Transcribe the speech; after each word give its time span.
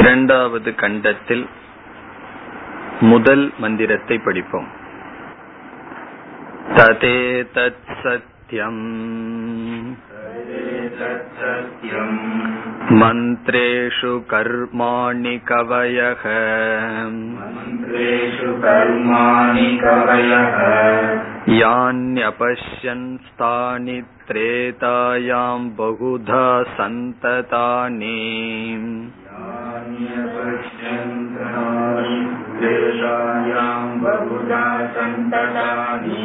இரண்டாவது 0.00 0.70
கண்டத்தில் 0.74 1.44
முதல் 3.00 3.44
மந்திரத்தை 3.58 4.16
படிப்போம் 4.18 4.68
ததே 6.76 7.18
தத் 7.56 7.86
சத்யம் 8.02 8.84
मन्त्रेषु 12.92 14.12
कर्माणि 14.30 15.36
कवयः 15.48 16.22
मन्त्रेषु 17.46 18.50
कर्माणि 18.64 19.68
कवयः 19.82 20.56
यान्यपश्यन्स्तानि 21.56 22.78
त्रेतायाम् 24.30 25.70
बहुधा 25.78 26.46
सन्ततानि 26.78 28.14
यान्यपश्यन्तानि 29.86 30.86
बहुधा 34.02 34.64
सन्ततानि 34.96 36.24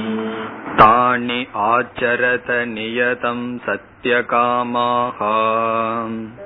तानि 0.80 1.40
आचरत 1.66 2.48
नियतं 2.74 3.42
सत्यकामाः 3.66 5.20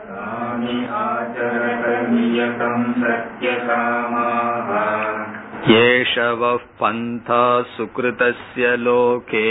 तानि 0.09 0.77
आचरत 1.01 1.85
नियतं 2.11 2.83
सत्यकामाः 3.01 4.71
एष 5.75 6.11
वः 6.39 6.55
पन्था 6.79 7.41
सुकृतस्य 7.71 8.75
लोके 8.77 9.43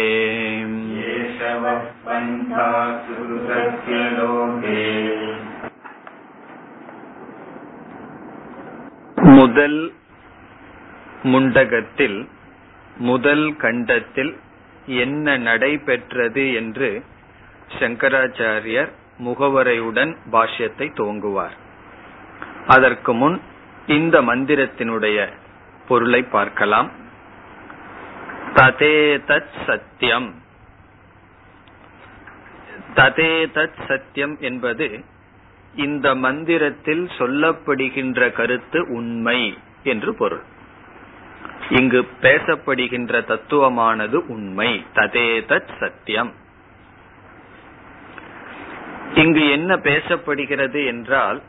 एष 1.15 1.41
वः 1.63 1.83
पन्था 2.07 2.69
सुकृतस्य 3.07 3.99
लोके 4.19 4.83
முதல் 9.37 9.79
முண்டகத்தில் 11.25 12.17
முதல் 13.05 13.47
கண்டத்தில் 13.57 14.33
என்ன 14.97 15.37
நடைபெற்றது 15.39 16.45
என்று 16.53 16.91
சங்கராச்சாரியர் 17.79 18.91
முகவரையுடன் 19.25 20.13
பாஷ்யத்தை 20.33 20.87
துவங்குவார் 20.93 21.57
அதற்கு 22.67 23.13
முன் 23.15 23.37
இந்த 23.89 24.23
மந்திரத்தினுடைய 24.23 25.19
பொருளை 25.90 26.22
பார்க்கலாம். 26.24 26.90
ததேதத் 28.54 29.54
சத்தியம் 29.68 30.30
ததேதத் 32.96 33.80
சத்தியம் 33.88 34.36
என்பது 34.40 34.88
இந்த 35.76 36.16
மந்திரத்தில் 36.16 37.04
சொல்லப்படுகின்ற 37.18 38.32
கருத்து 38.32 38.80
உண்மை 38.90 39.58
என்று 39.84 40.14
பொருள். 40.16 40.44
இங்கு 41.70 42.02
பேசப்படுகின்ற 42.22 43.22
தத்துவமானது 43.28 44.20
உண்மை. 44.28 44.72
ததேதத் 44.94 45.74
சத்தியம் 45.80 46.32
இங்கு 49.16 49.44
என்ன 49.52 49.76
பேசப்படுகிறது 49.76 50.82
என்றால் 50.86 51.40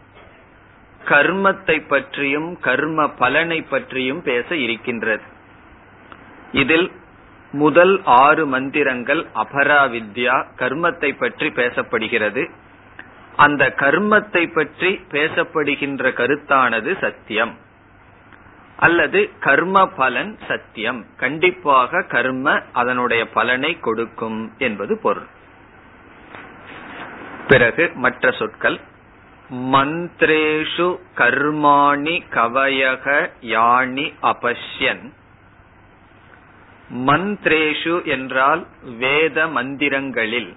கர்மத்தை 1.13 1.77
பற்றியும் 1.89 2.51
கர்ம 2.61 3.09
பலனை 3.09 3.61
பற்றியும் 3.63 4.23
பேச 4.23 4.57
இருக்கின்றது. 4.57 5.23
இதில் 6.53 6.89
முதல் 7.53 7.95
ஆறு 8.05 8.47
மந்திரங்கள் 8.47 9.23
அபராவித்யா 9.35 10.37
கர்மத்தை 10.59 11.11
பற்றி 11.19 11.49
பேசப்படுகிறது. 11.49 12.43
அந்த 13.37 13.65
கர்மத்தை 13.77 14.45
பற்றி 14.55 14.91
பேசப்படுகின்ற 15.11 16.13
கருத்தானது 16.21 16.91
சத்தியம். 17.01 17.55
அல்லது 18.77 19.21
கர்ம 19.41 19.87
பலன் 19.87 20.39
சத்தியம். 20.49 21.01
கண்டிப்பாக 21.17 22.03
கர்ம 22.09 22.63
அதனுடைய 22.73 23.23
பலனை 23.29 23.73
கொடுக்கும் 23.81 24.39
என்பது 24.59 24.99
பொருள். 24.99 25.29
பிறகு 27.49 27.85
மற்ற 27.95 28.31
சொற்கள். 28.31 28.81
மந்திரேஷு 29.51 30.99
கர்மாணி 31.17 32.23
கவயக 32.31 33.31
யானி 33.41 34.13
அபஷ்யன். 34.23 35.13
மந்திரேஷு 36.91 38.05
என்றால் 38.05 38.67
வேத 38.99 39.47
மந்திரங்களில் 39.47 40.57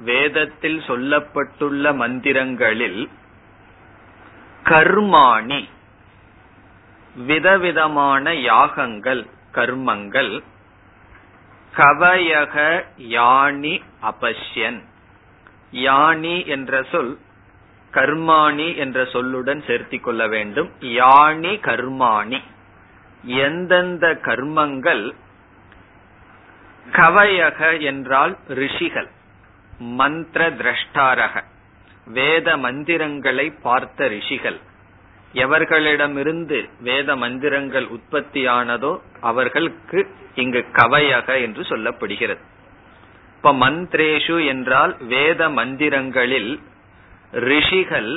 வேதத்தில் 0.00 0.78
சொல்லப்பட்டுள்ள 0.78 1.94
மந்திரங்களில் 1.96 3.08
கர்மாணி 4.64 5.68
விதவிதமான 7.16 8.34
யாகங்கள் 8.34 9.26
கர்மங்கள் 9.52 10.42
கவயக 11.74 12.84
யானி 12.98 13.80
அபஷ்யன். 14.02 14.80
யானி 15.72 16.46
என்ற 16.46 16.82
சொல் 16.90 17.18
கர்மாணி 17.94 18.76
என்ற 18.76 19.02
சொல்லுடன் 19.02 19.60
சேர்த்திக் 19.66 20.00
கொள்ள 20.00 20.28
வேண்டும். 20.28 20.70
யானி 20.80 21.52
கர்மாணி. 21.60 22.40
எந்தெந்த 23.24 24.18
கர்மங்கள் 24.22 25.12
கவயக 26.92 27.80
என்றால் 27.80 28.38
ரிஷிகள். 28.48 29.08
மந்திர 29.78 30.50
திரஷ்டாரக. 30.50 31.44
வேத 32.06 32.56
மந்திரங்களை 32.56 33.50
பார்த்த 33.50 34.08
ரிஷிகள். 34.08 34.58
எவர்களிடமிருந்து 35.32 36.68
வேத 36.80 37.16
மந்திரங்கள் 37.16 37.88
உற்பத்தியானதோ 37.88 39.00
அவர்களுக்கு 39.20 40.06
இங்கு 40.34 40.64
கவையக 40.72 41.40
என்று 41.40 41.62
சொல்லப்படுகிறது. 41.62 42.38
இப்ப 43.36 43.52
மந்திரேஷு 43.52 44.46
என்றால் 44.46 44.96
வேத 45.00 45.48
மந்திரங்களில் 45.48 46.60
ரிஷிகள் 47.42 48.10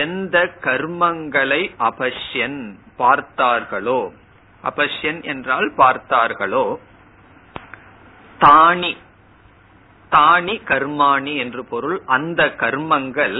எந்த 0.00 0.36
கர்மங்களை 0.62 1.62
அபஷ்யன் 1.88 2.60
பார்த்தார்களோ 2.98 4.00
அபஷ்யன் 4.62 5.20
என்றால் 5.24 5.68
பார்த்தார்களோ 5.76 6.66
தானி 8.40 8.92
தானி 10.12 10.54
கர்மாணி 10.66 11.34
என்று 11.36 11.62
பொருள் 11.64 11.98
அந்த 12.08 12.42
கர்மங்கள் 12.56 13.38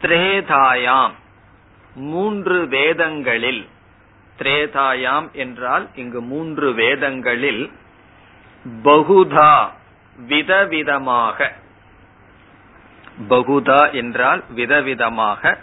திரேதாயாம் 0.00 1.14
மூன்று 2.06 2.58
வேதங்களில் 2.68 3.62
திரேதாயாம் 4.38 5.28
என்றால் 5.36 5.84
இங்கு 5.94 6.20
மூன்று 6.24 6.68
வேதங்களில் 6.74 7.64
பகுதா 8.84 9.54
விதவிதமாக 10.18 11.38
பகுதா 13.28 13.92
என்றால் 13.92 14.44
விதவிதமாக 14.56 15.58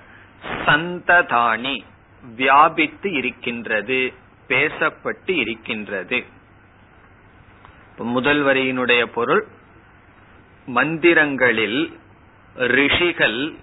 சந்ததானி 0.65 1.83
வியாபித்து 2.35 3.11
இருக்கின்றது 3.11 4.13
பேசப்பட்டு 4.47 5.29
இருக்கின்றது. 5.29 6.25
முதல் 7.97 8.45
வரியினுடைய 8.45 9.05
பொருள் 9.05 9.47
மந்திரங்களில் 10.67 11.93
ரிஷிகள் 12.55 13.53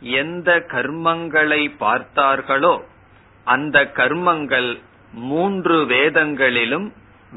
எந்த 0.00 0.66
கர்மங்களை 0.68 1.62
பார்த்தார்களோ 1.80 2.82
அந்த 3.44 3.90
கர்மங்கள் 3.94 4.80
மூன்று 5.12 5.86
வேதங்களிலும் 5.86 6.92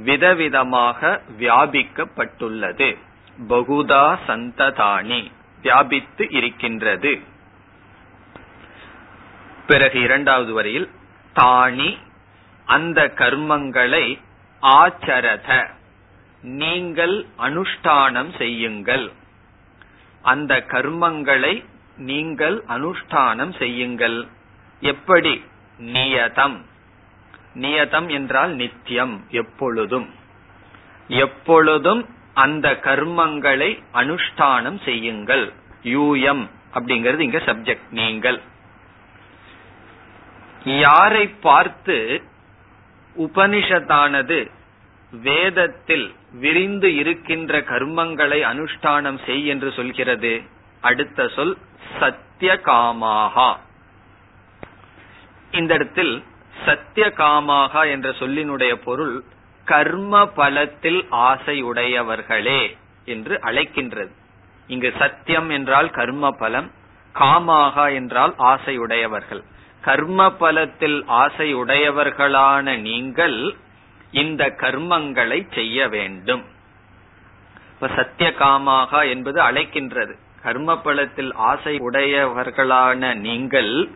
விதவிதமாக 0.05 1.19
வியாபிக்கப்பட்டுள்ளது. 1.39 2.97
பகுதா 3.49 4.17
சந்ததானி. 4.27 5.31
வியாபித்து 5.63 6.27
இருக்கின்றது. 6.29 7.21
பிறகு 9.67 9.99
இரண்டாவது 10.01 10.53
வரையில் 10.53 10.89
தானி 11.33 11.97
அந்த 12.65 13.11
கர்மங்களை 13.15 14.19
ஆச்சரத 14.61 15.67
நீங்கள் 16.41 17.25
அனுஷ்டானம் 17.39 18.37
செய்யுங்கள். 18.37 19.11
அந்த 20.21 20.63
கர்மங்களை 20.67 21.65
நீங்கள் 21.97 22.63
அனுஷ்டானம் 22.67 23.57
செய்யுங்கள். 23.57 24.27
எப்படி? 24.81 25.45
நியதம். 25.79 26.57
நியதம் 27.55 28.09
என்றால் 28.09 28.51
நித்தியம் 28.51 29.25
எப்பொழுதும். 29.29 30.09
எப்பொழுதும் 31.07 32.09
அந்த 32.33 32.71
கர்மங்களை 32.71 33.83
அனுஷ்டானம் 33.93 34.83
செய்யுங்கள். 34.83 35.53
யூஎம் 35.83 36.49
அப்படிங்கிறது 36.73 37.19
இங்க 37.19 37.37
சப்ஜெக்ட் 37.37 37.89
நீங்கள். 37.89 38.39
யாரை 40.65 41.27
பார்த்து 41.27 42.23
உபனிஷத்தானது 43.15 44.51
வேதத்தில் 45.11 46.13
விரிந்து 46.33 46.95
இருக்கின்ற 46.95 47.59
கர்மங்களை 47.59 48.39
அனுஷ்டானம் 48.51 49.19
செய் 49.25 49.45
என்று 49.45 49.71
சொல்கிறது? 49.71 50.41
அடுத்த 50.81 51.27
சொல் 51.27 51.57
சத்திய 51.99 52.59
காமாகா 52.65 53.57
இந்த 55.51 55.73
இடத்தில் 55.73 56.23
சத்திய 56.65 57.13
காமாகா 57.17 57.89
என்ற 57.89 58.09
சொல்லினுடைய 58.09 58.73
பொருள் 58.73 59.23
கர்ம 59.65 60.27
பலத்தில் 60.27 61.05
ஆசை 61.09 61.63
உடையவர்களே 61.63 62.77
என்று 63.05 63.39
அழைக்கின்றது. 63.43 64.11
இங்கு 64.67 64.93
சத்தியம் 64.97 65.49
என்றால் 65.49 65.89
கர்ம 65.89 66.31
பலம் 66.31 66.71
காமாகா 67.15 67.93
என்றால் 67.93 68.33
ஆசை 68.37 68.77
உடையவர்கள். 68.77 69.43
கர்ம 69.81 70.31
பலத்தில் 70.31 71.03
ஆசை 71.05 71.55
உடையவர்களான 71.55 72.79
நீங்கள் 72.79 73.55
இந்த 74.11 74.55
கர்மங்களை 74.57 75.53
செய்ய 75.53 75.87
வேண்டும். 75.87 76.43
இப்ப 77.73 77.87
சத்திய 77.95 78.33
காமாகா 78.39 79.09
என்பது 79.09 79.41
அழைக்கின்றது. 79.41 80.13
கர்ம 80.41 80.77
பலத்தில் 80.77 81.33
ஆசை 81.33 81.77
உடையவர்களான 81.77 83.15
நீங்கள் 83.15 83.89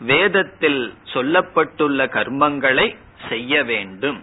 வேதத்தில் 0.00 0.94
சொல்லப்பட்டுள்ள 1.12 2.00
கர்மங்களை 2.08 2.96
செய்ய 3.28 3.64
வேண்டும். 3.64 4.20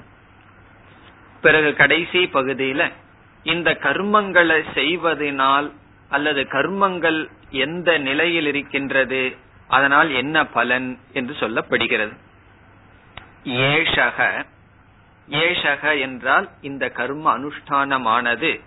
பிறகு 1.42 1.74
கடைசி 1.74 2.24
பகுதியில 2.24 2.92
இந்த 3.44 3.78
கர்மங்களை 3.82 4.64
செய்வதனால் 4.74 5.72
அல்லது 6.10 6.42
கர்மங்கள் 6.42 7.30
எந்த 7.50 7.98
நிலையில் 7.98 8.46
இருக்கின்றது 8.46 9.36
அதனால் 9.68 10.12
என்ன 10.12 10.46
பலன் 10.46 11.00
என்று 11.14 11.36
சொல்லப்படுகிறது. 11.40 12.16
ஏஷக 13.44 14.46
ஏஷக 15.30 16.00
என்றால் 16.00 16.50
இந்த 16.62 16.90
கர்ம 16.90 17.38
அனுஷ்டானமானது. 17.38 18.62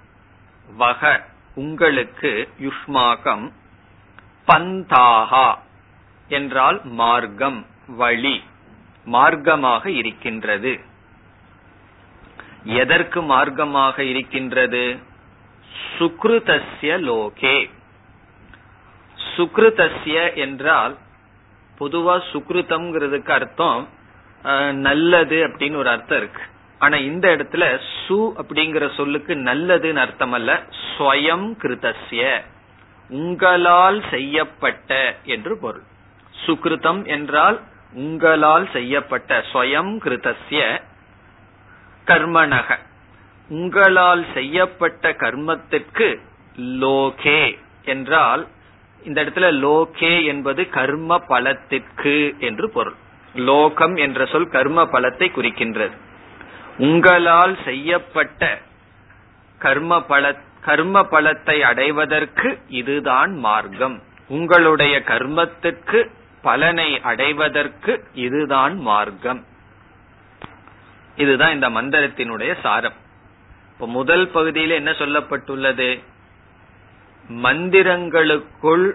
வக 0.76 1.28
உங்களுக்கு 1.54 2.48
யுஷ்மாகம். 2.60 3.52
பந்தாகா 4.46 5.58
என்றால் 6.28 6.80
மார்க்கம் 6.84 7.66
வழி 7.86 8.42
மார்க்கமாக 9.06 9.86
இருக்கின்றது. 9.86 10.80
எதற்கு 12.64 13.20
மார்க்கமாக 13.22 13.98
இருக்கின்றது? 13.98 14.84
சுக்ருதஸ்ய 15.98 16.92
லோகே. 17.08 17.56
சுக்ருதஸ்ய 19.18 20.34
என்றால் 20.34 20.94
பொதுவா 21.80 22.16
சுக்ருதம்ங்கிறதுக்கு 22.32 23.30
அர்த்தம் 23.30 23.80
நல்லது 24.72 25.38
அப்படின்னு 25.46 25.76
ஒரு 25.76 25.88
அர்த்தம் 25.88 26.18
இருக்கு. 26.18 26.42
ஆனா 26.80 26.96
இந்த 26.96 27.26
இடத்துல 27.36 27.64
சு 27.94 28.18
அப்படிங்கிற 28.40 28.84
சொல்லுக்கு 28.94 29.32
நல்லதுன்னு 29.34 30.02
அர்த்தம் 30.04 30.32
அல்ல 30.32 30.50
ஸ்வயம் 30.84 31.48
கிருதஸ்ய. 31.62 32.22
உங்களால் 33.10 33.98
செய்யப்பட்ட 34.10 35.00
என்று 35.24 35.58
பொருள். 35.58 35.84
சுக்ருதம் 36.46 37.02
என்றால் 37.06 37.58
உங்களால் 37.94 38.66
செய்யப்பட்ட 38.72 39.44
ஸ்வயம் 39.52 39.92
கிருதஸ்ய. 40.04 40.62
கர்மனக. 42.10 42.78
உங்களால் 43.48 44.24
செய்யப்பட்ட 44.34 45.12
கர்மத்திற்கு 45.12 46.08
லோகே 46.80 47.42
என்றால் 47.84 48.42
இந்த 49.02 49.24
இடத்துல 49.24 49.48
லோகே 49.64 50.24
என்பது 50.24 50.68
கர்ம 50.68 51.18
பலத்திற்கு 51.18 52.34
என்று 52.38 52.70
பொருள். 52.70 52.98
லோகம் 53.34 53.96
என்ற 53.96 54.26
சொல் 54.26 54.48
கர்ம 54.48 54.82
பலத்தை 54.82 55.28
குறிக்கின்றது. 55.30 55.96
உங்களால் 56.78 57.54
செய்யப்பட்ட 57.64 58.58
கர்ம 59.58 60.02
பல 60.02 60.34
கர்ம 60.60 61.00
பலத்தை 61.10 61.60
அடைவதற்கு 61.60 62.48
இதுதான் 62.68 63.32
மார்க்கம். 63.36 63.96
உங்களுடைய 64.28 65.02
கர்மத்திற்கு 65.06 66.00
பலனை 66.42 67.00
அடைவதற்கு 67.00 67.92
இதுதான் 68.12 68.74
மார்க்கம். 68.78 69.40
இதுதான் 71.20 71.54
இந்த 71.54 71.68
மந்திரத்தினுடைய 71.68 72.52
சாரம். 72.62 72.98
இப்ப 73.72 73.86
முதல் 73.98 74.26
பகுதியில் 74.28 74.70
என்ன 74.70 74.90
சொல்லப்பட்டுள்ளது? 74.90 75.88
மந்திரங்களுக்குள் 77.42 78.86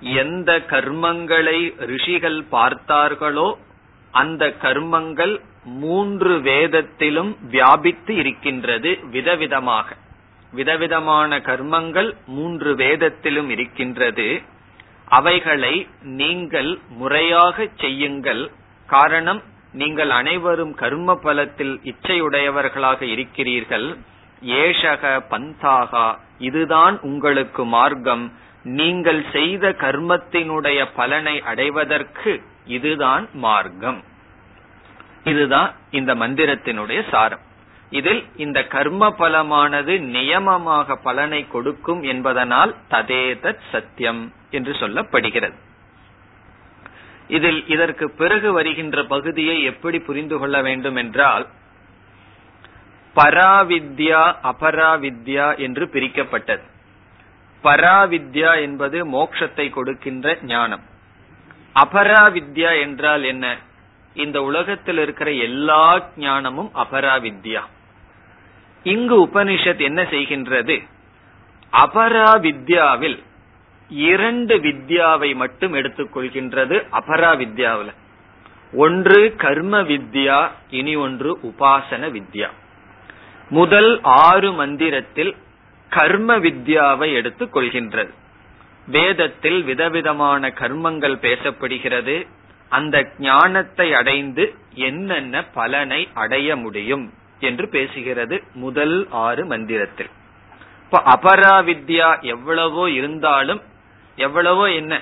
எந்த 0.00 0.50
கர்மங்களை 0.70 1.58
ரிஷிகள் 1.90 2.38
பார்த்தார்களோ 2.52 3.48
அந்த 4.10 4.46
கர்மங்கள் 4.62 5.34
மூன்று 5.64 6.32
வேதத்திலும் 6.40 7.36
வியாபித்து 7.50 8.14
இருக்கின்றது 8.14 8.90
விதவிதமாக. 9.12 9.88
விதவிதமான 10.52 11.38
கர்மங்கள் 11.38 12.10
மூன்று 12.26 12.70
வேதத்திலும் 12.76 13.50
இருக்கின்றது. 13.50 14.26
அவைகளை 15.08 15.74
நீங்கள் 16.18 16.78
முறையாக 17.00 17.68
செய்யுங்கள். 17.80 18.42
காரணம் 18.86 19.42
நீங்கள் 19.72 20.10
அனைவரும் 20.10 20.74
கர்ம 20.74 21.14
பலத்தில் 21.14 21.80
இச்சையுடையவர்களாக 21.84 23.02
இருக்கிறீர்கள். 23.02 23.96
ஏஷக 24.46 25.22
பந்தாகா 25.30 26.18
இதுதான் 26.38 27.00
உங்களுக்கு 27.00 27.64
மார்க்கம். 27.64 28.32
நீங்கள் 28.62 29.24
செய்த 29.32 29.68
கர்மத்தினுடைய 29.68 30.86
பலனை 30.96 31.40
அடைவதற்கு 31.40 32.42
இதுதான் 32.66 33.28
மார்க்கம். 33.32 34.02
இதுதான் 35.24 35.74
இந்த 35.90 36.14
மந்திரத்தினுடைய 36.14 37.08
சாரம். 37.10 37.50
இதில் 37.90 38.24
இந்த 38.36 38.64
கர்ம 38.64 39.14
பலமானது 39.18 39.98
நியமமாக 39.98 40.94
பலனை 41.02 41.48
கொடுக்கும் 41.48 42.02
என்பதனால் 42.02 42.76
ததேதத் 42.90 43.58
சத்தியம் 43.72 44.32
என்று 44.50 44.72
சொல்லப்படுகிறது. 44.72 45.58
இதில் 47.32 47.60
இதற்கு 47.68 48.10
பிறகு 48.10 48.52
வருகின்ற 48.52 49.04
பகுதியை 49.04 49.62
எப்படி 49.62 49.98
புரிந்து 49.98 50.38
கொள்ள 50.38 50.62
வேண்டும் 50.62 50.96
என்றால் 50.96 51.46
பராவித்யா 53.16 54.22
அபராவித்யா 54.42 55.46
என்று 55.58 55.84
பிரிக்கப்பட்டது. 55.92 56.62
பராவித்யா 57.64 58.60
என்பது 58.60 58.98
மோட்சத்தை 59.06 59.70
கொடுக்கின்ற 59.70 60.38
ஞானம். 60.42 60.82
அபராவித்யா 61.74 62.80
என்றால் 62.80 63.22
என்ன? 63.22 63.56
இந்த 64.14 64.42
உலகத்தில் 64.42 64.98
இருக்கிற 64.98 65.32
எல்லா 65.32 65.84
ஞானமும் 66.16 66.70
அபராவித்யா. 66.74 67.62
இங்கு 68.82 69.26
உபனிஷத் 69.26 69.80
என்ன 69.80 70.02
செய்கின்றது? 70.02 70.76
அபராவித்யாவில் 71.76 73.18
இரண்டு 73.92 74.56
வித்யாவை 74.56 75.34
மட்டும் 75.34 75.74
எடுத்துக்கொள்கின்றது 75.74 76.86
அபரா 76.92 77.30
வித்யாவில். 77.36 77.92
ஒன்று 78.72 79.34
கர்ம 79.36 79.82
வித்யா 79.82 80.50
இனி 80.70 80.94
ஒன்று 80.94 81.38
உபாசன 81.42 82.08
வித்யா. 82.10 82.48
முதல் 83.48 84.00
ஆறு 84.02 84.52
மந்திரத்தில் 84.52 85.36
கர்ம 85.88 86.38
வித்யாவை 86.38 87.12
எடுத்துக் 87.12 87.56
கொள்கின்றது. 87.56 88.10
வேதத்தில் 88.86 89.64
விதவிதமான 89.64 90.48
கர்மங்கள் 90.48 91.16
பேசப்படுகிறது. 91.22 92.26
அந்த 92.68 93.10
ஞானத்தை 93.18 93.94
அடைந்து 93.94 94.54
என்னென்ன 94.74 95.44
பலனை 95.44 96.08
அடைய 96.14 96.56
முடியும் 96.56 97.12
என்று 97.40 97.68
பேசுகிறது 97.72 98.42
முதல் 98.54 99.06
ஆறு 99.10 99.46
மந்திரத்தில். 99.46 100.10
இப்ப 100.84 101.02
அபராவித்யா 101.06 102.22
எவ்வளவோ 102.22 102.90
இருந்தாலும் 102.90 103.62
எவ்வளவோ 104.16 104.70
என்ன? 104.70 105.00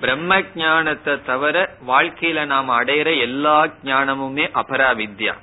பிரம்ம 0.00 0.42
ஞானத்தை 0.54 1.22
தவிர 1.22 1.70
வாழ்க்கையில 1.86 2.46
நாம் 2.46 2.70
அடையிற 2.70 3.18
எல்லா 3.18 3.66
ஞானமுமே 3.84 4.50
அபராவித்யா. 4.54 5.34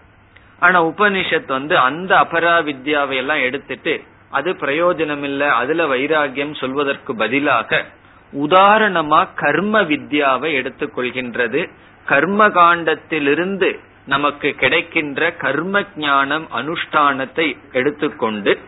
ஆனா 0.59 0.85
உபனிஷத் 0.85 1.47
வந்து 1.47 1.77
அந்த 1.77 2.15
அபராவித்யாவை 2.15 3.15
எல்லாம் 3.15 3.41
எடுத்துட்டு 3.41 4.03
அது 4.29 4.53
பிரயோஜனம் 4.53 5.23
இல்ல 5.23 5.53
அதுல 5.53 5.85
வைராகியம் 5.85 6.55
சொல்வதற்கு 6.55 7.15
பதிலாக 7.15 7.85
உதாரணமா 8.33 9.27
கர்ம 9.35 9.81
வித்யாவை 9.81 10.49
எடுத்துக்கொள்கின்றது. 10.61 11.69
கர்ம 12.05 12.47
காண்டத்திலிருந்து 12.47 13.79
நமக்கு 14.05 14.51
கிடைக்கின்ற 14.51 15.31
கர்ம 15.31 15.83
ஞானம் 15.95 16.47
அனுஷ்டானத்தை 16.55 17.57
எடுத்துக்கொண்டு 17.71 18.59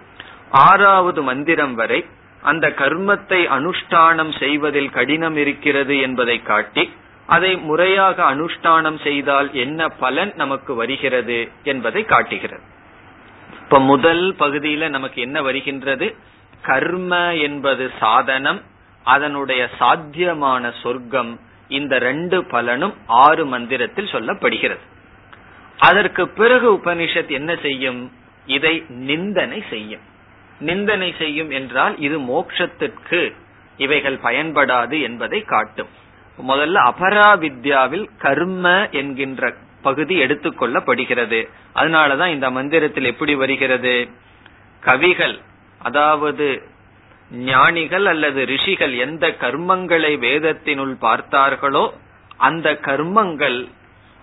ஆறாவது 0.49 1.23
மந்திரம் 1.23 1.75
வரை 1.75 2.05
அந்த 2.47 2.67
கர்மத்தை 2.69 3.41
அனுஷ்டானம் 3.57 4.31
செய்வதில் 4.39 4.89
கடினம் 4.89 5.37
இருக்கிறது 5.37 5.95
என்பதை 5.99 6.37
காட்டி 6.41 6.83
அதை 7.25 7.51
முறையாக 7.57 8.23
அனுஷ்டானம் 8.23 8.99
செய்தால் 9.03 9.49
என்ன 9.53 9.87
பலன் 9.87 10.31
நமக்கு 10.35 10.73
வருகிறது 10.73 11.37
என்பதை 11.63 12.01
காட்டுகிறது. 12.03 12.65
இப்ப 13.63 13.79
முதல் 13.79 14.25
பகுதியில 14.39 14.89
நமக்கு 14.89 15.21
என்ன 15.21 15.41
வருகின்றது? 15.41 16.07
கர்ம 16.61 17.35
என்பது 17.35 17.91
சாதனம் 17.99 18.61
அதனுடைய 19.03 19.61
சாத்தியமான 19.79 20.71
சொர்க்கம் 20.81 21.33
இந்த 21.67 21.93
ரெண்டு 21.99 22.37
பலனும் 22.45 22.95
ஆறு 23.25 23.45
மந்திரத்தில் 23.45 24.13
சொல்லப்படுகிறது. 24.13 24.85
அதற்கு 25.77 26.23
பிறகு 26.27 26.67
உபனிஷத் 26.73 27.31
என்ன 27.39 27.51
செய்யும்? 27.61 28.01
இதை 28.45 28.75
நிந்தனை 29.05 29.59
செய்யும். 29.69 30.05
நிந்தனை 30.59 31.15
செய்யும் 31.17 31.49
என்றால் 31.49 31.97
இது 31.97 32.19
மோட்சத்திற்கு 32.19 33.35
இவைகள் 33.77 34.17
பயன்படாது 34.23 35.01
என்பதை 35.01 35.43
காட்டும். 35.43 35.87
முதல்ல 36.47 36.91
அபரா 36.91 37.29
வித்யாவில் 37.39 38.07
கர்ம 38.17 38.89
என்கின்ற 38.91 39.53
பகுதி 39.81 40.21
எடுத்துக்கொள்ளப்படுகிறது 40.21 41.47
அதனாலதான் 41.75 42.27
இந்த 42.27 42.49
மந்திரத்தில் 42.49 43.05
எப்படி 43.05 43.35
வருகிறது? 43.35 44.09
கவிகள் 44.79 45.39
அதாவது 45.79 46.63
ஞானிகள் 47.31 48.05
அல்லது 48.05 48.45
ரிஷிகள் 48.45 48.97
எந்த 48.97 49.27
கர்மங்களை 49.27 50.11
வேதத்தினுள் 50.19 50.95
பார்த்தார்களோ 51.01 51.91
அந்த 52.37 52.71
கர்மங்கள் 52.71 53.67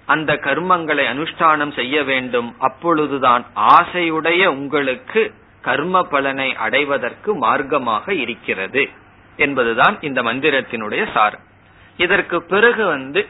அந்த 0.07 0.33
கர்மங்களை 0.33 1.05
அனுஷ்டானம் 1.13 1.73
செய்ய 1.73 2.03
வேண்டும். 2.03 2.55
அப்பொழுதுதான் 2.59 3.47
ஆசையுடைய 3.57 4.47
உங்களுக்கு 4.47 5.35
கர்ம 5.65 6.03
பலனை 6.03 6.49
அடைவதற்கு 6.57 7.31
மார்க்கமாக 7.47 8.11
இருக்கிறது 8.25 8.83
என்பதுதான் 9.37 9.97
இந்த 10.01 10.23
மந்திரத்தினுடைய 10.23 11.03
சாரம். 11.15 11.45
இதற்கு 11.97 12.37
பிறகு 12.43 12.85
வந்து 12.87 13.23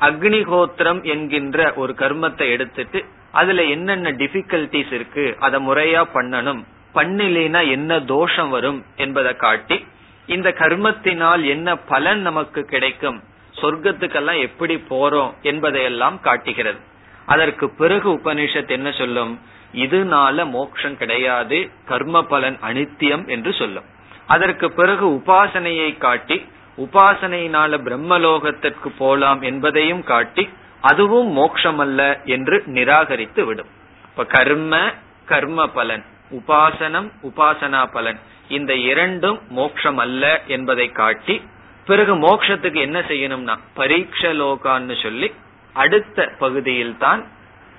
அக்னிகோத்திரம் 0.00 1.00
என்கின்ற 1.02 1.72
ஒரு 1.72 1.92
கர்மத்தை 1.98 2.46
எடுத்துட்டு 2.48 3.00
அதுல 3.32 3.64
என்னென்ன 3.64 4.10
டிஃபிகல்டிஸ் 4.10 4.92
இருக்கு 4.92 5.24
அதை 5.38 5.58
முறையா 5.68 6.02
பண்ணணும் 6.14 6.62
பண்ணிலேனா 6.94 7.62
என்ன 7.70 8.00
தோஷம் 8.00 8.50
வரும் 8.50 8.80
என்பதை 8.96 9.32
காட்டி 9.36 9.78
இந்த 10.26 10.48
கர்மத்தினால் 10.58 11.42
என்ன 11.44 11.76
பலன் 11.76 12.20
நமக்கு 12.20 12.62
கிடைக்கும் 12.64 13.18
சொர்க்கத்துக்கெல்லாம் 13.62 14.40
எப்படி 14.40 14.74
போறோம் 14.90 15.32
என்பதையெல்லாம் 15.42 16.16
காட்டுகிறது. 16.20 16.80
அதற்கு 17.26 17.66
பிறகு 17.70 18.08
உபனிஷத் 18.10 18.72
என்ன 18.78 18.90
சொல்லும்? 18.90 19.32
இதனால 19.74 20.46
மோட்சம் 20.50 20.96
கிடையாது 20.96 21.70
கர்ம 21.84 22.22
பலன் 22.22 22.58
அனித்தியம் 22.62 23.24
என்று 23.28 23.52
சொல்லும். 23.52 23.84
அதற்கு 24.26 24.70
பிறகு 24.70 25.06
உபாசனையை 25.06 25.98
காட்டி 25.98 26.46
உபாசனையினால 26.78 27.78
பிரம்மலோகத்திற்கு 27.86 28.88
போலாம் 28.98 29.42
என்பதையும் 29.42 30.04
காட்டி 30.04 30.48
அதுவும் 30.80 31.30
மோட்சம் 31.30 31.78
அல்ல 31.78 32.20
என்று 32.24 32.62
நிராகரித்து 32.66 33.44
விடும். 33.44 33.70
இப்ப 34.04 34.24
கர்ம 34.24 34.92
கர்ம 35.26 35.66
பலன் 35.66 36.04
உபாசனம் 36.30 37.08
உபாசனா 37.22 37.82
பலன் 37.92 38.18
இந்த 38.48 38.74
இரண்டும் 38.74 39.38
மோட்சம் 39.48 39.98
அல்ல 39.98 40.42
என்பதை 40.46 40.92
காட்டி 40.92 41.42
பிறகு 41.84 42.14
மோட்சத்துக்கு 42.16 42.80
என்ன 42.80 42.98
செய்யணும்னா 43.00 43.54
பரீட்ச 43.74 44.32
லோகான்னு 44.32 45.02
சொல்லி 45.02 45.32
அடுத்த 45.74 46.28
பகுதியில் 46.38 46.96
தான் 46.96 47.22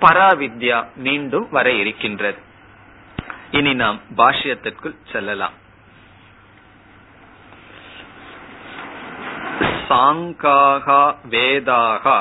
பராவித்யா 0.02 0.86
மீண்டும் 0.96 1.48
வர 1.50 1.72
இருக்கின்றது. 1.72 2.38
இனி 3.52 3.74
நாம் 3.74 4.00
பாஷ்யத்திற்குள் 4.18 4.96
செல்லலாம். 5.12 5.54
சாங்காக 9.90 11.16
வேதாகா 11.30 12.18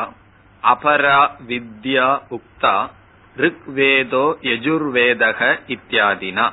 அபரா 0.62 1.21
வித்யா 1.49 2.09
உக்தா 2.30 2.90
ரிக்வேதோ 3.37 4.26
யஜுர்வேதக 4.42 5.61
இத்தியாதினா. 5.66 6.52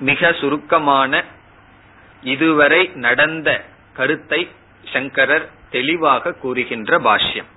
மிக 0.00 0.32
சுருக்கமான 0.32 1.24
இதுவரை 2.22 2.90
நடந்த 2.94 3.64
கருத்தை 3.92 4.50
சங்கரர் 4.84 5.50
தெளிவாக 5.70 6.32
கூறுகின்ற 6.32 6.98
பாஷ்யம். 6.98 7.50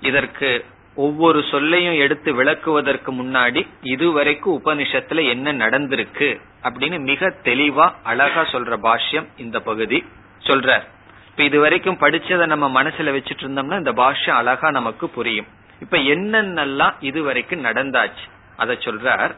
இதற்கு 0.00 0.64
ஒவ்வொரு 0.94 1.42
சொல்லையும் 1.42 1.94
எடுத்து 1.94 2.44
விளக்குவதற்கு 2.44 3.12
முன்னாடி 3.12 3.68
இதுவரைக்கும் 3.82 4.64
உபனிஷத்துல 4.64 5.28
என்ன 5.28 5.52
நடந்திருக்கு 5.52 6.40
அப்படின்னு 6.62 7.00
மிக 7.00 7.34
தெளிவா 7.44 7.92
அழகா 8.02 8.40
சொல்ற 8.40 8.78
பாஷ்யம் 8.82 9.26
இந்த 9.36 9.60
பகுதி 9.60 10.04
சொல்ற 10.40 10.82
இப்ப 11.28 11.50
இது 11.50 11.60
வரைக்கும் 11.60 11.98
படிச்சதை 12.00 12.46
நம்ம 12.46 12.82
மனசுல 12.82 13.12
வச்சுட்டு 13.16 13.44
இருந்தோம்னா 13.44 13.76
இந்த 13.76 13.92
பாஷ்யம் 13.92 14.40
அழகா 14.40 14.70
நமக்கு 14.70 15.08
புரியும். 15.08 15.46
இப்ப 15.80 15.96
என்னென்னலாம் 15.96 16.94
இது 17.00 17.22
வரைக்கும் 17.22 17.64
நடந்தாச்சு? 17.64 18.24
அத 18.56 18.72
சொல்றார். 18.72 19.36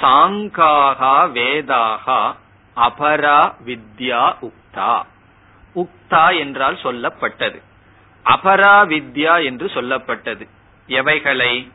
சாங்காகா 0.00 1.30
வேதாகா 1.32 2.34
அபரா 2.76 3.54
வித்யா 3.66 4.34
உக்தா. 4.42 5.02
உக்தா 5.74 6.38
என்றால் 6.38 6.78
சொல்லப்பட்டது. 6.82 7.62
அபரா 8.28 8.76
வித்யா 8.84 9.44
என்று 9.44 9.66
சொல்லப்பட்டது. 9.66 10.48
எவைகளை? 10.86 11.72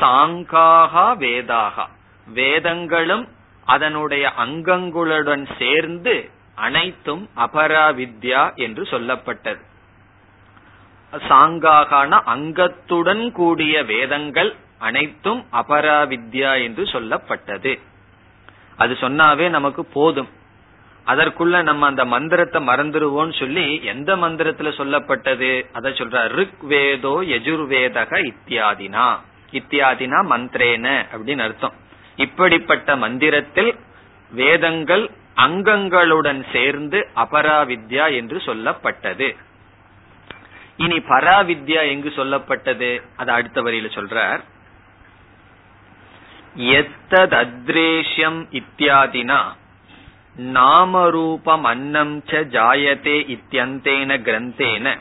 சாங்காகா 0.00 1.06
வேதாகா 1.16 1.86
வேதங்களும் 2.26 3.28
அதனுடைய 3.64 4.32
அங்கங்களுடன் 4.38 5.44
சேர்ந்து 5.58 6.30
அனைத்தும் 6.54 7.30
அபரா 7.36 7.86
வித்யா 7.92 8.54
என்று 8.54 8.82
சொல்லப்பட்டது. 8.82 9.62
சாங்காகான 11.12 12.20
அங்கத்துடன் 12.26 13.32
கூடிய 13.32 13.84
வேதங்கள் 13.84 14.56
அனைத்தும் 14.78 15.46
அபரா 15.52 15.98
வித்யா 16.06 16.62
என்று 16.62 16.84
சொல்லப்பட்டது. 16.84 17.80
அது 18.76 18.94
சொன்னாவே 18.94 19.48
நமக்கு 19.48 19.84
போதும். 19.84 20.28
அதற்குள்ள 21.06 21.62
நம்ம 21.62 21.86
அந்த 21.86 22.04
மந்திரத்தை 22.04 22.66
மறந்துடுவோம்னு 22.66 23.38
சொல்லி 23.38 23.84
எந்த 23.84 24.16
மந்திரத்துல 24.16 24.70
சொல்லப்பட்டது? 24.78 25.66
அத 25.72 25.88
சொல்ற 25.88 26.28
ரிக் 26.28 26.60
வேதோ 26.60 27.20
யஜுர்வேதக 27.20 28.32
இத்தியாதினா. 28.32 29.18
இத்தியாதினா 29.52 30.20
மந்திரேன 30.30 31.04
அப்படின்னு 31.12 31.38
அர்த்தம். 31.38 31.72
இப்படிப்பட்ட 32.16 32.96
மந்திரத்தில் 32.96 33.78
வேதங்கள் 34.30 35.10
அங்கங்களுடன் 35.36 36.44
சேர்ந்து 36.52 37.08
அபராவித்யா 37.16 38.14
என்று 38.14 38.36
சொல்லப்பட்டது. 38.36 39.36
இனி 40.76 40.96
பராவித்யா 40.96 41.88
எங்கு 41.88 42.12
சொல்லப்பட்டது? 42.16 43.02
அது 43.16 43.32
அடுத்த 43.32 43.62
வரியில 43.62 43.90
சொல்றார். 43.94 44.40
எத்தத் 46.58 47.34
அத்ரேஷ்யம் 47.34 48.46
இத்தியாதினா. 48.52 49.40
நாமரூபம் 50.38 51.64
அன்னம் 51.64 52.22
ச 52.26 52.32
ஜாயதே 52.32 53.16
இத்தியந்தேன 53.34 54.18
கிரந்தேன 54.22 54.98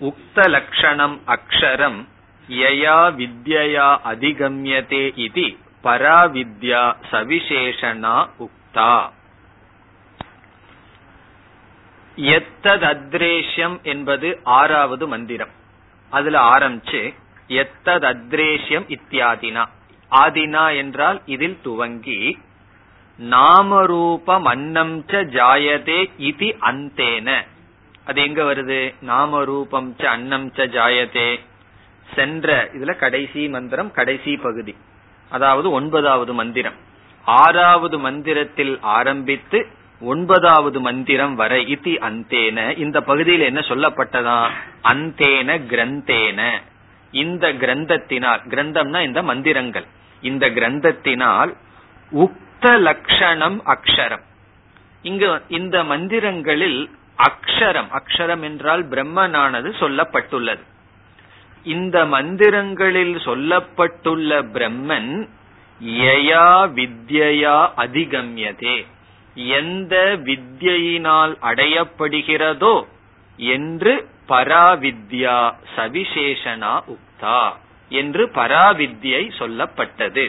உக்த 0.00 0.48
லட்சணம் 0.48 1.20
அக்ஷரம் 1.26 2.06
யயா 2.48 2.98
வித்யா 3.18 3.88
அதிகம்யதே 4.04 5.12
இது 5.14 5.56
பராவித்யா 5.84 6.94
சவிசேஷனா 7.10 8.28
உக்தா 8.38 9.10
எத்தத் 12.16 12.84
அத்ரேஷ்யம் 12.84 13.82
என்பது 13.82 14.40
ஆறாவது 14.44 15.06
மந்திரம். 15.08 15.50
அதுல 16.10 16.40
ஆரம்பிச்சு 16.40 17.14
எத்தத் 17.48 18.06
அத்ரேஷ்யம் 18.12 18.86
இத்தியாதினா. 18.88 19.64
ஆதினா 20.10 20.76
என்றால் 20.76 21.22
இதில் 21.26 21.58
துவங்கி 21.62 22.38
நாமரூபம் 23.20 24.42
அன்னம் 24.42 25.00
ச 25.00 25.10
ஜாயதே 25.10 26.10
இது 26.16 26.56
அந்தேன. 26.60 27.46
அது 28.04 28.22
எங்க 28.22 28.42
வருது? 28.42 28.94
நாமரூபம் 29.06 29.92
ச 29.98 30.04
அன்னம் 30.04 30.50
ச 30.50 30.56
ஜாயதே. 30.56 31.40
சென்ற 32.14 32.68
இதுல 32.72 32.96
கடைசி 32.96 33.48
மந்திரம் 33.48 33.92
கடைசி 33.92 34.36
பகுதி. 34.36 34.76
அதாவது 35.30 35.70
ஒன்பதாவது 35.70 36.34
மந்திரம். 36.34 36.74
ஆறாவது 37.24 37.98
மந்திரத்தில் 37.98 38.78
ஆரம்பித்து 38.80 39.66
ஒன்பதாவது 40.00 40.80
மந்திரம் 40.80 41.34
வரை 41.34 41.78
இதி 41.78 41.94
அந்தேன. 41.98 42.78
இந்த 42.78 43.00
பகுதியில் 43.00 43.40
என்ன 43.40 43.60
சொல்லப்பட்டதா? 43.60 44.48
அந்தேன 44.82 45.60
கிரந்தேன. 45.70 46.60
இந்த 47.10 47.52
கிரந்தத்தினால் 47.52 48.40
கிரந்தம்னா 48.48 49.04
இந்த 49.04 49.22
மந்திரங்கள். 49.22 49.84
இந்த 50.20 50.50
கிரந்தத்தினால் 50.50 51.56
உக் 52.10 52.42
உக்த 52.64 52.78
லட்சணம் 52.78 53.56
அக்ஷரம். 53.66 54.22
இங்கு 55.02 55.42
இந்த 55.48 55.76
மந்திரங்களில் 55.84 56.78
அக்ஷரம் 57.18 57.90
அக்ஷரம் 57.98 58.42
என்றால் 58.42 58.88
பிரம்மனானது 58.88 59.70
சொல்லப்பட்டுள்ளது. 59.80 60.62
இந்த 61.64 62.04
மந்திரங்களில் 62.04 63.16
சொல்லப்பட்டுள்ள 63.24 64.38
பிரம்மன் 64.54 65.12
யயா 65.80 66.48
வித்யா 66.78 67.56
அதிகம்யதே. 67.84 68.76
எந்த 69.34 69.94
வித்யினால் 70.24 71.34
அடையப்படுகிறதோ 71.42 72.74
என்று 73.36 73.94
பராவித்யா 74.28 75.38
சவிசேஷனா 75.76 76.72
உக்தா 76.94 77.42
என்று 77.88 78.26
பராவித்யை 78.34 79.22
சொல்லப்பட்டது. 79.38 80.26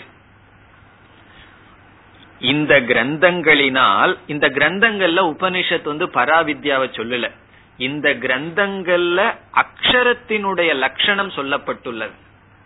இந்த 2.45 2.73
கிரந்தங்களினால் 2.81 4.13
இந்த 4.27 4.49
கிரந்தங்கள்ல 4.49 5.19
உபனிஷத் 5.33 5.89
வந்து 5.91 6.05
பராவித்யாவை 6.05 6.87
சொல்லல. 6.97 7.31
இந்த 7.77 8.09
கிரந்தங்கள்ல 8.13 9.19
அக்ஷரத்தினுடைய 9.61 10.75
லட்சணம் 10.75 11.31
சொல்லப்பட்டுள்ளது. 11.31 12.15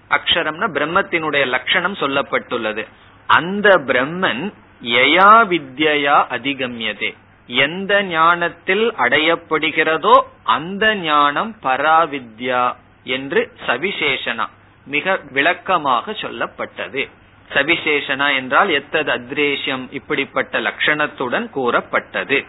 அக்ஷரம்னா 0.10 0.68
பிரம்மத்தினுடைய 0.76 1.46
லட்சணம் 1.48 1.94
சொல்லப்பட்டுள்ளது. 1.94 2.84
அந்த 3.28 3.70
பிரம்மன் 3.88 4.44
யயா 4.84 5.32
வித்யா 5.52 6.18
அதிகம்யதே. 6.36 7.16
எந்த 7.48 8.04
ஞானத்தில் 8.04 8.86
அடையப்படுகிறதோ 8.92 10.16
அந்த 10.44 10.96
ஞானம் 10.96 11.56
பராவித்யா 11.64 12.76
என்று 13.04 13.52
சவிசேஷனா 13.68 14.46
மிக 14.86 15.20
விளக்கமாக 15.30 16.12
சொல்லப்பட்டது. 16.12 17.10
சவிசேஷனா 17.54 18.36
என்றால் 18.36 18.70
எத்தது 18.70 19.12
அத்ரேஷியம் 19.12 19.88
இப்படிப்பட்ட 19.92 20.60
லட்சணத்துடன் 20.60 21.50
கூறப்பட்டது. 21.50 22.46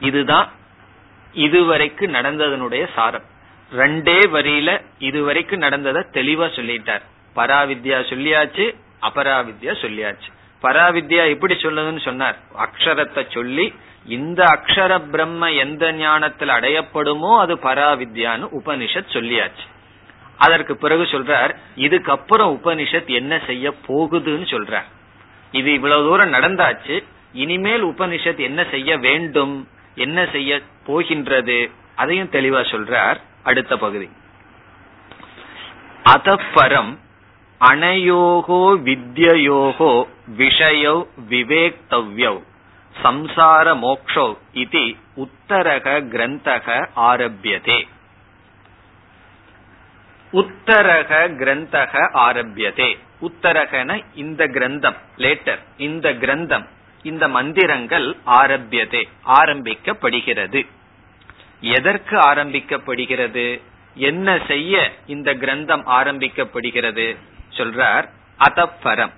இதுதான் 0.00 0.50
இதுவரைக்கு 1.34 2.06
நடந்ததனுடைய 2.16 2.88
சாரம். 2.94 3.24
ரெண்டே 3.72 4.18
வரியில 4.32 4.84
இதுவரைக்கும் 4.98 5.58
நடந்ததை 5.58 6.02
தெளிவா 6.12 6.42
சொல்லிட்டார். 6.42 7.02
பராவித்யா 7.36 7.98
சொல்லியாச்சு 8.12 8.74
அபராவித்யா 9.02 9.74
சொல்லியாச்சு. 9.82 10.28
பராவித்யா 10.62 11.28
எப்படி 11.28 11.54
சொல்லுதுன்னு 11.54 12.00
சொன்னார். 12.00 12.36
அக்ஷரத்தை 12.58 13.32
சொல்லி 13.32 13.74
இந்த 14.06 14.44
அக்ஷர 14.44 15.10
பிரம்ம 15.10 15.52
எந்த 15.52 15.92
ஞானத்தில் 15.92 16.48
அடையப்படுமோ 16.48 17.38
அது 17.38 17.56
பராவித்யான்னு 17.56 18.48
உபனிஷத் 18.60 19.12
சொல்லியாச்சு. 19.12 19.66
அதற்கு 20.38 20.76
பிறகு 20.76 21.02
சொல்றார் 21.02 21.52
இதுக்கப்புறம் 21.76 22.50
உபனிஷத் 22.56 23.06
என்ன 23.06 23.40
செய்ய 23.46 23.74
போகுதுன்னு 23.88 24.46
சொல்றார். 24.50 24.88
இது 25.52 25.72
இவ்வளவு 25.72 26.04
தூரம் 26.04 26.34
நடந்தாச்சு 26.34 26.96
இனிமேல் 27.34 27.84
உபனிஷத் 27.84 28.38
என்ன 28.38 28.64
செய்ய 28.64 28.96
வேண்டும் 28.96 29.54
என்ன 29.96 30.26
செய்ய 30.32 30.60
போகின்றது? 30.84 31.70
அதையும் 31.94 32.30
தெளிவா 32.30 32.62
சொல்றார் 32.70 33.18
அடுத்த 33.42 33.76
பகுதி. 33.76 34.08
அதப்பரம் 36.04 36.92
அனையோகோ 37.60 38.62
வித்யோகோ 38.86 39.92
விஷயோ 40.36 41.08
விவேக்தவ்யோ 41.30 42.34
சம்சார 42.94 43.66
மோக்ஷோ 43.74 44.26
இது 44.52 44.84
உத்தரக 45.16 45.86
கிரந்தக 46.12 46.66
ஆரம்பியதே 46.94 47.78
உத்தரக 50.32 51.28
கிரந்தக 51.28 52.08
ஆரம்பியதே. 52.14 52.98
உத்தரகன 53.22 54.04
இந்த 54.14 54.46
கிரந்தம் 54.46 54.96
லேட்டர் 55.16 55.58
இந்த 55.76 56.12
கிரந்தம் 56.12 56.66
இந்த 57.02 57.28
மந்திரங்கள் 57.28 58.16
ஆரம்பியதே 58.26 59.08
ஆரம்பிக்கப்படுகிறது. 59.26 60.66
எதற்கு 61.60 62.18
ஆரம்பிக்கப்படுகிறது? 62.18 63.60
என்ன 63.94 64.38
செய்ய 64.48 64.92
இந்த 65.06 65.34
கிரந்தம் 65.34 65.86
ஆரம்பிக்கப்படுகிறது? 65.86 67.16
சொல்றார் 67.50 68.08
அதப்பரம். 68.38 69.12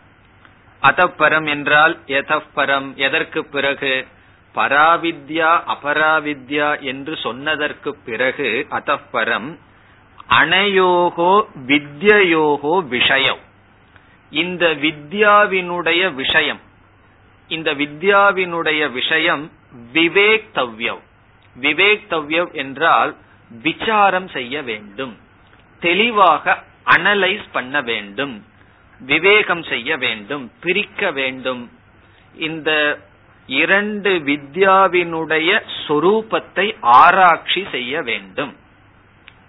அதப்பரம் 0.83 1.49
என்றால் 1.49 1.99
எதப்பரம் 2.07 2.95
எதற்கு 2.95 3.45
பிறகு? 3.45 4.07
பராவித்யா 4.55 5.61
அபராவித்யா 5.69 6.81
என்று 6.81 7.17
சொன்னதற்கு 7.17 7.97
பிறகு 8.05 8.67
அதப்பரம் 8.71 9.59
அனையோகோ 10.29 11.47
வித்யோகோ 11.67 12.89
விஷயம். 12.89 13.39
இந்த 14.31 14.75
வித்யாவினுடைய 14.75 16.15
விஷயம் 16.15 16.61
இந்த 17.49 17.75
வித்யாவினுடைய 17.75 18.93
விஷயம் 18.93 19.53
விவேக்தவ்யம். 19.93 21.01
விவேக்தவ்யம் 21.61 22.53
என்றால் 22.53 23.17
விசாரம் 23.51 24.29
செய்ய 24.29 24.63
வேண்டும் 24.63 25.17
தெளிவாக 25.81 26.65
அனலைஸ் 26.85 27.47
பண்ண 27.53 27.81
வேண்டும் 27.81 28.45
விவேகம் 29.01 29.63
செய்ய 29.63 29.97
வேண்டும் 29.97 30.53
பிரிக்க 30.61 31.11
வேண்டும். 31.11 31.71
இந்த 32.35 32.99
இரண்டு 33.47 34.11
வித்யாவினுடைய 34.19 35.63
சொரூபத்தை 35.87 36.77
ஆராய்ச்சி 36.81 37.67
செய்ய 37.71 38.03
வேண்டும். 38.03 38.57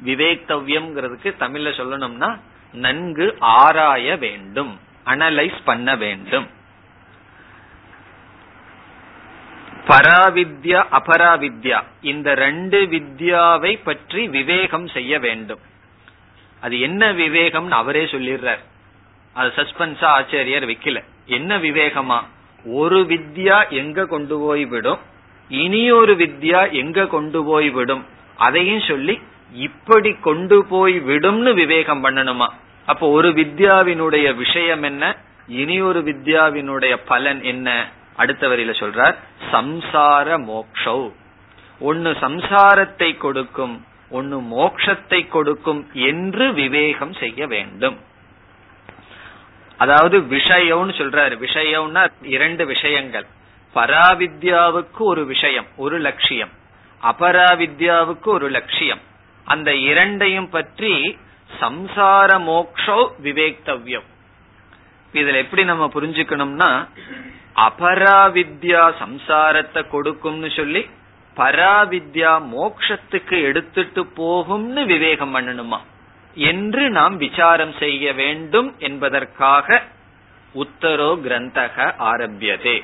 விவேக்தவ்யம்ங்கிறதுக்கு 0.05 1.29
தமிழ்ல 1.39 1.69
சொல்லணும்னா 1.79 2.39
நன்கு 2.73 3.35
ஆராய 3.39 4.17
வேண்டும் 4.17 4.79
அனலைஸ் 5.05 5.59
பண்ண 5.63 5.95
வேண்டும். 5.95 6.47
பராவித்யா 9.87 10.81
அபராவித்யா 10.91 11.83
இந்த 12.01 12.33
ரெண்டு 12.33 12.81
வித்யாவை 12.81 13.79
பற்றி 13.83 14.27
விவேகம் 14.27 14.87
செய்ய 14.87 15.19
வேண்டும். 15.19 15.59
அது 16.61 16.79
என்ன 16.79 17.13
விவேகம்னு 17.13 17.69
அவரே 17.69 18.03
சொல்லிடுறார். 18.05 18.59
அது 19.33 19.51
சஸ்பென்ஸா 19.55 20.09
ஆச்சாரியர் 20.17 20.67
வைக்கல. 20.71 21.03
என்ன 21.25 21.57
விவேகமா? 21.57 22.23
ஒரு 22.65 22.99
வித்யா 23.01 23.69
எங்க 23.69 24.05
கொண்டு 24.05 24.39
போய் 24.39 24.65
விடும் 24.65 24.99
இனி 25.49 25.91
ஒரு 25.91 26.15
வித்யா 26.15 26.71
எங்க 26.71 27.05
கொண்டு 27.05 27.43
போய் 27.43 27.69
விடும் 27.69 28.05
அதையும் 28.37 28.81
சொல்லி 28.81 29.21
இப்படி 29.53 30.13
கொண்டு 30.13 30.65
போய் 30.65 30.99
விடும்னு 30.99 31.53
விவேகம் 31.53 32.03
பண்ணணுமா? 32.03 32.47
அப்போ 32.85 33.09
ஒரு 33.09 33.29
வித்யாவினுடைய 33.29 34.35
விஷயம் 34.35 34.83
என்ன? 34.83 35.17
இனி 35.47 35.81
ஒரு 35.81 35.99
வித்யாவினுடைய 35.99 36.97
பலன் 37.05 37.43
என்ன? 37.43 37.89
அடுத்த 38.15 38.47
வரியில 38.47 38.73
சொல்றார் 38.79 39.15
சம்சார 39.51 40.37
மோக்ஷௌ. 40.37 41.11
ஒன்னு 41.79 42.11
சம்சாரத்தை 42.11 43.17
கொடுக்கும் 43.17 43.85
ஒன்னு 44.09 44.41
மோக்ஷத்தை 44.41 45.27
கொடுக்கும் 45.27 45.89
என்று 45.93 46.53
விவேகம் 46.53 47.13
செய்ய 47.13 47.47
வேண்டும். 47.47 47.99
அதாவது 49.77 50.19
விஷயம்னு 50.19 50.89
சொல்றாரு. 50.89 51.35
விஷயம்னா 51.43 52.11
இரண்டு 52.21 52.65
விஷயங்கள். 52.65 53.25
பராவித்யாவுக்கு 53.75 54.97
ஒரு 54.97 55.25
விஷயம் 55.25 55.65
ஒரு 55.75 55.99
லட்சியம். 55.99 56.49
அபராவித்யாவுக்கு 57.03 58.25
ஒரு 58.25 58.49
லட்சியம். 58.49 59.07
அந்த 59.53 59.69
இரண்டையும் 59.89 60.49
பற்றி 60.49 60.93
சம்சார 61.61 62.29
மோக்ஷோ 62.49 62.99
விவேக்தவ்யம். 63.23 64.07
இதுல 65.13 65.37
எப்படி 65.43 65.63
நம்ம 65.63 65.85
புரிஞ்சுக்கணும்னா 65.93 66.71
அபராவித்யா 67.67 68.83
சம்சாரத்தை 69.03 69.81
கொடுக்கும்னு 69.87 70.49
சொல்லி 70.51 70.81
பராவித்யா 71.37 72.33
மோக்ஷத்துக்கு 72.53 73.35
எடுத்துட்டு 73.41 74.01
போகும்னு 74.17 74.81
விவேகம் 74.85 75.33
பண்ணணுமா? 75.35 75.79
என்று 76.49 76.83
நாம் 76.89 77.15
விசாரம் 77.17 77.73
செய்ய 77.79 78.13
வேண்டும் 78.13 78.69
என்பதற்காக 78.79 79.81
உத்தரோ 80.55 81.11
கிரந்தக 81.25 81.75
ஆரம்பியதே. 82.11 82.77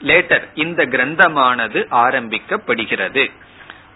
லேட்டர் 0.00 0.44
இந்த 0.54 0.80
கிரந்தமானது 0.94 1.80
ஆரம்பிக்கப்படுகிறது. 2.04 3.24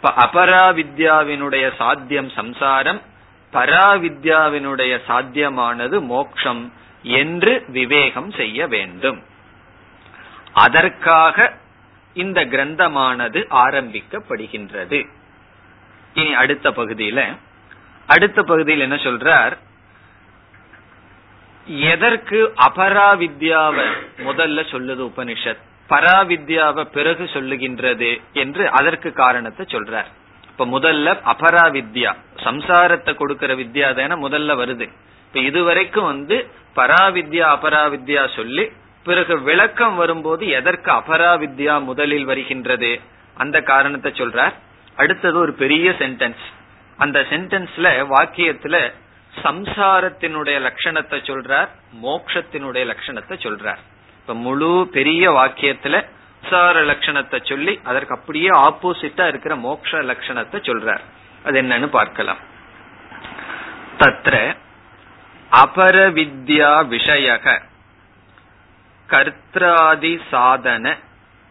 இப்ப 0.02 0.14
அபராவித்யாவினுடைய 0.24 1.76
சாத்தியம் 1.76 2.30
சம்சாரம் 2.30 3.02
பராவித்யாவினுடைய 3.52 5.00
சாத்தியமானது 5.08 6.00
மோக்ஷம் 6.00 6.72
என்று 7.02 7.64
விவேகம் 7.68 8.30
செய்ய 8.30 8.66
வேண்டும். 8.66 9.22
அதற்காக 10.52 11.56
இந்த 12.14 12.44
கிரந்தமானது 12.44 13.44
ஆரம்பிக்கப்படுகின்றது. 13.50 15.08
இனி 16.14 16.34
அடுத்த 16.34 16.70
பகுதியில 16.70 17.36
அடுத்த 18.06 18.42
பகுதியில் 18.42 18.80
என்ன 18.80 18.94
சொல்றார்? 18.94 19.56
எதற்கு 21.66 22.54
அபராவித்யாவை 22.56 23.88
முதல்ல 24.18 24.60
சொல்லுது 24.72 25.04
உபனிஷத்? 25.10 25.64
பராவித்யாவை 25.88 26.84
பிறகு 26.84 27.24
சொல்லுகின்றது 27.24 28.20
என்று 28.32 28.70
அதற்கு 28.70 29.12
காரணத்தை 29.12 29.66
சொல்றார். 29.70 30.08
இப்ப 30.50 30.66
முதல்ல 30.66 31.14
அபராவித்யா 31.32 32.12
சம்சாரத்தை 32.44 33.14
கொடுக்கிற 33.14 33.54
வித்யா 33.54 33.88
தானே 33.94 34.16
முதல்ல 34.26 34.56
வருது. 34.62 34.86
இப்ப 35.26 35.40
இதுவரைக்கும் 35.40 36.04
வந்து 36.04 36.36
பராவித்யா 36.76 37.46
அபராவித்யா 37.56 38.34
சொல்லி 38.36 38.72
பிறகு 39.04 39.42
விளக்கம் 39.42 39.96
வரும்போது 39.96 40.48
எதற்கு 40.48 40.90
அபராவித்யா 40.90 41.74
முதலில் 41.82 42.24
வருகின்றது? 42.24 43.00
அந்த 43.36 43.56
காரணத்தை 43.62 44.10
சொல்றார். 44.12 44.54
அடுத்தது 44.96 45.38
ஒரு 45.38 45.52
பெரிய 45.52 45.90
சென்டென்ஸ் 45.98 46.44
அந்த 46.98 47.18
சென்டென்ஸ்ல 47.30 47.88
வாக்கியத்துல 48.14 48.76
சம்சாரத்தினுடைய 49.44 50.56
லட்சணத்தை 50.66 51.18
சொல்றார் 51.30 51.68
மோக்ஷத்தினுடைய 52.02 52.84
லட்சணத்தை 52.92 53.36
சொல்றார். 53.46 53.80
இப்ப 54.28 54.40
முழு 54.40 54.88
பெரிய 54.92 55.30
வாக்கியத்துல 55.30 55.96
சம்சார 56.42 56.80
லட்சணத்தை 56.88 57.38
சொல்லி 57.48 57.80
அதற்கு 57.84 58.14
அப்படியே 58.14 58.48
ஆப்போசிட்டா 58.48 59.24
இருக்கிற 59.28 59.56
மோக்ஷ 59.56 60.00
லட்சணத்தை 60.02 60.58
சொல்றார். 60.68 61.04
அது 61.44 61.62
என்னன்னு 61.62 61.86
பார்க்கலாம். 61.86 62.40
தத்ர 63.98 64.34
அபரவித்யா 65.52 66.72
விஷயக 66.94 67.46
கர்த்தாதி 69.08 70.14
சாதன 70.30 70.96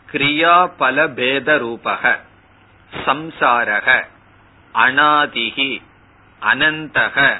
கிரியாபல 0.07 1.07
பேத 1.13 1.57
ரூபக 1.57 2.15
சம்சாரக 3.05 4.03
அனாதிகி 4.75 5.71
அனந்தக 6.41 7.39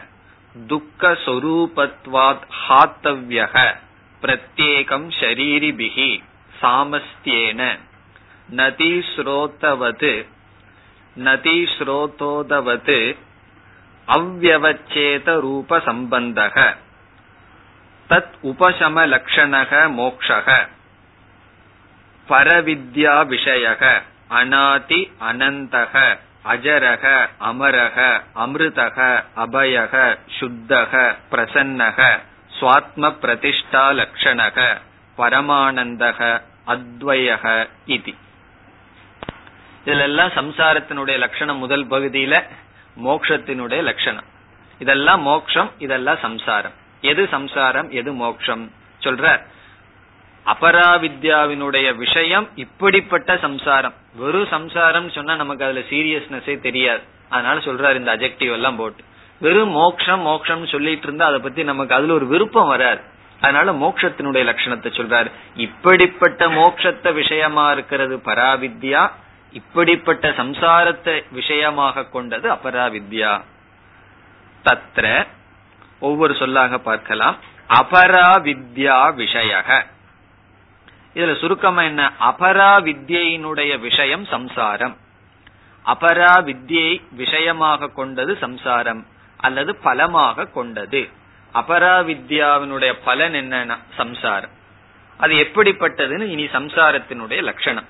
துக்கஸ்வரூபத்வாத் 0.55 2.47
ஹாத்தவ்யக 2.63 3.75
பிரத்யேகம் 4.21 5.07
ஷரீரிபிகி 5.19 6.23
சாமஸ்தியேன. 6.61 7.79
நதி 8.49 9.05
ஸ்ரோத்தவது 9.15 10.25
நதி 11.15 11.67
ஸ்ரோதோதவது 11.77 13.15
அவ்வவச்சேத 14.07 15.39
ரூப 15.39 15.77
சம்பந்தக 15.77 16.75
தத் 18.09 18.35
உபசம 18.43 19.05
லட்சணக 19.13 19.71
மோக்ஷக. 19.91 20.67
பரவித்யா 22.29 23.15
விஷயக 23.33 24.01
அநாதி 24.27 25.11
அனந்தக 25.21 26.17
அஜரக 26.45 27.29
அமரக 27.39 28.21
அமிர்தக 28.35 29.23
அபயக 29.35 30.17
சுத்தக 30.39 31.15
பிரசன்னக. 31.31 32.19
சுவாத்ம 32.59 33.13
பிரதிஷ்டா 33.21 33.85
லட்சணக 33.99 34.77
பரமானந்தக 35.17 36.41
அத்வயக 36.67 37.69
இது. 37.85 38.13
இதெல்லாம் 39.85 40.29
சம்சாரத்தினுடைய 40.29 41.17
லட்சணம் 41.17 41.57
முதல் 41.57 41.87
பகுதியில 41.87 42.43
மோக்ஷத்தினுடைய 43.05 43.81
லட்சணம் 43.81 44.23
இதெல்லாம் 44.79 45.21
மோக்ஷம் 45.21 45.71
இதெல்லாம் 45.77 46.17
சம்சாரம். 46.21 46.71
எது 47.01 47.27
சம்சாரம் 47.27 47.89
எது 47.89 48.13
மோக்ஷம்? 48.13 48.71
சொல்ற 48.99 49.41
அபராவித்யாவினுடைய 50.45 51.95
விஷயம் 51.95 52.49
இப்படிப்பட்ட 52.55 53.37
சம்சாரம். 53.37 53.93
வெறும் 54.15 54.47
சம்சாரம் 54.47 55.09
சொன்னா 55.09 55.35
நமக்கு 55.35 55.65
அதுல 55.65 55.79
சீரியஸ்னஸே 55.79 56.59
தெரியாது. 56.59 57.01
அதனால 57.29 57.59
சொல்றாரு 57.59 57.95
இந்த 57.95 58.17
அஜெக்டிவ் 58.17 58.51
எல்லாம் 58.51 58.75
போட்டு. 58.75 59.03
வெறும் 59.39 59.69
மோக்ஷம் 59.69 60.21
மோக்ஷம் 60.21 60.67
சொல்லிட்டு 60.67 61.03
இருந்தா 61.03 61.25
அதை 61.25 61.39
பத்தி 61.39 61.63
நமக்கு 61.63 61.95
அதுல 61.95 62.13
ஒரு 62.13 62.27
விருப்பம் 62.27 62.67
வராது. 62.67 63.01
அதனால 63.41 63.71
மோக்ஷத்தினுடைய 63.71 64.45
லட்சணத்தை 64.45 64.89
சொல்றாரு. 64.89 65.31
இப்படிப்பட்ட 65.55 66.47
மோக்ஷத்தை 66.47 67.13
விஷயமா 67.13 67.71
இருக்கிறது 67.71 68.17
பராவித்யா 68.17 69.11
இப்படிப்பட்ட 69.51 70.29
சம்சாரத்தை 70.29 71.23
விஷயமாக 71.31 72.05
கொண்டது 72.05 72.51
அபராவித்யா. 72.51 73.41
தத்ர 74.63 75.27
ஒவ்வொரு 75.99 76.35
சொல்லாக 76.35 76.77
பார்க்கலாம். 76.77 77.35
அபராவித்யா 77.69 79.13
விஷயக. 79.17 79.85
இதுல 81.15 81.39
சுருக்கமா 81.39 81.81
என்ன? 81.81 82.11
அபராவித்யினுடைய 82.19 83.79
விஷயம் 83.79 84.25
சம்சாரம். 84.25 84.97
அபரா 85.85 86.33
வித்யை 86.41 87.01
விஷயமாக 87.11 87.87
கொண்டது 87.87 88.37
சம்சாரம். 88.37 89.05
அல்லது 89.37 89.75
பலமாக 89.75 90.45
கொண்டது. 90.45 91.09
அபரா 91.53 91.95
வித்யாவினுடைய 92.09 92.93
பலன் 93.05 93.33
என்னன்னா 93.33 93.77
சம்சாரம். 93.97 94.49
அது 95.17 95.33
எப்படிப்பட்டதுன்னு 95.33 96.21
இனி 96.21 96.45
சம்சாரத்தினுடைய 96.45 97.43
லட்சணம். 97.43 97.85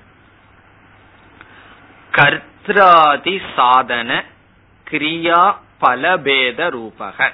கர்த்தாதி 2.11 3.41
சாதன 3.55 4.23
கிரியா 4.89 5.57
பலபேத 5.81 6.69
ரூபக. 6.69 7.31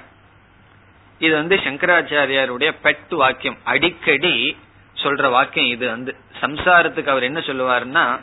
இது 1.20 1.36
வந்து 1.36 1.56
சங்கராச்சாரியாருடைய 1.56 2.72
பெட் 2.84 3.16
வாக்கியம். 3.16 3.58
அடிக்கடி 3.64 4.58
சொல்ற 4.96 5.30
வாக்கியம் 5.30 5.68
இது 5.68 5.90
வந்து. 5.90 6.16
சம்சாரத்துக்கு 6.42 7.08
அவர் 7.08 7.24
என்ன 7.24 7.40
சொல்லுவாருன்னா 7.40 8.22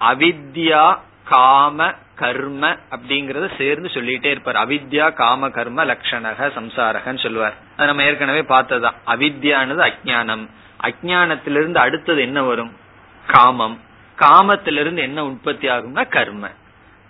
அவித்யா 0.00 0.98
காம 1.24 1.94
கர்ம 2.16 2.76
அப்படிங்கறத 2.90 3.56
சேர்ந்து 3.58 3.88
சொல்லிட்டே 3.88 4.24
இருப்பார். 4.24 4.68
அவித்யா 4.68 5.12
காம 5.12 5.48
கர்ம 5.48 5.84
லட்சணக 5.84 6.50
சம்சாரகன்னு 6.56 7.18
சொல்லுவார். 7.18 7.54
அது 7.76 7.86
நம்ம 7.86 8.02
ஏற்கனவே 8.02 8.42
பார்த்ததுதான். 8.42 8.94
அவித்யானது 9.06 9.92
அஜானம் 9.92 10.48
அஜானத்திலிருந்து 10.82 11.74
அடுத்தது 11.74 12.20
என்ன 12.20 12.42
வரும்? 12.42 12.76
காமம். 13.26 13.80
காமத்திலிருந்து 14.18 14.96
என்ன 14.96 15.24
உற்பத்தி 15.24 15.68
ஆகும்னா 15.68 16.08
கர்ம. 16.08 16.50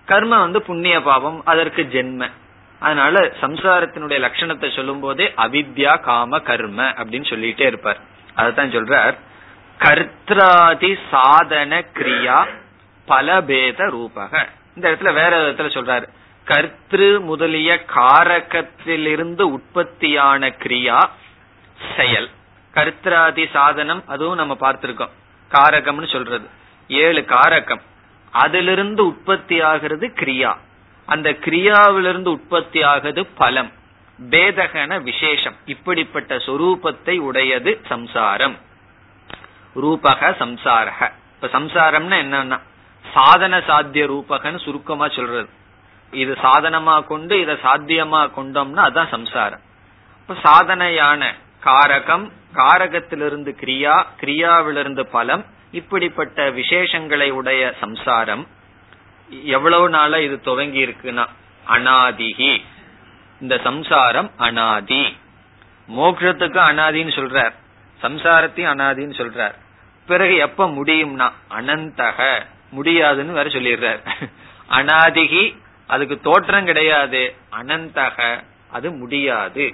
கர்ம 0.04 0.38
வந்து 0.38 0.62
புண்ணிய 0.62 1.02
பாவம் 1.02 1.42
அதற்கு 1.44 1.82
ஜென்ம. 1.82 2.30
அதனால 2.78 3.32
சம்சாரத்தினுடைய 3.40 4.28
லட்சணத்தை 4.28 4.76
சொல்லும் 4.76 5.00
போதே 5.00 5.32
அவித்யா 5.36 6.00
காம 6.00 6.38
கர்ம 6.38 6.88
அப்படின்னு 6.88 7.28
சொல்லிட்டே 7.32 7.60
இருப்பார். 7.60 7.98
அதுதான் 8.34 8.70
சொல்றார். 8.70 9.14
கர்த்தாதி 9.78 10.98
சாதன 11.10 11.84
கிரியா 11.94 12.46
பலபேத 13.08 13.84
ரூபக. 13.84 14.46
இந்த 14.76 14.90
இடத்துல 14.90 15.12
வேற 15.12 15.50
விதத்துல 15.50 15.54
சொல்றாரு. 15.54 16.08
கர்த்திரு 16.44 17.20
முதலிய 17.20 17.84
காரகத்திலிருந்து 17.94 19.42
உற்பத்தியான 19.42 20.48
கிரியா 20.48 21.08
செயல். 21.96 22.30
கர்த்தாதி 22.74 23.50
சாதனம் 23.50 24.02
அதுவும் 24.06 24.36
நம்ம 24.36 24.56
பார்த்திருக்கோம். 24.60 25.10
காரகம்னு 25.52 26.12
சொல்றது. 26.12 26.48
ஏழு 26.88 27.20
காரகம். 27.20 27.80
அதிலிருந்து 28.30 29.06
உற்பத்தி 29.06 29.60
ஆகிறது 29.60 30.06
கிரியா. 30.06 30.56
அந்த 31.06 31.30
கிரியாவிலிருந்து 31.30 32.28
உற்பத்தி 32.28 32.82
ஆகிறது 32.82 33.26
பலம். 33.26 33.72
பேதகன 34.30 35.02
விசேஷம். 35.02 35.56
இப்படிப்பட்ட 35.64 36.36
சொரூபத்தை 36.36 37.18
உடையது 37.18 37.80
சம்சாரம். 37.88 38.56
ரூபக 39.82 40.30
சம்சாரக. 40.30 41.12
இப்ப 41.34 41.58
சம்சாரம்னா 41.58 42.14
என்னன்னா 42.24 42.60
சாதன 43.14 43.60
சாத்திய 43.60 44.06
ரூபகன்னு 44.06 44.64
சுருக்கமா 44.64 45.08
சொல்றது. 45.08 45.48
இது 46.10 46.32
சாதனமா 46.32 47.06
கொண்டு 47.06 47.40
இதை 47.40 47.54
சாத்தியமா 47.54 48.30
கொண்டோம்னா 48.36 48.82
அதான் 48.88 49.08
சம்சாரம். 49.08 49.60
இப்ப 50.28 50.50
சாதனையான 50.50 51.34
காரகம் 51.64 52.32
காரகத்திலிருந்து 52.54 53.52
கிரியா 53.60 54.06
கிரியாவிலிருந்து 54.20 55.02
பலம் 55.02 55.44
இப்படிப்பட்ட 55.70 56.50
விசேஷங்களை 56.50 57.30
உடைய 57.30 57.74
சம்சாரம். 57.80 58.46
எவ்வளவு 59.42 59.88
நாள 59.88 60.22
இது 60.22 60.40
துவங்கி 60.40 60.86
இருக்குன்னா 60.86 61.26
அனாதிகி 61.68 62.62
இந்த 63.40 63.58
சம்சாரம் 63.58 64.30
அனாதி. 64.36 65.16
மோக்ஷத்துக்கு 65.96 66.58
அனாதின்னு 66.58 67.12
சொல்றார். 67.14 67.52
சம்சாரத்தையும் 68.02 68.72
அனாதின்னு 68.74 69.16
சொல்றார். 69.16 69.54
பிறகு 70.06 70.36
எப்ப 70.36 70.66
முடியும்னா 70.66 71.32
அனந்தக. 71.50 72.46
முடியாதுன்னு 72.76 73.38
வேற 73.38 73.48
சொல்லிடுறார். 73.50 74.00
அனாதிகி 74.70 75.42
அதுக்கு 75.94 76.16
தோற்றம் 76.20 76.68
கிடையாது. 76.70 77.22
அனந்தக 77.60 78.16
அது 78.76 78.88
முடியாது. 79.02 79.66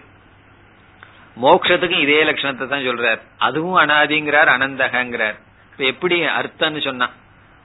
மோக்ஷத்துக்கும் 1.43 2.05
இதே 2.07 2.19
லட்சணத்தை 2.25 2.67
தான் 2.69 2.87
சொல்றார். 2.88 3.21
அதுவும் 3.38 3.79
அனாதிங்கிறார் 3.87 4.51
அனந்தகங்கிறார். 4.57 5.38
இப்ப 5.73 5.85
எப்படி 5.93 6.17
அர்த்தம்னு 6.41 6.83
சொன்னா 6.85 7.07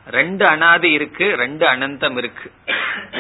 ரெண்டு 0.10 0.44
அனாதி 0.48 0.90
இருக்கு 0.92 1.26
ரெண்டு 1.36 1.66
அனந்தம் 1.68 2.18
இருக்கு. 2.18 2.48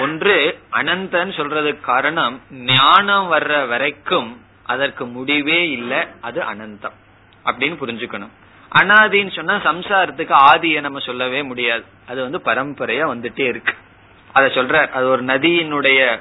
ஒன்று 0.01 0.35
அனந்தன்னு 0.71 1.33
சொல்றதுக்கு 1.39 1.81
காரணம் 1.91 2.35
ஞானம் 2.71 3.27
வர்ற 3.31 3.67
வரைக்கும் 3.67 4.29
அதற்கு 4.65 5.03
முடிவே 5.15 5.59
இல்லை 5.71 6.01
அது 6.21 6.39
அனந்தம். 6.53 6.97
அப்படின்னு 7.45 7.77
புரிஞ்சுக்கணும். 7.81 8.33
அனாதின்னு 8.71 9.35
சொன்னா 9.35 9.53
சம்சாரத்துக்கு 9.53 10.35
ஆதியை 10.51 10.81
நம்ம 10.81 10.99
சொல்லவே 10.99 11.43
முடியாது. 11.43 11.83
அது 12.07 12.21
வந்து 12.21 12.39
பரம்பரையா 12.45 13.05
வந்துட்டே 13.13 13.45
இருக்கு. 13.47 13.73
அத 14.31 14.47
சொல்ற 14.47 14.89
அது 14.89 15.09
ஒரு 15.09 15.23
நதியினுடைய 15.23 16.19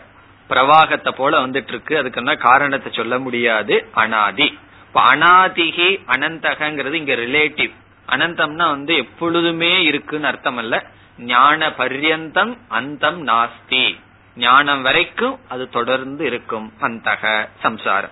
பிரவாகத்தை 0.50 1.08
போல 1.08 1.46
வந்துட்டு 1.46 1.68
இருக்கு 1.68 1.98
அதுக்கு 1.98 2.36
காரணத்தை 2.36 2.92
சொல்ல 2.92 3.18
முடியாது? 3.18 3.88
அனாதி. 3.92 4.58
இப்ப 4.86 5.14
அனாதிகி 5.14 5.88
அனந்தகங்கிறது 6.06 6.92
இங்க 6.92 7.14
ரிலேட்டிவ் 7.14 7.72
அனந்தம்னா 8.08 8.66
வந்து 8.68 8.96
எப்பொழுதுமே 8.96 9.82
இருக்குன்னு 9.82 10.26
அர்த்தம் 10.26 10.56
அல்ல 10.56 10.86
ஞான 11.18 11.68
பர்யந்தம் 11.68 12.58
அந்தம் 12.68 13.26
நாஸ்தி. 13.26 13.98
ஞானம் 14.36 14.82
வரைக்கும் 14.82 15.38
அது 15.48 15.68
தொடர்ந்து 15.68 16.26
இருக்கும் 16.26 16.72
அந்தக 16.80 17.48
சம்சாரம். 17.60 18.10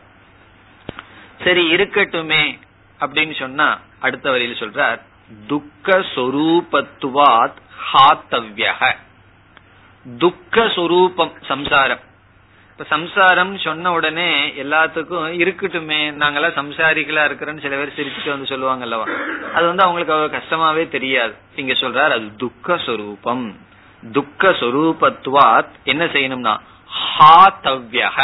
சரி 1.44 1.74
இருக்கட்டுமே. 1.74 2.58
அப்படின்னு 3.04 3.38
சொன்னா 3.38 3.68
அடுத்த 4.00 4.30
வரியில் 4.30 4.62
சொல்றார் 4.62 5.00
துக்க 5.46 5.98
சொரூபத்துவாத் 6.14 7.60
ஹாத்தவ்யக 7.90 8.92
துக்க 10.06 10.68
சொரூபம் 10.68 11.32
சம்சாரம். 11.46 12.02
இப்ப 12.70 12.84
சம்சாரம் 12.88 13.58
சொன்ன 13.58 13.92
உடனே 13.92 14.28
எல்லாத்துக்கும் 14.62 15.26
இருக்கட்டுமே 15.42 16.00
நாங்கெல்லாம் 16.20 16.58
சம்சாரிகளா 16.60 17.22
இருக்கிறோன்னு 17.28 17.62
சில 17.62 17.76
பேர் 17.76 17.96
சிரிச்சுட்டு 17.98 18.28
வந்து 18.28 18.46
சொல்லுவாங்க 18.46 18.84
அல்லவா 18.84 19.06
அது 19.54 19.66
வந்து 19.66 19.84
அவங்களுக்கு 19.84 20.14
அவ்வளவு 20.14 20.36
கஷ்டமாவே 20.36 20.88
தெரியாது. 20.88 21.34
இங்க 21.56 21.72
சொல்றார் 21.72 22.16
அது 22.16 22.36
துக்க 22.36 22.76
சொரூபம் 22.78 23.44
துக்க 24.12 24.50
சொரூபத்துவாத் 24.62 25.74
என்ன 25.84 26.04
செய்யணும்னா 26.04 26.54
ஹாத்தவ்யக 27.04 28.18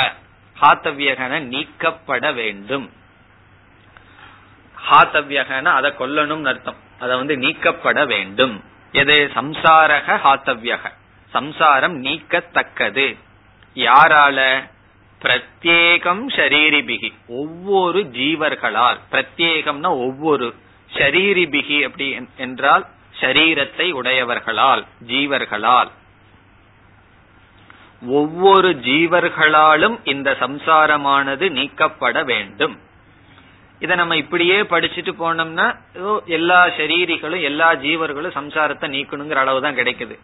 ஹாத்தவ்யகன 0.60 1.38
நீக்கப்பட 1.52 2.32
வேண்டும். 2.32 2.90
ஹாத்தவ்யகன 4.90 5.64
அதை 5.64 5.90
கொல்லணும்னு 5.98 6.46
அர்த்தம். 6.46 6.76
அதை 7.00 7.16
வந்து 7.16 7.36
நீக்கப்பட 7.36 8.04
வேண்டும். 8.04 8.64
எது? 8.92 9.30
சம்சாரக 9.34 10.20
ஹாத்தவ்யக. 10.24 10.92
சம்சாரம் 11.30 12.04
நீக்கத்தக்கது. 12.04 13.16
யாரால? 13.74 14.70
பிரத்யேகம் 15.22 16.22
ஷரீரிபிகி. 16.28 17.12
ஒவ்வொரு 17.26 18.00
ஜீவர்களால். 18.02 18.98
பிரத்யேகம்னா 19.10 19.86
ஒவ்வொரு. 19.86 20.54
ஷரீரிபிகி 20.92 21.84
அப்படி 21.84 22.26
என்றால் 22.36 22.86
ஷரீரத்தை 23.20 23.90
உடையவர்களால் 23.90 24.84
ஜீவர்களால். 25.06 25.90
ஒவ்வொரு 28.06 28.68
ஜீவர்களாலும் 28.68 29.98
இந்த 30.04 30.36
சம்சாரமானது 30.40 31.50
நீக்கப்பட 31.50 32.22
வேண்டும். 32.24 32.78
இதை 33.84 33.94
நம்ம 34.00 34.16
இப்படியே 34.22 34.56
படிச்சுட்டு 34.72 35.12
போனோம்னா 35.22 35.66
எல்லா 36.38 36.58
சரீரிகளும் 36.78 37.46
எல்லா 37.50 37.68
ஜீவர்களும் 37.84 38.36
சம்சாரத்தை 38.38 38.86
நீக்கணுங்கிற 38.94 39.40
அளவு 39.44 39.60
தான் 39.66 39.78
கிடைக்குது. 39.80 40.16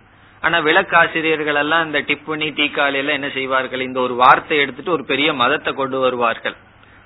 ஆனா 0.42 0.56
விளக்காசிரியர்கள் 0.68 1.60
எல்லாம் 1.62 1.84
இந்த 1.86 1.98
டிப்புனி 2.08 2.48
டீக்காலையில 2.58 3.02
எல்லாம் 3.02 3.18
என்ன 3.18 3.30
செய்வார்கள்? 3.36 3.86
இந்த 3.88 3.98
ஒரு 4.06 4.14
வார்த்தை 4.22 4.58
எடுத்துட்டு 4.64 4.94
ஒரு 4.96 5.04
பெரிய 5.12 5.28
மதத்தை 5.42 5.72
கொண்டு 5.80 5.98
வருவார்கள். 6.04 6.56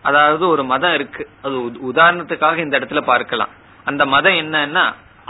அதாவது 0.08 0.44
ஒரு 0.54 0.62
மதம் 0.72 0.94
இருக்கு. 0.98 1.22
அது 1.44 1.56
உதாரணத்துக்காக 1.90 2.64
இந்த 2.66 2.74
இடத்துல 2.80 3.02
பார்க்கலாம். 3.12 3.52
அந்த 3.90 4.02
மதம் 4.14 4.38
என்னன்னா 4.42 4.84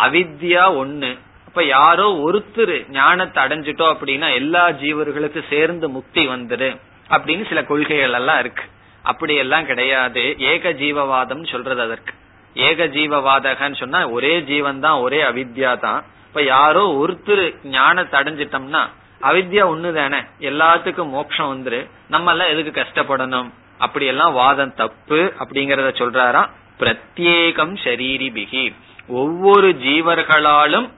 அவித்யா 0.06 0.64
ஒண்ணு. 0.82 1.10
அப்ப 1.48 1.62
யாரோ 1.76 2.08
ஒருத்தர் 2.26 2.76
ஞானத்தை 2.96 3.38
அடைஞ்சிட்டோம் 3.44 3.92
அப்படின்னா 3.94 4.28
எல்லா 4.40 4.64
ஜீவர்களுக்கும் 4.82 5.50
சேர்ந்து 5.54 5.86
முக்தி 5.96 6.22
வந்துரு 6.34 6.68
அப்படின்னு 7.14 7.44
சில 7.48 7.60
கொள்கைகள் 7.70 8.18
எல்லாம் 8.18 8.40
இருக்கு. 8.44 8.64
அப்படியெல்லாம் 9.02 9.66
கிடையாது. 9.66 10.22
ஏக 10.38 10.72
ஜீவவாதம் 10.82 11.44
சொல்றது 11.52 11.82
அதற்கு. 11.82 12.14
ஏக 12.56 12.86
ஜீவவாதகன்னு 12.86 13.76
சொன்னா 13.76 14.08
ஒரே 14.08 14.32
ஜீவன் 14.40 14.80
தான் 14.80 14.98
ஒரே 14.98 15.22
அவித்யா 15.22 15.78
தான் 15.78 16.00
இப்ப 16.26 16.42
யாரோ 16.42 16.82
ஒருத்தர் 17.00 17.44
ஞானத்தை 17.62 18.20
அடைஞ்சிட்டோம்னா 18.20 18.82
அவித்யா 19.20 19.64
ஒண்ணு 19.72 19.92
தானே 19.92 20.20
எல்லாத்துக்கும் 20.40 21.14
மோட்சம் 21.14 21.50
வந்துரு. 21.52 21.80
நம்ம 22.08 22.30
எல்லாம் 22.30 22.48
எதுக்கு 22.48 22.72
கஷ்டப்படணும்? 22.80 23.48
அப்படியெல்லாம் 23.78 24.32
வாதம் 24.32 24.74
தப்பு 24.74 25.32
அப்படிங்கறத 25.40 25.90
சொல்றாராம் 26.00 26.50
பிரத்யேகம் 26.80 27.74
ஷரீரி 27.84 28.28
பிகி 28.36 28.64
ஒவ்வொரு 29.08 29.68
ஜீவர்களாலும் 29.86 30.88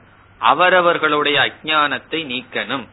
அவரவர்களுடைய 0.41 1.37
அஜானத்தை 1.47 2.21
நீக்கணும். 2.33 2.85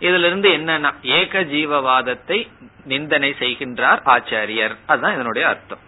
இதுல 0.00 0.26
இருந்து 0.26 0.48
என்னன்னா 0.50 0.90
ஏக 1.02 1.40
ஜீவவாதத்தை 1.40 2.48
நிந்தனை 2.84 3.34
செய்கின்றார் 3.38 4.00
ஆச்சாரியர். 4.04 4.74
அதுதான் 4.86 5.14
இதனுடைய 5.14 5.48
அர்த்தம். 5.48 5.78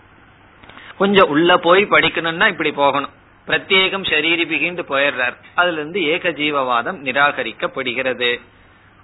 கொஞ்சம் 0.96 1.28
உள்ள 1.28 1.58
போய் 1.58 1.84
படிக்கணும்னா 1.84 2.48
இப்படி 2.48 2.72
போகணும். 2.72 3.10
பிரத்யேகம் 3.46 4.08
சரீரிபிகிந்து 4.08 4.82
போயிடுறார். 4.88 5.36
அதுல 5.54 5.78
இருந்து 5.80 6.04
ஏக 6.04 6.30
ஜீவவாதம் 6.30 6.98
நிராகரிக்கப்படுகிறது. 7.04 8.40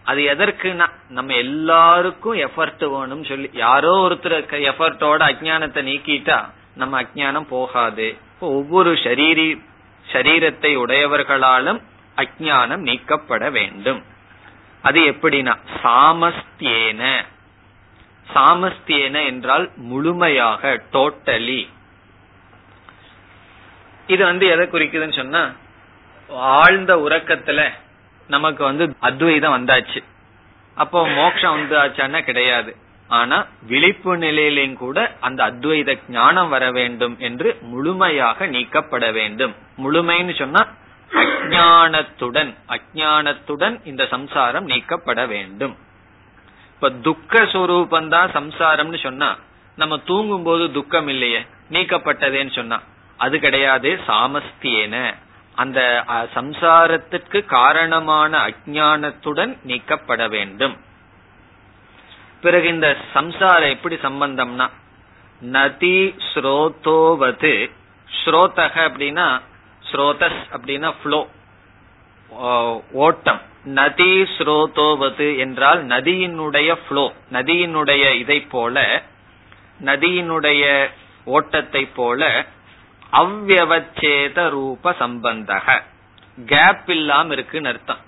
அது 0.05 0.21
எதற்குனா 0.23 0.87
நம்ம 1.09 1.35
எல்லாருக்கும் 1.35 2.35
எஃபர்ட் 2.35 2.85
வேணும் 2.91 3.25
சொல்லி 3.25 3.51
யாரோ 3.53 4.09
ஒருத்தர் 4.09 4.37
எஃபர்ட்டோட 4.51 5.23
அஜானத்தை 5.31 5.83
நீக்கிட்டா 5.91 6.45
நம்ம 6.75 7.03
அஜானம் 7.03 7.49
போகாது. 7.49 8.17
ஒவ்வொரு 8.41 8.93
ஷரீரி 8.93 9.63
சரீரத்தை 10.13 10.77
உடையவர்களாலும் 10.77 11.81
அஜானம் 12.17 12.77
நீக்கப்பட 12.77 13.51
வேண்டும். 13.51 14.03
அது 14.87 15.01
எப்படின்னா 15.13 15.55
சாமஸ்தியேன. 15.83 17.03
சாமஸ்தியேன 18.35 19.17
என்றால் 19.31 19.67
முழுமையாக 19.91 20.73
டோட்டலி 20.93 21.63
இது 24.07 24.23
வந்து 24.31 24.47
எதை 24.55 24.65
குறிக்குதுன்னு 24.73 25.21
சொன்னா 25.21 25.43
ஆழ்ந்த 26.57 26.93
உறக்கத்துல 27.07 27.61
நமக்கு 28.35 28.63
வந்து 28.65 28.85
அத்வைதம் 29.09 29.57
வந்தாச்சு. 29.57 30.01
அப்போ 30.77 31.01
மோட்சம் 31.19 31.55
வந்தாச்சான்னா 31.57 32.21
கிடையாது. 32.29 32.71
ஆனா 33.11 33.37
விழிப்பு 33.71 34.13
நிலையிலும் 34.23 34.77
கூட 34.83 34.99
அந்த 35.27 35.41
அத்வைத 35.51 35.91
ஞானம் 36.17 36.51
வர 36.55 36.65
வேண்டும் 36.79 37.15
என்று 37.29 37.49
முழுமையாக 37.73 38.47
நீக்கப்பட 38.55 39.05
வேண்டும். 39.19 39.55
முழுமைன்னு 39.85 40.35
சொன்னா 40.43 40.63
அஜானத்துடன் 41.11 42.51
அஜானத்துடன் 42.75 43.77
இந்த 43.85 44.07
சம்சாரம் 44.07 44.65
நீக்கப்பட 44.65 45.27
வேண்டும். 45.27 45.75
இப்ப 46.75 46.91
துக்க 47.09 47.47
சொரூபம் 47.47 48.09
தான் 48.09 48.31
சம்சாரம்னு 48.31 48.99
சொன்னா 49.03 49.31
நம்ம 49.77 49.99
தூங்கும் 50.11 50.43
போது 50.43 50.65
துக்கம் 50.73 51.09
இல்லையே 51.09 51.41
நீக்கப்பட்டதேன்னு 51.71 52.53
சொன்னா 52.59 52.79
அது 53.17 53.37
கிடையாது 53.41 53.91
சாமஸ்தியேன. 54.09 55.15
அந்த 55.55 55.81
சம்சாரத்திற்கு 56.35 57.39
காரணமான 57.45 58.33
அஜானத்துடன் 58.49 59.53
நீக்கப்பட 59.63 60.29
வேண்டும். 60.29 60.77
பிறகு 62.41 62.67
இந்த 62.69 62.89
சம்சாரம் 63.13 63.75
எப்படி 63.77 63.97
சம்பந்தம்னா 64.03 64.67
நதி 65.41 65.99
ஸ்ரோதோவது 66.29 67.55
ஸ்ரோதக 68.09 68.75
அப்படின்னா 68.89 69.27
ஸ்ரோதஸ் 69.91 70.41
அப்படின்னா 70.55 70.91
ஃப்ளோ 71.01 71.21
ஓட்டம். 73.05 73.41
நதி 73.79 74.13
ஸ்ரோதோவது 74.35 75.29
என்றால் 75.45 75.81
நதியினுடைய 75.93 76.71
ஃப்ளோ 76.83 77.05
நதியினுடைய 77.37 78.05
இதை 78.23 78.39
போல 78.55 78.85
நதியினுடைய 79.89 80.65
ஓட்டத்தை 81.37 81.83
போல 81.99 82.31
அவ்வச்சேத 83.23 84.39
ரூப 84.55 84.95
சம்பந்தக. 85.03 85.67
கேப் 86.53 86.89
இல்லாம 86.97 87.33
இருக்குன்னு 87.37 87.71
அர்த்தம். 87.73 88.03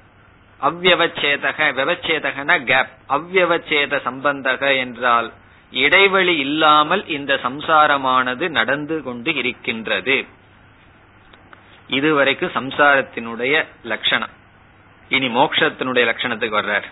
அவ்வச்சேதக 0.61 1.59
விவச்சேதகன 1.79 2.51
கேப் 2.71 2.95
அவ்வச்சேத 3.17 4.01
சம்பந்தக 4.09 4.62
என்றால் 4.85 5.29
இடைவெளி 5.73 6.35
இல்லாமல் 6.47 7.03
இந்த 7.17 7.33
சம்சாரமானது 7.47 8.45
நடந்து 8.59 8.97
கொண்டு 9.07 9.31
இருக்கின்றது. 9.41 10.17
இதுவரைக்கும் 11.88 12.51
சம்சாரத்தினுடைய 12.55 13.66
லட்சணம். 13.83 14.29
இனி 15.09 15.29
மோக்ஷத்தினுடைய 15.29 16.05
லட்சணத்துக்கு 16.05 16.59
வர்றார். 16.59 16.83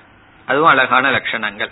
அதுவும் 0.46 0.68
அழகான 0.68 1.11
லட்சணங்கள். 1.11 1.70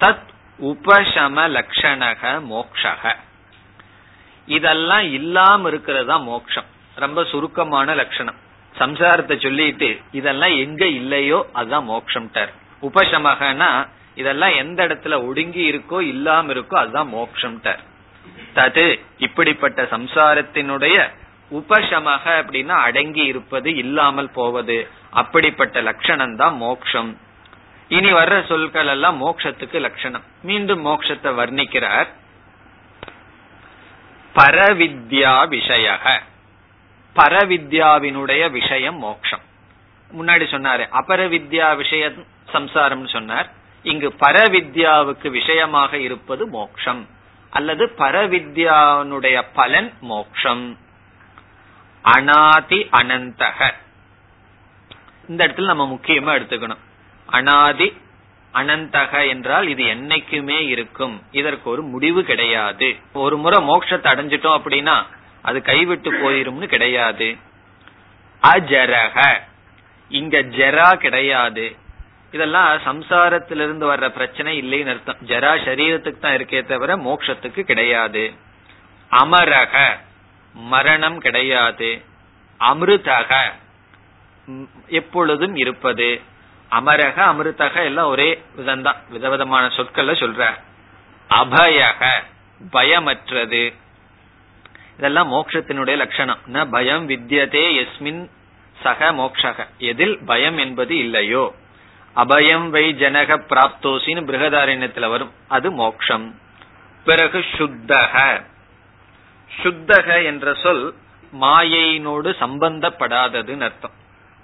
தத் 0.00 0.28
உபசம 0.62 1.46
லட்சணக 1.48 2.42
மோக்ஷக. 2.50 3.16
இதெல்லாம் 4.46 5.12
இல்லாம 5.12 5.68
இருக்கிறது 5.68 6.06
தான் 6.06 6.22
மோக்ஷம். 6.22 6.64
ரொம்ப 6.94 7.24
சுருக்கமான 7.24 7.94
லட்சணம். 7.94 8.34
சம்சாரத்தை 8.78 9.42
சொல்லிட்டு 9.42 10.00
இதெல்லாம் 10.12 10.56
எங்க 10.56 10.86
இல்லையோ 10.86 11.46
அதுதான் 11.52 11.88
மோக்ஷம்ட்டார். 11.88 12.52
உபசமகனா 12.82 13.88
இதெல்லாம் 14.14 14.54
எந்த 14.54 14.86
இடத்துல 14.86 15.26
ஒடுங்கி 15.26 15.70
இருக்கோ 15.72 16.00
இல்லாம 16.00 16.52
இருக்கோ 16.52 16.74
அதுதான் 16.74 17.12
மோக்ஷம்ட்டார். 17.12 17.78
தது 18.54 19.00
இப்படிப்பட்ட 19.18 19.82
சம்சாரத்தினுடைய 19.82 21.10
உபசமக 21.50 22.24
அப்படின்னா 22.24 22.68
அடங்கி 22.68 23.20
இருப்பது 23.20 23.74
இல்லாமல் 23.74 24.30
போவது. 24.30 24.88
அப்படிப்பட்ட 25.10 25.80
லட்சணம் 25.80 26.36
தான் 26.36 26.56
மோக்ஷம். 26.56 27.18
இனி 27.88 28.12
வர்ற 28.12 28.46
சொற்கள் 28.46 28.86
எல்லாம் 28.86 29.26
மோக்ஷத்துக்கு 29.26 29.80
லட்சணம். 29.80 30.22
மீண்டும் 30.42 30.86
மோக்ஷத்தை 30.86 31.30
வர்ணிக்கிறார். 31.40 32.06
பரவித்யா 34.34 35.48
விஷய 35.48 35.98
பரவித்யாவினுடைய 37.16 38.50
விஷயம் 38.50 38.98
மோக்ஷம். 38.98 39.40
முன்னாடி 40.20 40.44
சொன்னாரு 40.54 40.88
அபரவித்யா 40.92 41.76
விஷய 41.76 42.12
சம்சாரம் 42.50 43.06
சொன்னார். 43.06 43.50
இங்கு 43.82 44.14
பரவித்யாவுக்கு 44.20 45.30
விஷயமாக 45.30 45.96
இருப்பது 45.98 46.46
மோக்ஷம். 46.46 47.08
அல்லது 47.50 47.92
பரவித்யானுடைய 47.98 49.44
பலன் 49.54 49.92
மோக்ஷம். 50.00 50.78
அனாதி 52.04 52.88
அனந்தக. 52.92 53.74
இந்த 55.28 55.46
இடத்துல 55.46 55.64
நம்ம 55.64 55.84
முக்கியமா 55.94 56.40
எடுத்துக்கணும். 56.40 56.82
அனாதி 57.26 57.96
அனந்தக 58.54 59.28
என்றால் 59.28 59.68
இது 59.68 59.84
என்னைக்குமே 59.84 60.66
இருக்கும். 60.66 61.22
இதற்கு 61.30 61.70
ஒரு 61.70 61.82
முடிவு 61.82 62.24
கிடையாது. 62.24 62.96
ஒரு 63.12 63.36
முறை 63.36 63.64
மோட்சத்தை 63.64 64.08
அடைஞ்சிட்டோம் 64.12 64.60
அப்படின்னா 64.64 65.06
அது 65.42 65.62
கைவிட்டு 65.62 66.12
போயிரும்னு 66.12 66.66
கிடையாது. 66.66 67.36
அஜரக. 68.42 69.40
இங்க 70.08 70.38
ஜெரா 70.38 70.94
கிடையாது. 70.94 71.76
இதெல்லாம் 72.32 72.78
சம்சாரத்திலிருந்து 72.78 73.84
வர்ற 73.86 74.08
பிரச்சனை 74.08 74.62
இல்லைன்னு 74.62 74.88
அர்த்தம். 74.88 75.16
ஜரா 75.26 75.52
சரீரத்துக்கு 75.66 76.18
தான் 76.18 76.32
இருக்கே 76.32 76.64
தவிர 76.64 76.96
மோக்ஷத்துக்கு 76.96 77.62
கிடையாது. 77.62 78.32
அமரக. 79.10 79.98
மரணம் 80.54 81.18
கிடையாது. 81.18 82.04
அமிர்தக. 82.60 83.52
எப்பொழுதும் 84.86 85.54
இருப்பது. 85.54 86.20
அமரக 86.70 87.24
அமிர்தக 87.24 87.84
எல்லாம் 87.84 88.06
ஒரே 88.06 88.42
விதம்தான். 88.56 88.96
விதவிதமான 89.08 89.66
சொற்கள்ல 89.66 90.14
சொல்ற. 90.14 90.54
அபயக 91.30 92.06
பயமற்றது. 92.72 93.74
இதெல்லாம் 94.98 95.32
மோட்சத்தினுடைய 95.32 95.96
லட்சணம். 95.96 96.38
ந 96.52 96.70
பயம் 96.70 97.08
வித்தியதே 97.08 97.86
எஸ்மின் 97.86 98.30
சக 98.82 99.12
மோக்ஷக. 99.12 99.66
எதில் 99.78 100.18
பயம் 100.24 100.58
என்பது 100.58 100.96
இல்லையோ. 100.96 101.54
அபயம் 102.16 102.68
வை 102.68 102.94
ஜனக 102.94 103.42
பிராப்தோசின்னு 103.48 104.24
பிருகதாரண்யத்துல 104.24 105.08
வரும். 105.08 105.32
அது 105.48 105.72
மோக்ஷம். 105.72 106.40
பிறகு 107.04 107.44
சுத்தக. 107.56 108.44
சுத்தக 109.48 110.22
என்ற 110.22 110.54
சொல் 110.54 110.94
மாயையினோடு 111.40 112.34
சம்பந்தப்படாததுன்னு 112.40 113.60
அர்த்தம். 113.60 113.90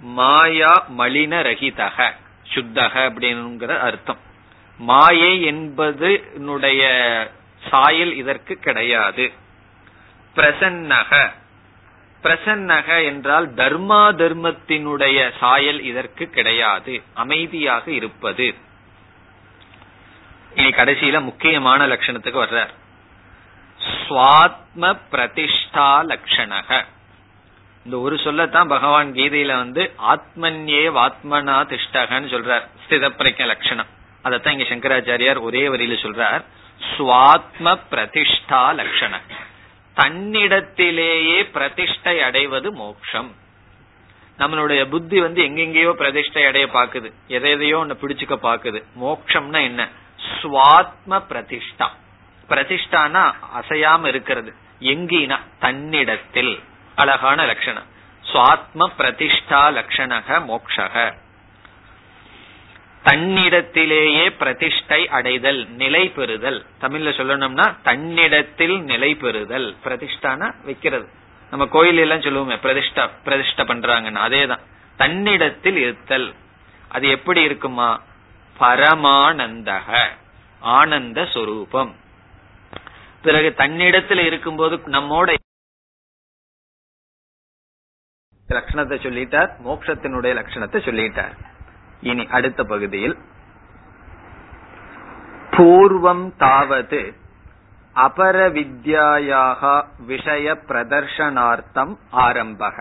மாயா 0.00 0.86
மலின 0.98 1.42
ரகிதக. 1.42 2.12
சுத்தக 2.54 3.10
அப்படிங்கிற 3.10 3.78
அர்த்தம். 3.78 4.18
மாயை 4.78 5.42
என்பது 5.42 6.32
சாயல் 7.70 8.14
இதற்கு 8.14 8.54
கிடையாது. 8.54 9.32
பிரசன்னக. 10.34 11.32
பிரசன்னக 12.22 13.04
என்றால் 13.04 13.54
தர்மா 13.54 14.12
தர்மத்தினுடைய 14.12 15.30
சாயல் 15.38 15.82
இதற்கு 15.82 16.26
கிடையாது. 16.26 17.02
அமைதியாக 17.14 17.90
இருப்பது. 17.90 18.54
இனி 20.54 20.68
கடைசியில 20.68 21.22
முக்கியமான 21.22 21.86
லட்சணத்துக்கு 21.86 22.42
வர்றார். 22.42 22.78
சுவாத்ம 23.80 24.92
பிரதிஷ்டா 25.12 25.90
லட்சணக 26.10 26.80
இந்த 27.84 27.98
ஒரு 27.98 28.18
சொல்லத்தான் 28.18 28.68
பகவான் 28.68 29.12
கீதையில 29.12 29.52
வந்து 29.56 29.82
ஆத்மன்யே 30.12 30.82
வாத்மனா 30.98 31.58
திஷ்டகன்னு 31.70 32.32
சொல்றார். 32.34 32.64
ஸ்திதப்பிரக்க 32.82 33.46
லட்சணம் 33.46 33.86
அதத்தான் 34.24 34.56
இங்க 34.56 34.66
சங்கராச்சாரியார் 34.72 35.40
ஒரே 35.40 35.62
வரியில 35.68 35.96
சொல்றார். 36.04 36.42
சுவாத்ம 36.80 37.78
பிரதிஷ்டா 37.90 38.74
லட்சணம் 38.74 39.26
தன்னிடத்திலேயே 39.96 41.38
பிரதிஷ்டை 41.52 42.22
அடைவது 42.22 42.72
மோக்ஷம். 42.72 43.30
நம்மளுடைய 44.38 44.82
புத்தி 44.84 45.20
வந்து 45.20 45.40
எங்கெங்கேயோ 45.42 45.92
பிரதிஷ்டை 45.92 46.44
அடைய 46.44 46.66
பாக்குது 46.66 47.08
எதையோ 47.26 47.78
ஒன்னு 47.78 47.96
பிடிச்சுக்க 48.02 48.36
பாக்குது 48.48 48.82
மோக்ஷம்னா 49.02 49.60
என்ன? 49.62 49.88
சுவாத்ம 50.36 51.22
பிரதிஷ்டா. 51.30 51.88
பிரதிஷ்டானா 52.50 53.32
அசையாம 53.58 54.06
இருக்கிறது. 54.06 54.54
எங்கினா 54.80 55.38
தன்னிடத்தில். 55.58 56.60
அழகான 56.94 57.44
லட்சணம். 57.44 57.86
சுவாத்ம 58.32 58.90
பிரதிஷ்டா 58.98 59.70
லட்சணக 59.70 60.44
மோக்ஷக. 60.44 61.14
தன்னிடத்திலேயே 63.04 64.30
பிரதிஷ்டை 64.30 65.08
அடைதல் 65.08 65.68
நிலை 65.68 66.08
பெறுதல். 66.08 66.66
தமிழ்ல 66.80 67.10
சொல்லணும்னா 67.14 67.74
தன்னிடத்தில் 67.82 68.82
நிலை 68.82 69.14
பெறுதல். 69.14 69.76
பிரதிஷ்டான 69.84 70.54
வைக்கிறது. 70.64 71.08
நம்ம 71.50 71.66
கோயில் 71.66 71.96
எல்லாம் 71.96 72.20
சொல்லுவோமே 72.20 72.54
பிரதிஷ்டா 72.54 73.10
பிரதிஷ்டை 73.24 73.64
பண்றாங்கன்னு. 73.64 74.18
அதேதான். 74.18 74.60
தன்னிடத்தில் 74.96 75.76
இருத்தல். 75.76 76.34
அது 76.88 77.08
எப்படி 77.08 77.42
இருக்குமா? 77.42 78.02
பரமானந்தக. 78.60 79.98
ஆனந்த 80.60 81.26
சொரூபம். 81.26 81.96
பிறகு 83.22 83.48
தன்னிடத்துல 83.56 84.24
இருக்கும்போது 84.26 84.76
நம்மோட 84.96 85.34
லட்சணத்தை 88.48 88.96
சொல்லிட்டார் 89.06 89.50
மோட்சத்தினுடைய 89.64 90.32
லட்சணத்தை 90.38 90.78
சொல்லிட்டார். 90.86 91.34
இனி 92.00 92.24
அடுத்த 92.26 92.64
பகுதியில் 92.64 93.16
பூர்வம் 95.50 96.24
தாவது 96.36 97.00
அபர 97.96 98.36
வித்யாயாக 98.56 99.62
விஷய 100.06 100.54
பிரதர்ஷனார்த்தம் 100.68 101.92
ஆரம்பக. 102.26 102.76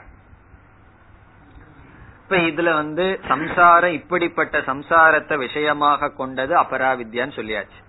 இப்ப 2.23 2.37
இதுல 2.49 2.73
வந்து 2.73 3.05
சம்சாரம் 3.27 3.91
இப்படிப்பட்ட 3.91 4.57
சம்சாரத்தை 4.59 5.37
விஷயமாக 5.37 6.11
கொண்டது 6.11 6.55
அபராவித்யான்னு 6.55 7.37
சொல்லியாச்சு. 7.39 7.79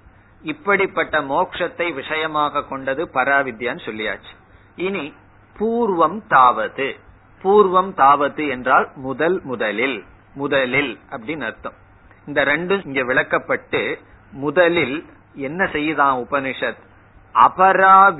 இப்படிப்பட்ட 0.42 1.20
மோக்ஷத்தை 1.20 1.94
விஷயமாக 1.94 2.64
கொண்டது 2.64 3.10
பராவித்யான்னு 3.14 3.84
சொல்லியாச்சு. 3.84 4.34
இனி 4.76 5.14
பூர்வம் 5.58 6.22
தாவது 6.28 6.96
பூர்வம் 7.42 7.94
தாவது 7.94 8.48
என்றால் 8.48 8.88
முதல் 8.94 9.42
முதலில் 9.42 10.04
முதலில் 10.34 10.98
அப்படின்னு 11.10 11.40
அர்த்தம். 11.40 11.72
இந்த 12.26 12.44
ரெண்டும் 12.44 12.86
இங்க 12.86 13.02
விளக்கப்பட்டு 13.02 13.98
முதலில் 14.32 15.06
என்ன 15.34 15.64
செய்யுதான் 15.64 16.24
உபனிஷத்? 16.30 16.76
அபரா 17.34 18.14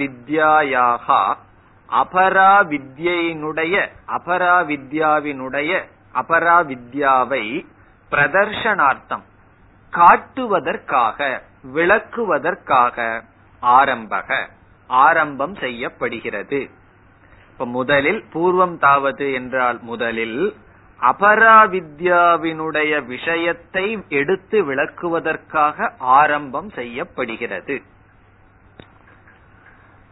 அபராவித்யினுடைய 1.90 3.90
அபரா 4.08 4.66
அபராவித்யாவை 4.66 4.66
அபரா 4.66 4.68
வித்யாவினுடைய 4.68 5.84
அபரா 6.14 6.64
வித்யாவை 6.64 7.66
பிரதர்ஷனார்த்தம் 8.10 9.22
காட்டுவதற்காக. 9.90 11.48
விளக்குவதற்காக 11.64 13.22
ஆரம்பக 13.62 14.48
ஆரம்பம் 14.86 15.54
செய்யப்படுகிறது. 15.54 16.70
இப்ப 17.52 17.66
முதலில் 17.66 18.24
பூர்வம் 18.32 18.78
தாவது 18.78 19.32
என்றால் 19.32 19.78
முதலில் 19.82 20.56
அபராவித்யாவினுடைய 21.00 23.04
விஷயத்தை 23.04 24.04
எடுத்து 24.08 24.74
விளக்குவதற்காக 24.74 25.94
ஆரம்பம் 25.98 26.70
செய்யப்படுகிறது. 26.70 27.82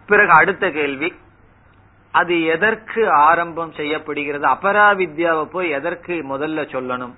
பிறகு 0.07 0.33
அடுத்த 0.33 0.71
கேள்வி 0.71 1.13
அது 2.11 2.45
எதற்கு 2.45 3.11
ஆரம்பம் 3.11 3.73
செய்யப்படுகிறது? 3.73 4.47
அபராவித்யாவை 4.47 5.45
போய் 5.45 5.71
எதற்கு 5.71 6.15
முதல்ல 6.15 6.75
சொல்லணும்? 6.75 7.15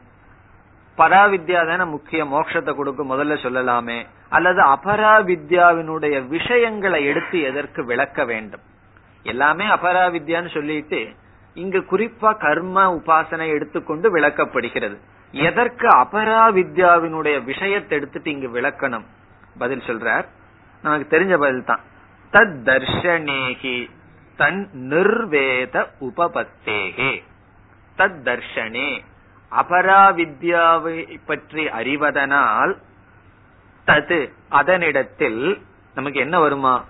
பராவித்யா 0.99 1.67
தானே 1.67 1.85
முக்கிய 1.85 2.25
மோட்சத்தை 2.25 2.75
கொடுக்கும் 2.75 3.11
முதல்ல 3.11 3.35
சொல்லலாமே. 3.35 4.07
அல்லது 4.29 4.63
அபராவித்யாவினுடைய 4.63 6.27
விஷயங்களை 6.27 7.05
எடுத்து 7.05 7.41
எதற்கு 7.41 7.85
விளக்க 7.85 8.25
வேண்டும்? 8.25 8.61
எல்லாமே 9.23 9.65
அபராவித்யான்னு 9.65 10.51
சொல்லிட்டு 10.51 11.15
இங்கு 11.55 11.85
குறிப்பா 11.91 12.39
கர்ம 12.39 12.95
உபாசனை 12.95 13.49
எடுத்துக்கொண்டு 13.49 14.17
விளக்கப்படுகிறது. 14.17 14.97
எதற்கு 15.33 15.89
அபராவித்யாவினுடைய 15.89 17.45
விஷயத்தை 17.45 17.99
எடுத்துட்டு 17.99 18.31
இங்கு 18.31 18.61
விளக்கணும்? 18.61 19.05
பதில் 19.59 19.83
சொல்றார். 19.87 20.25
நமக்கு 20.83 21.21
தெரிஞ்ச 21.21 21.39
பதில் 21.39 21.65
தான். 21.65 21.81
தத் 22.33 22.69
தர்ஷனேகி 22.69 23.91
தன் 24.37 24.71
நிர்வேத 24.75 25.87
உபபத்தேகே. 26.01 27.23
தத் 27.99 28.23
தர்ஷனே. 28.25 29.01
அபராவித்யாவை 29.51 31.19
பற்றி 31.27 31.69
அறிவதனால் 31.69 32.77
தது 33.87 34.33
அதனிடத்தில் 34.51 35.63
நமக்கு 35.95 36.21
என்ன 36.21 36.39
வருமா? 36.39 36.85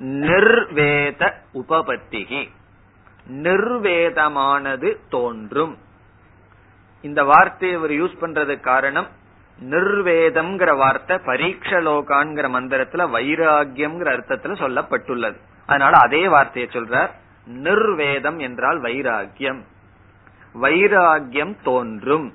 நிர்வேத 0.00 1.32
உபபத்திகி. 1.54 2.50
நிர்வேதமானது 3.32 4.96
தோன்றும். 5.08 5.78
இந்த 7.02 7.24
வார்த்தையை 7.24 7.78
அவர் 7.78 7.90
யூஸ் 7.90 8.20
பண்றதுக்கு 8.20 8.60
காரணம் 8.60 9.06
நிர்வேதம்ங்கிற 9.70 10.76
வார்த்தை 10.76 11.16
பரீட்சலோகான்கிற 11.16 12.46
மந்திரத்துல 12.48 13.04
வைராகியம்ங்கிற 13.16 14.08
அர்த்தத்துல 14.12 14.54
சொல்லப்பட்டுள்ளது. 14.62 15.36
அதனால 15.66 15.98
அதே 15.98 16.28
வார்த்தையை 16.28 16.70
சொல்றார். 16.70 17.10
நிர்வேதம் 17.46 18.38
என்றால் 18.38 18.80
வைராகியம் 18.80 19.62
வைராகியம் 20.60 21.56
தோன்றும். 21.62 22.32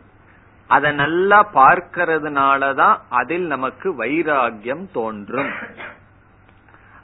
அதை 0.67 0.91
நல்லா 0.91 1.47
பார்க்கறதுனாலதான் 1.53 2.97
அதில் 3.09 3.47
நமக்கு 3.47 4.03
வைராகியம் 4.03 4.91
தோன்றும். 4.91 5.51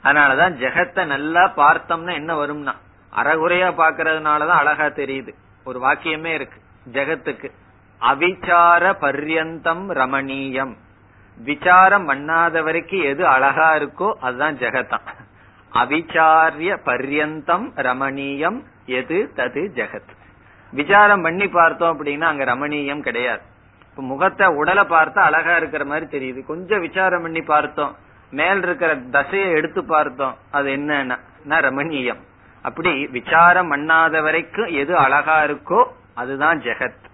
அதனாலதான் 0.02 0.56
ஜெகத்தை 0.56 1.06
நல்லா 1.06 1.52
பார்த்தோம்னா 1.56 2.12
என்ன 2.12 2.44
வரும்னா 2.44 2.72
அறகுறையா 3.16 3.70
பாக்கிறதுனாலதான் 3.72 4.60
அழகா 4.60 4.84
தெரியுது. 4.84 5.34
ஒரு 5.64 5.80
வாக்கியமே 5.80 6.24
இருக்கு 6.24 6.60
ஜெகத்துக்கு. 6.92 7.50
அவிச்சார 8.00 8.92
பர்யந்தம் 9.00 9.84
ரமணீயம். 9.92 10.76
விசாரம் 11.36 12.08
பண்ணாத 12.08 12.62
வரைக்கும் 12.62 13.02
எது 13.02 13.26
அழகா 13.26 13.74
இருக்கோ 13.74 14.12
அதுதான் 14.12 14.56
ஜெகத்தான். 14.56 15.06
அவிச்சாரிய 15.72 16.78
பர்யந்தம் 16.84 17.70
ரமணீயம் 17.76 18.62
எது 18.86 19.32
தது 19.36 19.62
ஜெகத். 19.74 20.12
விசாரம் 20.74 21.22
பண்ணி 21.22 21.48
பார்த்தோம் 21.48 22.00
அப்படின்னா 22.00 22.20
அங்க 22.20 22.44
ரமணீயம் 22.44 23.00
கிடையாது. 23.00 23.42
இப்ப 23.90 24.02
முகத்தை 24.02 24.46
உடலை 24.46 24.84
பார்த்தா 24.84 25.18
அழகா 25.18 25.56
இருக்கிற 25.56 25.84
மாதிரி 25.84 26.06
தெரியுது. 26.06 26.46
கொஞ்சம் 26.46 26.80
விசாரம் 26.80 27.22
பண்ணி 27.22 27.42
பார்த்தோம். 27.42 27.96
மேல் 28.30 28.62
இருக்கிற 28.62 28.96
தசையை 28.96 29.50
எடுத்து 29.50 29.84
பார்த்தோம். 29.84 30.36
அது 30.50 30.70
என்ன? 30.70 31.18
ரமணீயம். 31.48 32.20
அப்படி 32.62 33.06
விசாரம் 33.06 33.72
பண்ணாத 33.72 34.22
வரைக்கும் 34.22 34.66
எது 34.66 34.96
அழகா 34.96 35.42
இருக்கோ 35.42 35.86
அதுதான் 36.14 36.60
ஜெகத். 36.60 37.04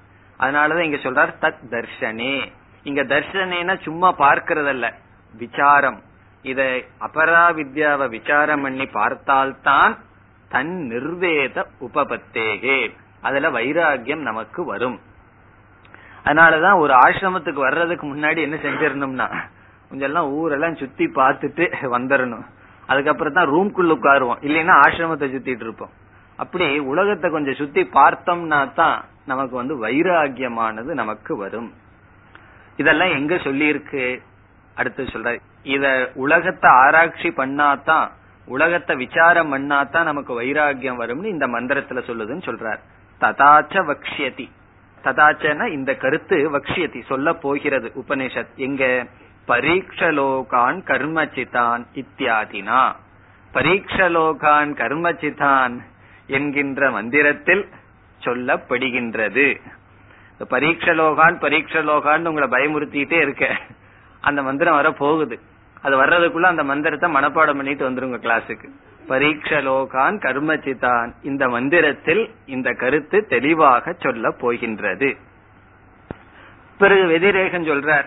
அதனாலதான் 0.40 0.78
இங்க 0.78 0.96
சொல்றாரு 0.96 1.34
தத் 1.40 1.60
தர்ஷனே. 1.70 2.52
இங்க 2.82 3.04
தர்ஷனேனா 3.04 3.82
சும்மா 3.82 4.14
பார்க்கறதல்ல. 4.18 4.92
விசாரம். 5.36 6.02
இத 6.42 6.62
அபரா 7.00 7.52
வித்யாவை 7.52 8.08
விசாரம் 8.08 8.62
பண்ணி 8.62 8.86
பார்த்தால்தான் 8.86 9.98
தன் 10.48 10.88
நிர்வேத 10.90 11.64
உபபத்தேகே. 11.80 12.94
அதுல 13.22 13.48
வைராகியம் 13.50 14.26
நமக்கு 14.28 14.60
வரும். 14.64 14.98
அதனாலதான் 16.24 16.78
ஒரு 16.78 16.92
ஆசிரமத்துக்கு 17.04 17.60
வர்றதுக்கு 17.66 18.06
முன்னாடி 18.14 18.40
என்ன 18.46 18.56
செஞ்சிடணும்னா 18.64 19.28
கொஞ்சம் 19.88 20.08
எல்லாம் 20.08 20.30
ஊரெல்லாம் 20.38 20.80
சுத்தி 20.82 21.06
பார்த்துட்டு 21.18 21.64
வந்துடணும் 21.96 22.44
அதுக்கப்புறம் 22.90 23.36
தான் 23.38 23.50
ரூம்குள்ள 23.54 23.94
உட்காருவோம். 23.96 24.40
இல்லைன்னா 24.46 24.74
ஆசிரமத்தை 24.84 25.26
சுத்திட்டு 25.34 25.64
இருப்போம். 25.66 25.92
அப்படி 26.38 26.66
உலகத்தை 26.92 27.30
கொஞ்சம் 27.30 27.58
சுத்தி 27.60 27.82
பார்த்தோம்னா 27.98 28.60
தான் 28.80 28.98
நமக்கு 29.26 29.54
வந்து 29.56 29.74
வைராகியமானது 29.84 30.92
நமக்கு 31.02 31.32
வரும். 31.36 31.70
இதெல்லாம் 32.76 33.14
எங்க 33.18 33.34
சொல்லி 33.46 33.66
இருக்கு 33.66 34.04
அடுத்து 34.74 35.02
சொல்ற 35.04 35.30
இத 35.74 35.86
உலகத்தை 36.24 36.68
ஆராய்ச்சி 36.84 37.28
பண்ணாதான் 37.40 38.08
உலகத்தை 38.48 38.94
விசாரம் 38.96 39.52
பண்ணாதான் 39.54 40.08
நமக்கு 40.10 40.32
வைராகியம் 40.40 41.00
வரும்னு 41.02 41.34
இந்த 41.34 41.46
மந்திரத்துல 41.46 42.02
சொல்லுதுன்னு 42.08 42.46
சொல்றார். 42.48 42.80
ததாச்ச 43.20 43.90
வக்ஷியதி. 43.90 44.50
ததாச்சன 45.04 45.72
இந்த 45.72 45.94
கருத்து 45.94 46.58
வக்ஷியதி 46.58 47.04
சொல்ல 47.04 47.32
போகிறது. 47.32 47.92
உபனிஷத் 47.94 48.54
எங்க? 48.54 49.06
பரீட்சலோகான் 49.48 50.80
கர்மச்சிதான் 50.84 51.86
இத்தியாதினா. 51.94 52.92
பரீட்சலோகான் 53.54 54.74
கர்மச்சிதான் 54.74 55.78
என்கின்ற 56.26 56.90
மந்திரத்தில் 56.90 57.68
சொல்லப்படுகின்றது. 58.24 59.60
பரீட்சலோகான் 60.40 61.36
பரீட்சலோகான் 61.40 62.26
உங்களை 62.26 62.48
பயமுறுத்திட்டே 62.48 63.20
இருக்க. 63.20 63.56
அந்த 64.20 64.42
மந்திரம் 64.42 64.74
வர 64.74 64.92
போகுது 64.92 65.40
அது 65.82 66.04
வர்றதுக்குள்ள 66.04 66.40
அந்த 66.40 66.64
மந்திரத்தை 66.64 67.14
மனப்பாடம் 67.14 67.54
பண்ணிட்டு 67.54 67.90
வந்துருங்க 67.90 68.20
கிளாஸுக்கு 68.20 68.68
பரீட்சலோகான் 69.10 70.16
கர்மஜிதான் 70.18 71.12
இந்த 71.22 71.48
மந்திரத்தில் 71.48 72.30
இந்த 72.46 72.72
கருத்து 72.72 73.26
தெளிவாக 73.26 73.92
சொல்ல 73.92 74.30
போகின்றது. 74.30 75.16
பிறகு 76.78 77.02
வெதிரேகன் 77.02 77.68
சொல்றார் 77.68 78.04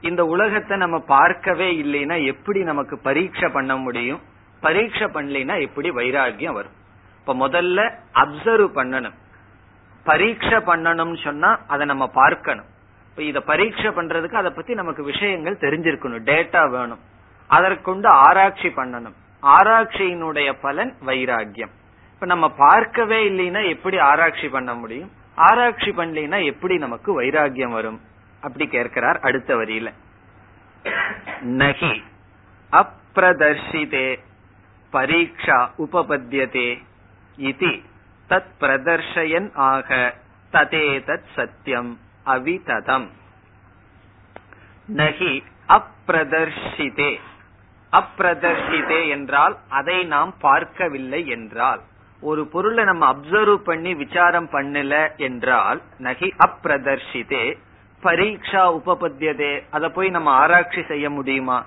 இந்த 0.00 0.24
உலகத்தை 0.24 0.76
நம்ம 0.76 0.98
பார்க்கவே 0.98 1.82
இல்லைன்னா 1.82 2.24
எப்படி 2.24 2.62
நமக்கு 2.62 2.98
பரீட்சை 2.98 3.48
பண்ண 3.48 3.76
முடியும்? 3.76 4.20
பரீட்சை 4.60 5.06
பண்ணலைன்னா 5.06 5.60
எப்படி 5.60 5.90
வைராகியம் 5.90 6.52
வரும்? 6.52 6.72
இப்ப 7.18 7.48
முதல்ல 7.48 7.92
அப்சர்வ் 8.14 8.68
பண்ணணும். 8.74 9.14
பரீட்சை 10.04 10.58
பண்ணணும்னு 10.66 11.24
சொன்னா 11.24 11.60
அதை 11.66 11.86
நம்ம 11.86 12.06
பார்க்கணும். 12.06 12.64
இப்ப 13.10 13.22
இத 13.22 13.40
பரீட்சை 13.40 13.84
பண்றதுக்கு 13.84 14.34
அதை 14.34 14.50
பத்தி 14.50 14.74
நமக்கு 14.74 15.02
விஷயங்கள் 15.02 15.56
தெரிஞ்சிருக்கணும். 15.56 16.24
டேட்டா 16.24 16.70
வேணும். 16.70 16.98
அதற்கொண்டு 17.46 18.08
ஆராய்ச்சி 18.08 18.68
பண்ணணும். 18.68 19.14
ஆராய்ச்சியினுடைய 19.44 20.52
பலன் 20.62 20.94
வைராகியம் 21.06 21.70
இப்ப 22.14 22.26
நம்ம 22.26 22.50
பார்க்கவே 22.50 23.28
இல்லைன்னா 23.28 23.68
எப்படி 23.68 23.98
ஆராய்ச்சி 23.98 24.48
பண்ண 24.48 24.74
முடியும்? 24.74 25.10
ஆராய்ச்சி 25.34 25.90
பண்ணலைன்னா 25.90 26.44
எப்படி 26.44 26.78
நமக்கு 26.78 27.22
வைராகியம் 27.22 27.70
வரும்? 27.70 28.00
அப்படி 28.40 28.66
கேட்கிறார் 28.66 29.20
அடுத்த 29.20 29.56
வரியில. 29.56 29.92
நகி 31.40 32.02
அப்பிரதர்ஷிதே 32.72 34.18
பரீட்சா 34.92 35.70
உபபத்தியதே 35.78 36.82
இது 37.36 37.80
தத் 38.28 38.52
பிரதர்ஷயன் 38.60 39.50
ஆக 39.54 40.14
ததே 40.52 40.86
தத் 41.06 41.28
சத்தியம் 41.34 41.98
அவிததம். 42.26 43.08
நகி 44.96 45.42
அப்பிரதர்ஷிதே. 45.68 47.20
அப்பிரதர்ஷிதே 47.98 49.08
என்றால் 49.08 49.54
அதை 49.68 49.98
நாம் 50.04 50.32
பார்க்கவில்லை 50.40 51.20
என்றால். 51.26 51.82
ஒரு 52.22 52.42
பொருளை 52.46 52.84
நம்ம 52.84 53.04
அப்சர்வ் 53.12 53.60
பண்ணி 53.64 53.94
விசாரம் 53.94 54.48
பண்ணல 54.52 54.94
என்றால் 55.16 55.80
நகி 55.98 56.28
அப்பிரதர்ஷிதே 56.46 57.44
பரீட்சா 58.02 58.62
உபபத்தியதே 58.78 59.52
அதை 59.70 59.88
போய் 59.88 60.08
நம்ம 60.10 60.30
ஆராய்ச்சி 60.30 60.82
செய்ய 60.82 61.06
முடியுமா? 61.10 61.58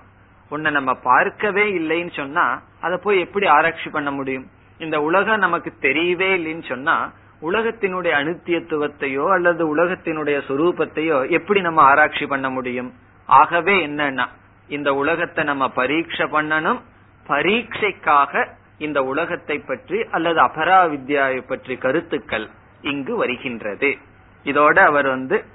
உன்னை 0.51 0.71
நம்ம 0.71 0.91
பார்க்கவே 0.93 1.65
இல்லைன்னு 1.79 2.13
சொன்னா 2.15 2.61
அதை 2.81 2.97
போய் 3.03 3.19
எப்படி 3.19 3.47
ஆராய்ச்சி 3.47 3.89
பண்ண 3.89 4.11
முடியும்? 4.11 4.45
இந்த 4.79 4.97
உலகம் 5.01 5.43
நமக்கு 5.45 5.73
தெரியவே 5.81 6.29
இல்லைன்னு 6.37 6.65
சொன்னா 6.67 6.95
உலகத்தினுடைய 7.41 8.13
அனுத்தியத்துவத்தையோ 8.21 9.25
அல்லது 9.33 9.63
உலகத்தினுடைய 9.75 10.37
சொரூபத்தையோ 10.47 11.29
எப்படி 11.29 11.61
நம்ம 11.61 11.81
ஆராய்ச்சி 11.81 12.25
பண்ண 12.25 12.49
முடியும்? 12.49 12.91
ஆகவே 13.29 13.75
என்னன்னா 13.87 14.25
இந்த 14.67 14.93
உலகத்தை 14.93 15.43
நம்ம 15.43 15.69
பரீட்சை 15.69 16.25
பண்ணணும். 16.25 16.81
பரீட்சைக்காக 17.27 18.47
இந்த 18.77 19.03
உலகத்தை 19.03 19.59
பற்றி 19.59 20.05
அல்லது 20.11 20.41
அபரா 20.41 20.79
வித்யாவை 20.89 21.47
பற்றி 21.47 21.77
கருத்துக்கள் 21.77 22.49
இங்கு 22.81 23.15
வருகின்றது. 23.15 23.97
இதோட 24.43 24.79
அவர் 24.79 25.07
வந்து 25.07 25.45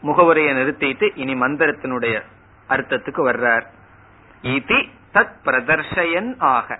முகவுரையை 0.00 0.54
நிறுத்திட்டு 0.54 1.10
இனி 1.14 1.34
மந்திரத்தினுடைய 1.34 2.22
அர்த்தத்துக்கு 2.68 3.22
வர்றார். 3.30 3.62
இதி 4.42 4.88
தத் 5.14 5.34
பிரதர்ஷயன் 5.44 6.34
ஆக. 6.38 6.78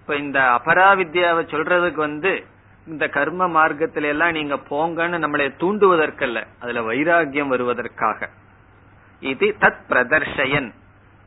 இப்ப 0.00 0.16
இந்த 0.16 0.40
அபராவித்யாவை 0.40 1.42
சொல்றதுக்கு 1.44 1.94
வந்து 1.94 2.46
இந்த 2.86 3.08
கர்ம 3.08 3.48
மார்க்கத்தில 3.48 4.02
எல்லாம் 4.02 4.30
நீங்க 4.30 4.54
போங்கன்னு 4.54 5.18
நம்மளை 5.18 5.48
தூண்டுவதற்கல்ல 5.58 6.44
அதுல 6.60 6.80
வைராகியம் 6.80 7.46
வருவதற்காக. 7.46 8.28
இது 9.20 9.56
தத் 9.60 9.82
பிரதர்ஷயன். 9.88 10.72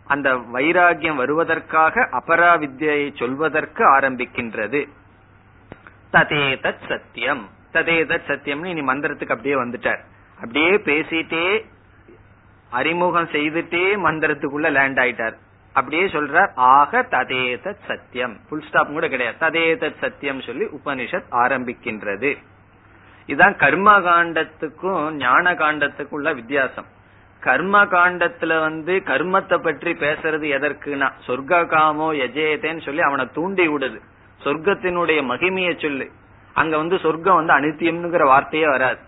அந்த 0.07 0.35
வைராகியம் 0.35 1.15
வருவதற்காக 1.15 2.09
அபராவித்யை 2.11 3.17
சொல்வதற்கு 3.17 3.83
ஆரம்பிக்கின்றது. 3.95 4.87
ததேதத் 6.13 6.87
சத்தியம் 6.87 7.49
ததேதத் 7.73 8.27
சத்தியம்னு 8.27 8.65
இனி 8.65 8.81
மந்திரத்துக்கு 8.81 9.29
அப்படியே 9.29 9.55
வந்துட்டார். 9.55 9.99
அப்படியே 10.35 10.71
பேசிட்டே 10.71 11.65
அறிமுகம் 12.69 13.27
செய்துட்டே 13.27 13.95
மந்திரத்துக்குள்ள 13.95 14.71
லேண்ட் 14.71 14.97
ஆயிட்டார். 14.97 15.33
அப்படியே 15.73 16.05
சொல்றார் 16.05 16.51
ஆக 16.55 17.01
ததேதத் 17.01 17.85
சத்தியம் 17.87 18.39
புல் 18.49 18.67
ஸ்டாப் 18.67 18.87
கூட 18.87 19.07
கிடையாது. 19.07 19.47
ததேதத் 19.47 19.97
சத்தியம் 19.99 20.41
சொல்லி 20.41 20.65
உபனிஷத் 20.65 21.23
ஆரம்பிக்கின்றது. 21.31 22.37
இதுதான் 23.25 23.55
கர்ம 23.55 23.99
காண்டத்துக்கும் 23.99 25.11
ஞான 25.11 25.53
காண்டத்துக்கும் 25.53 26.09
உள்ள 26.09 26.33
வித்தியாசம். 26.33 26.95
கர்ம 27.39 27.85
காண்டத்துல 27.85 28.59
வந்து 28.59 29.01
கர்மத்தை 29.05 29.57
பற்றி 29.57 29.91
பேசுறது 29.91 30.45
எதற்குனா 30.57 31.11
சொர்க்க 31.27 31.67
காமோ 31.67 32.13
எஜேதேன்னு 32.13 32.81
சொல்லி 32.81 33.01
அவனை 33.01 33.27
தூண்டி 33.33 33.67
விடுது. 33.67 33.99
சொர்க்கத்தினுடைய 34.43 35.19
மகிமையை 35.23 35.81
சொல்லு. 35.81 36.11
அங்க 36.53 36.77
வந்து 36.77 36.99
சொர்க்கம் 36.99 37.35
வந்து 37.35 37.53
அனித்தியம்ங்கிற 37.53 38.25
வார்த்தையே 38.25 38.65
வராது. 38.65 38.99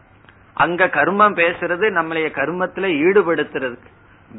அங்க 0.53 0.87
கர்மம் 0.87 1.35
பேசுறது 1.35 1.85
நம்மளைய 1.89 2.27
கர்மத்துல 2.39 2.89
ஈடுபடுத்துறதுக்கு. 3.05 3.89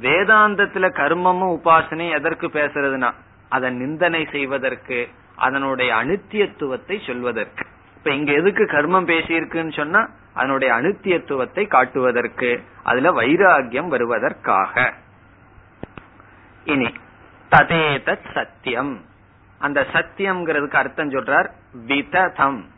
வேதாந்தத்துல 0.00 0.88
கர்மமும் 0.94 1.54
உபாசனை 1.56 2.10
எதற்கு 2.10 2.46
பேசுறதுனா 2.46 3.12
அதை 3.48 3.70
நிந்தனை 3.70 4.28
செய்வதற்கு 4.30 5.08
அதனுடைய 5.36 5.94
அனித்தியத்துவத்தை 5.94 7.06
சொல்வதற்கு. 7.06 7.64
இப்ப 8.00 8.14
இங்க 8.14 8.32
எதுக்கு 8.32 8.64
கர்மம் 8.64 9.06
பேசியிருக்குன்னு 9.06 9.72
சொன்னா 9.72 10.08
அதனுடைய 10.34 10.74
அனுத்தியத்துவத்தை 10.74 11.66
காட்டுவதற்கு 11.66 12.62
அதுல 12.82 13.10
வைராகியம் 13.12 13.86
வருவதற்காக. 13.86 14.92
இனி 16.64 16.92
ததேத 17.50 18.18
சத்தியம். 18.34 19.04
அந்த 19.58 19.86
சத்தியம்ங்கிறதுக்கு 19.92 20.74
அர்த்தம் 20.74 21.10
சொல்றார் 21.10 21.50
விததம். 21.72 22.68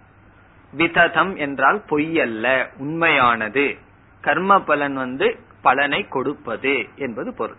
விததம் 0.72 1.36
என்றால் 1.36 1.82
பொய்யல்ல 1.90 2.68
உண்மையானது. 2.76 3.78
கர்ம 4.20 4.60
பலன் 4.60 4.94
வந்து 4.94 5.38
பலனை 5.62 6.08
கொடுப்பது 6.08 6.88
என்பது 6.96 7.34
பொருள். 7.34 7.56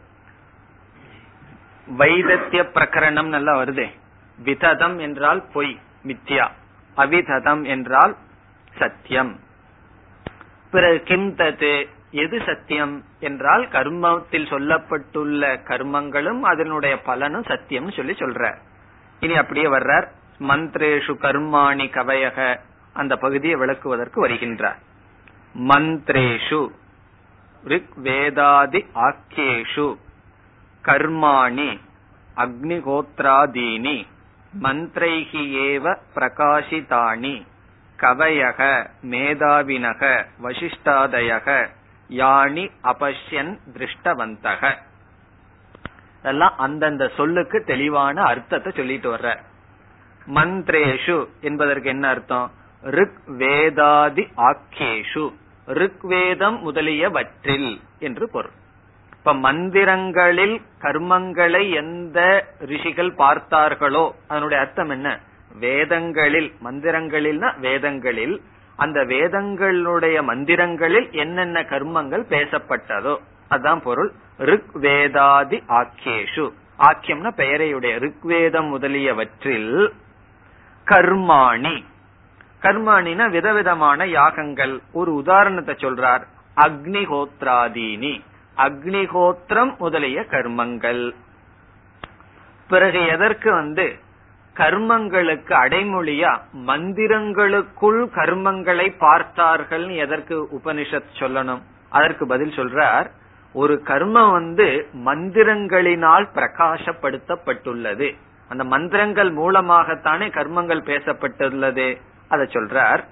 வைதத்திய 1.98 2.64
பிரகரணம் 2.64 3.28
நல்லா 3.28 3.58
வருதே. 3.58 3.90
விததம் 4.38 5.00
என்றால் 5.00 5.44
பொய் 5.54 5.80
மித்யா. 6.08 6.52
அவிததம் 6.98 7.66
என்றால் 7.66 8.16
சத்தியம். 8.78 9.40
பிறகு 10.72 11.04
கிம் 11.04 11.36
தது 11.36 11.88
எது 12.12 12.42
சத்தியம் 12.46 13.04
என்றால் 13.20 13.68
கர்மத்தில் 13.68 14.50
சொல்லப்பட்டுள்ள 14.50 15.60
கர்மங்களும் 15.70 16.42
அதனுடைய 16.42 17.02
பலனும் 17.02 17.44
சத்தியம் 17.44 17.92
சொல்லி 17.92 18.12
சொல்ற 18.12 18.56
இனி 19.20 19.36
அப்படியே 19.36 19.66
வர்றார். 19.66 20.08
மந்திரேஷு 20.40 21.14
கர்மாணி 21.22 21.86
கவயக 21.90 22.60
அந்த 22.94 23.16
பகுதியை 23.16 23.56
விளக்குவதற்கு 23.60 24.28
வருகின்றார். 24.28 24.80
மந்திரேஷு 25.56 26.68
ரிக் 27.64 27.94
வேதாதி 28.04 28.82
ஆக்கியேஷு 28.96 29.96
கர்மாணி 30.84 31.80
அக்னிகோத்ராதீனி 32.36 34.06
மந்திரைகி 34.62 35.44
ஏவ 35.68 35.96
பிரகாசிதானி 36.16 37.46
கவயக 38.00 38.90
மேதாவினக 39.04 40.26
வசிஷ்டாதயக 40.44 41.68
யானி 42.10 42.72
அபஷ்யன் 42.84 43.58
திருஷ்டவந்தக. 43.74 44.76
இதெல்லாம் 46.20 46.54
அந்தந்த 46.58 47.08
சொல்லுக்கு 47.08 47.64
தெளிவான 47.64 48.22
அர்த்தத்தை 48.22 48.72
சொல்லிட்டு 48.76 49.16
வர்ற. 49.16 49.38
மந்திரேஷு 50.36 51.28
என்பதற்கு 51.42 51.90
என்ன 51.90 52.08
அர்த்தம்? 52.08 52.52
ரிக் 52.82 53.22
வேதாதி 53.28 54.26
ஆக்கியேஷு 54.38 55.34
ரிக்வேதம் 55.68 56.60
முதலியவற்றில் 56.60 57.82
என்று 58.00 58.30
பொருள். 58.30 58.62
இப்ப 59.26 59.54
மந்திரங்களில் 59.54 60.62
கர்மங்களை 60.82 61.74
எந்த 61.74 62.46
ரிஷிகள் 62.60 63.14
பார்த்தார்களோ 63.14 64.12
அதனுடைய 64.28 64.64
அர்த்தம் 64.64 64.90
என்ன? 64.90 65.20
வேதங்களில் 65.60 66.54
மந்திரங்களில்னா 66.64 67.60
வேதங்களில் 67.60 68.42
அந்த 68.76 69.00
வேதங்களுடைய 69.04 70.24
மந்திரங்களில் 70.28 71.12
என்னென்ன 71.12 71.62
கர்மங்கள் 71.62 72.26
பேசப்பட்டதோ 72.30 73.18
அதான் 73.52 73.82
பொருள். 73.82 74.12
ரிக் 74.38 74.76
வேதாதி 74.76 75.64
ஆக்கியேஷு. 75.68 76.52
ஆக்கியம்னா 76.80 77.32
பெயரையுடைய. 77.38 78.00
ரிக்வேதம் 78.00 78.70
முதலியவற்றில் 78.70 79.94
கர்மாணி. 80.86 81.84
கர்மாணினா 82.62 83.30
விதவிதமான 83.30 84.06
யாகங்கள். 84.06 84.82
ஒரு 84.92 85.14
உதாரணத்தை 85.14 85.76
சொல்றார். 85.76 86.24
அக்னிஹோத்ராதீனி. 86.56 88.22
அக்னிகோத்திரம் 88.58 89.78
முதலிய 89.78 90.22
கர்மங்கள். 90.22 91.16
பிறகு 92.68 93.08
எதற்கு 93.08 93.52
வந்து 93.52 93.96
கர்மங்களுக்கு 94.56 95.54
அடைமொழியா 95.54 96.42
மந்திரங்களுக்குள் 96.66 98.08
கர்மங்களை 98.16 98.96
பார்த்தார்கள் 98.98 99.90
எதற்கு 99.90 100.48
உபனிஷத் 100.52 101.12
சொல்லணும்? 101.20 101.62
அதற்கு 101.90 102.28
பதில் 102.28 102.50
சொல்றார் 102.50 103.06
ஒரு 103.54 103.82
கர்மம் 103.86 104.32
வந்து 104.32 104.88
மந்திரங்களினால் 105.06 106.28
பிரகாசப்படுத்தப்பட்டுள்ளது. 106.36 108.16
அந்த 108.50 108.64
மந்திரங்கள் 108.64 109.34
மூலமாகத்தானே 109.34 110.30
கர்மங்கள் 110.30 110.82
பேசப்பட்டுள்ளது. 110.82 112.02
அத 112.28 112.44
சொல்றார் 112.44 113.04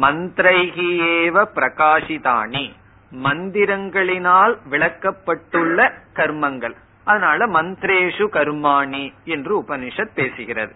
மந்திரைகியேவ 0.00 1.44
பிரகாசிதானி 1.54 2.70
மந்திரங்களினால் 3.14 4.58
விளக்கப்பட்டுள்ள 4.70 5.92
கர்மங்கள். 6.14 6.74
அதனால 7.04 7.46
மந்திரேஷு 7.46 8.26
கர்மாணி 8.32 9.12
என்று 9.24 9.62
உபனிஷத் 9.62 10.10
பேசுகிறது. 10.16 10.72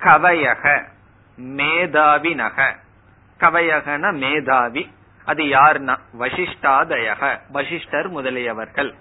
கவையக 0.00 0.82
மேதாவி 1.36 2.34
நக 2.34 2.76
கவையகன 3.40 4.12
மேதாவி 4.12 4.90
அது 5.24 5.42
யார்னா? 5.42 5.96
வசிஷ்டாதயக 6.18 7.40
வசிஷ்டர் 7.48 8.12
முதலியவர்கள். 8.12 8.94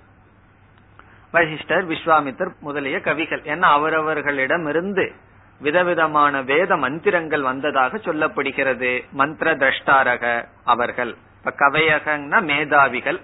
வசிஷ்டர் 1.31 1.87
விஸ்வாமித்தர் 1.87 2.59
முதலிய 2.59 3.01
கவிகள். 3.01 3.41
ஏன்னா 3.41 3.67
அவரவர்களிடமிருந்து 3.77 5.11
விதவிதமான 5.59 6.41
வேத 6.41 6.77
மந்திரங்கள் 6.77 7.41
வந்ததாக 7.41 7.97
சொல்லப்படுகிறது. 7.97 9.09
மந்திர 9.11 9.55
திரஷ்டாரக 9.55 10.45
அவர்கள். 10.63 11.15
இப்ப 11.45 11.69
கவையகன்னா 11.69 12.41
மேதாவிகள். 12.41 13.21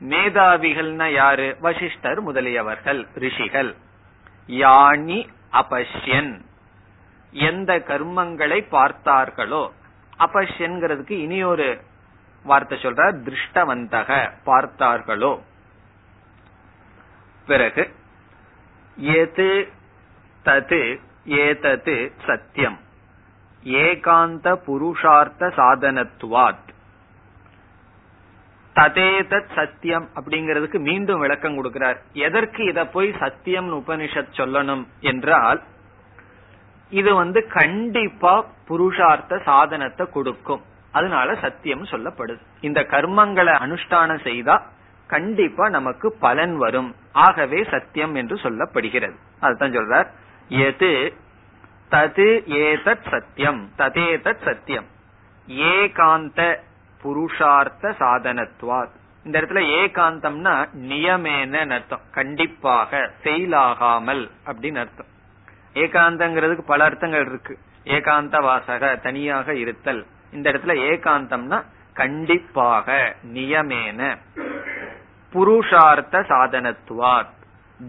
மேதாவிகள்னா 0.00 1.12
யாரு? 1.12 1.56
வசிஷ்டர் 1.60 2.32
முதலியவர்கள் 2.32 3.06
ரிஷிகள். 3.14 3.76
யானி 4.46 5.28
அபஷ்யன். 5.52 6.40
எந்த 7.30 7.78
கர்மங்களை 7.78 8.64
பார்த்தார்களோ 8.70 9.70
அபஷ்யன்கிறதுக்கு 10.18 11.10
இனி 11.10 11.42
ஒரு 11.42 11.80
வார்த்தை 12.42 12.78
சொல்ற 12.78 13.14
திருஷ்டவந்தக 13.24 14.30
பார்த்தார்களோ. 14.46 15.40
பிறகு 17.46 17.94
எது 18.96 19.72
தது 20.44 21.00
ஏதது 21.26 22.12
சத்தியம். 22.26 22.78
ஏகாந்த 23.64 24.58
புருஷார்த்த 24.66 25.52
சாதனத்துவாத். 25.56 26.76
ததேதத் 28.78 29.52
சத்தியம் 29.54 30.08
அப்படிங்கிறதுக்கு 30.14 30.78
மீண்டும் 30.78 31.20
விளக்கம் 31.20 31.64
கொடுக்கிறார். 31.64 31.96
எதற்கு 32.12 32.64
இத 32.64 32.86
போய் 32.86 33.14
சத்தியம் 33.18 33.72
உபனிஷத் 33.72 34.28
சொல்லணும் 34.32 34.86
என்றால் 35.00 35.62
இது 36.90 37.14
வந்து 37.14 37.46
கண்டிப்பா 37.46 38.46
புருஷார்த்த 38.68 39.42
சாதனத்தை 39.42 40.06
கொடுக்கும். 40.06 40.62
அதனால 40.92 41.34
சத்தியம் 41.34 41.84
சொல்லப்படுது. 41.84 42.40
இந்த 42.60 42.80
கர்மங்களை 42.80 43.52
அனுஷ்டானம் 43.52 44.22
செய்தா 44.22 44.66
கண்டிப்பா 45.06 45.68
நமக்கு 45.68 46.16
பலன் 46.20 46.56
வரும். 46.56 46.94
ஆகவே 47.12 47.66
சத்தியம் 47.70 48.14
என்று 48.14 48.36
சொல்லப்படுகிறது. 48.36 49.14
அதுதான் 49.40 49.76
சொல்றார். 49.76 50.06
எது? 50.48 51.14
தது 51.90 52.42
ஏதத் 52.46 53.10
சத்தியம். 53.10 53.70
ததேதத் 53.78 54.44
சத்தியம். 54.44 54.84
ஏகாந்த 55.48 56.66
புருஷார்த்த 57.04 57.94
சாதனத்வாத் 57.98 58.96
இந்த 59.24 59.40
இடத்துல 59.40 59.60
ஏகாந்தம்னா 59.80 60.68
நியமேன 60.76 61.72
அர்த்தம். 61.72 62.00
கண்டிப்பாக 62.12 63.10
செயலாகாமல் 63.22 64.30
அப்படின்னு 64.46 64.78
அர்த்தம். 64.78 65.06
ஏகாந்தங்கிறதுக்கு 65.74 66.60
பல 66.60 66.84
அர்த்தங்கள் 66.84 67.26
இருக்கு. 67.26 67.58
ஏகாந்த 67.84 68.40
வாசக 68.40 68.96
தனியாக 68.96 69.54
இருத்தல். 69.54 70.06
இந்த 70.32 70.50
இடத்துல 70.50 70.76
ஏகாந்தம்னா 70.92 71.64
கண்டிப்பாக 71.94 73.14
நியமேன 73.32 74.16
புருஷார்த்த 75.32 76.20
சாதனத்துவாத். 76.20 77.36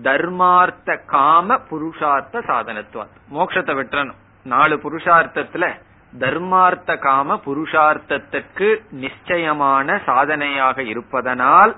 தர்மார்த்த 0.03 1.05
காம 1.05 1.55
புருஷார்த்த 1.55 2.39
சாதனத்துவாத். 2.39 3.16
மோட்சத்தை 3.34 3.76
விட்டுறணும். 3.76 4.18
நாலு 4.43 4.76
புருஷார்த்தத்துல 4.76 5.82
தர்மார்த்த 6.18 6.97
காம 6.97 7.41
புருஷார்த்தத்திற்கு 7.45 8.82
நிச்சயமான 8.91 10.01
சாதனையாக 10.05 10.84
இருப்பதனால் 10.84 11.76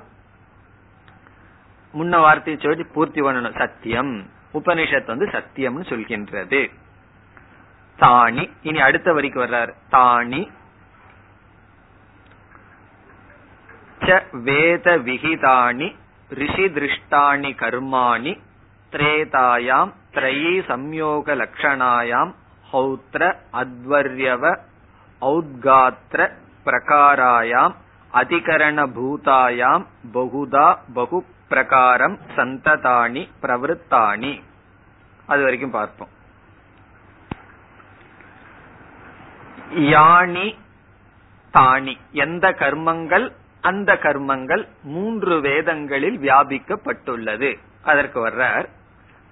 முன்ன 1.94 2.10
வார்த்தையை 2.10 2.62
சொல்லி 2.64 2.84
பூர்த்தி 2.84 3.22
பண்ணணும். 3.22 3.58
சத்தியம். 3.58 4.30
உபனிஷத் 4.54 5.06
வந்து 5.06 5.26
சத்தியம்னு 5.26 5.84
சொல்கின்றது. 5.90 6.72
தானி 8.00 8.50
இனி 8.62 8.82
அடுத்த 8.82 9.14
வரிக்கு 9.14 9.46
வர்றார். 9.46 9.74
தானி 9.92 10.52
வேத 14.32 14.98
விகிதானி 14.98 15.96
ரிஷி 16.30 16.66
திருஷ்டாணி 16.66 17.56
கர்மாணி. 17.56 18.40
திரேதாயாம். 18.92 19.94
திரையி 20.14 20.64
சம்யோக 20.68 21.36
லட்சணாயாம் 21.36 22.40
ஹௌத்ர 22.74 23.36
அத்வர்யவ 23.54 24.58
ஔத்காத்ர 25.22 26.32
பிரகாராயாம் 26.66 27.76
அதிகரண 28.14 28.88
பூதாயாம் 28.96 29.86
பகுதா 30.14 30.78
பகு 30.94 31.26
பிரகாரம் 31.50 32.18
சந்ததானி 32.36 33.30
பிரவருத்தானி. 33.42 34.42
அது 35.26 35.44
வரைக்கும் 35.44 35.72
பார்ப்போம். 35.72 36.08
யானி 39.72 40.58
தானி. 41.54 41.98
எந்த 42.12 42.50
கர்மங்கள் 42.50 43.32
அந்த 43.62 43.94
கர்மங்கள் 43.94 44.68
மூன்று 44.84 45.42
வேதங்களில் 45.42 46.20
வியாபிக்கப்பட்டுள்ளது. 46.20 47.60
அதற்கு 47.82 48.28
வர்றார் 48.28 48.66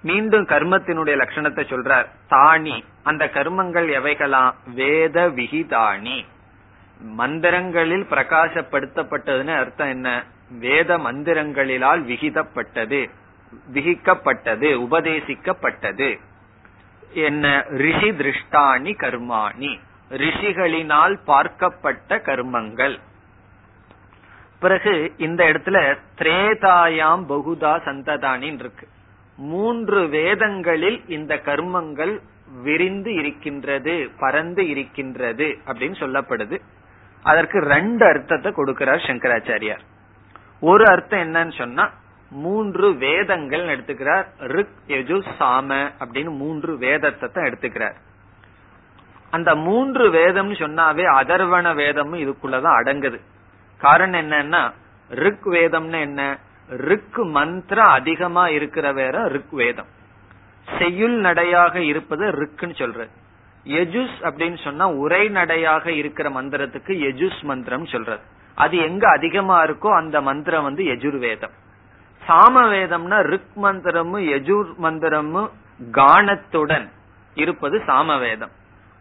மீண்டும் 0.02 0.46
கர்மத்தினுடைய 0.46 1.16
லட்சணத்தை 1.18 1.62
சொல்றார். 1.64 2.06
தானி. 2.30 2.84
அந்த 3.02 3.24
கர்மங்கள் 3.24 3.86
எவைகளாம்? 3.88 4.54
வேத 4.74 5.28
விகிதானி. 5.28 6.26
மந்திரங்களில் 7.18 8.06
பிரகாசப்படுத்தப்பட்டதுன்னு 8.10 9.56
அர்த்தம் 9.56 9.88
என்ன? 9.88 10.24
வேத 10.58 10.98
மந்திரங்களிலால் 10.98 12.04
விகிதப்பட்டது 12.04 13.10
விகிக்கப்பட்டது 13.72 14.86
உபதேசிக்கப்பட்டது. 14.86 16.20
என்ன? 17.14 17.64
ரிஷி 17.68 18.10
திருஷ்டாணி 18.10 18.94
கர்மாணி 18.96 19.78
ரிஷிகளினால் 20.10 21.18
பார்க்கப்பட்ட 21.26 22.08
கர்மங்கள். 22.08 22.98
பிறகு 24.60 25.12
இந்த 25.16 25.44
இடத்துல 25.44 25.98
திரேதாயாம் 26.18 27.24
பகுதா 27.28 27.80
சந்ததானின் 27.84 28.54
இருக்கு. 28.54 28.88
மூன்று 29.40 30.08
வேதங்களில் 30.08 31.08
இந்த 31.08 31.34
கர்மங்கள் 31.34 32.20
விரிந்து 32.62 33.14
இருக்கின்றது 33.14 34.10
பறந்து 34.18 34.68
இருக்கின்றது 34.68 35.58
அப்படின்னு 35.66 35.96
சொல்லப்படுது. 36.00 36.60
அதற்கு 37.22 37.58
ரெண்டு 37.58 38.06
அர்த்தத்தை 38.06 38.52
கொடுக்கிறார் 38.52 39.06
சங்கராச்சாரியார். 39.06 39.80
ஒரு 40.60 40.86
அர்த்தம் 40.86 41.20
என்னன்னு 41.20 41.58
சொன்னா 41.58 41.90
மூன்று 42.30 42.94
வேதங்கள் 42.94 43.64
எடுத்துக்கிறார். 43.64 44.26
ரிக் 44.38 44.78
எஜு 44.86 45.22
சாம 45.38 45.90
அப்படின்னு 45.98 46.36
மூன்று 46.36 46.78
வேதத்தை 46.78 47.42
எடுத்துக்கிறார். 47.42 47.94
அந்த 49.30 49.54
மூன்று 49.54 50.12
வேதம்னு 50.12 50.58
சொன்னாவே 50.58 51.04
அதர்வண 51.22 51.74
வேதமும் 51.74 52.20
இதுக்குள்ளதான் 52.20 52.78
அடங்குது. 52.82 53.20
காரணம் 53.78 54.30
என்னன்னா 54.30 54.72
ரிக் 55.08 55.46
வேதம்னு 55.46 56.00
என்ன? 56.00 56.38
ரிக் 56.70 57.18
மந்திரம் 57.36 57.90
அதிகமா 57.90 58.48
இருக்கிற 58.48 58.92
வேற 58.92 59.28
ரிக் 59.28 59.54
வேதம். 59.60 59.88
செய்யுள் 60.78 61.16
நடையாக 61.20 61.82
இருப்பது 61.82 62.24
ரிக்குன்னு 62.40 62.76
சொல்றது 62.78 63.10
எஜுஸ் 63.66 64.18
அப்படின்னு 64.28 64.58
சொன்னா 64.62 64.86
உரை 64.88 65.28
நடையாக 65.28 65.92
இருக்கிற 65.92 66.30
மந்திரத்துக்கு 66.30 66.92
எஜுஸ் 67.08 67.42
மந்திரம் 67.42 67.86
சொல்றது 67.86 68.22
அது 68.54 68.76
எங்க 68.78 69.08
அதிகமா 69.08 69.64
இருக்கோ 69.64 69.90
அந்த 69.94 70.20
மந்திரம் 70.20 70.62
வந்து 70.62 70.84
எஜுர்வேதம். 70.84 71.54
சாம 72.22 72.62
வேதம்னா 72.72 73.18
ரிக் 73.22 73.56
மந்திரமும் 73.62 74.24
எஜுர் 74.36 74.70
மந்திரமும் 74.82 75.50
கானத்துடன் 75.92 76.88
இருப்பது 77.34 77.78
சாம 77.86 78.18
வேதம் 78.20 78.50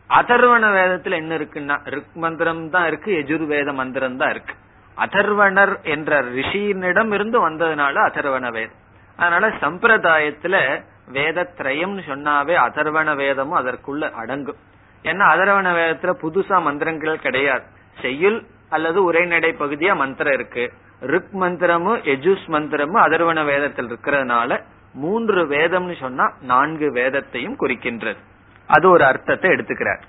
அதர்வண 0.10 0.66
வேதத்துல 0.78 1.12
என்ன 1.12 1.36
இருக்குன்னா 1.36 1.78
ரிக் 1.86 2.16
மந்திரம் 2.16 2.70
தான் 2.70 2.88
இருக்கு 2.88 3.12
எஜுர்வேத 3.12 3.74
மந்திரம் 3.74 4.18
தான் 4.18 4.30
இருக்கு. 4.30 4.54
அதர்வணர் 5.00 5.84
என்ற 5.84 6.22
ரிஷியினிடம் 6.22 7.14
இருந்து 7.14 7.50
வந்ததுனால 7.50 7.96
அதர்வண 8.10 8.52
வேதம். 8.52 8.78
அதனால 9.16 9.48
சம்பிரதாயத்துல 9.48 10.84
வேதத்ரயம்னு 11.14 12.02
சொன்னாவே 12.08 12.56
அதர்வண 12.56 13.16
வேதமும் 13.16 13.66
அதற்குள்ள 13.66 14.12
அடங்கும். 14.12 14.56
ஏன்னா 15.04 15.26
அதர்வண 15.34 15.68
வேதத்துல 15.74 16.14
புதுசா 16.22 16.62
மந்திரங்கள் 16.62 17.20
கிடையாது. 17.20 17.64
செய்யுள் 18.02 18.44
அல்லது 18.70 19.04
உரைநடை 19.04 19.56
பகுதியா 19.60 19.96
மந்திரம் 19.96 20.34
இருக்கு. 20.34 20.74
ரிக் 21.00 21.34
மந்திரமும் 21.34 22.02
எஜுஸ் 22.04 22.46
மந்திரமும் 22.48 23.02
அதர்வண 23.06 23.46
வேதத்தில் 23.46 23.90
இருக்கிறதுனால 23.90 24.64
மூன்று 24.94 25.46
வேதம்னு 25.46 26.00
சொன்னா 26.00 26.34
நான்கு 26.42 26.92
வேதத்தையும் 26.92 27.58
குறிக்கின்றது. 27.60 28.18
அது 28.68 28.90
ஒரு 28.90 29.04
அர்த்தத்தை 29.04 29.52
எடுத்துக்கிறார். 29.52 30.02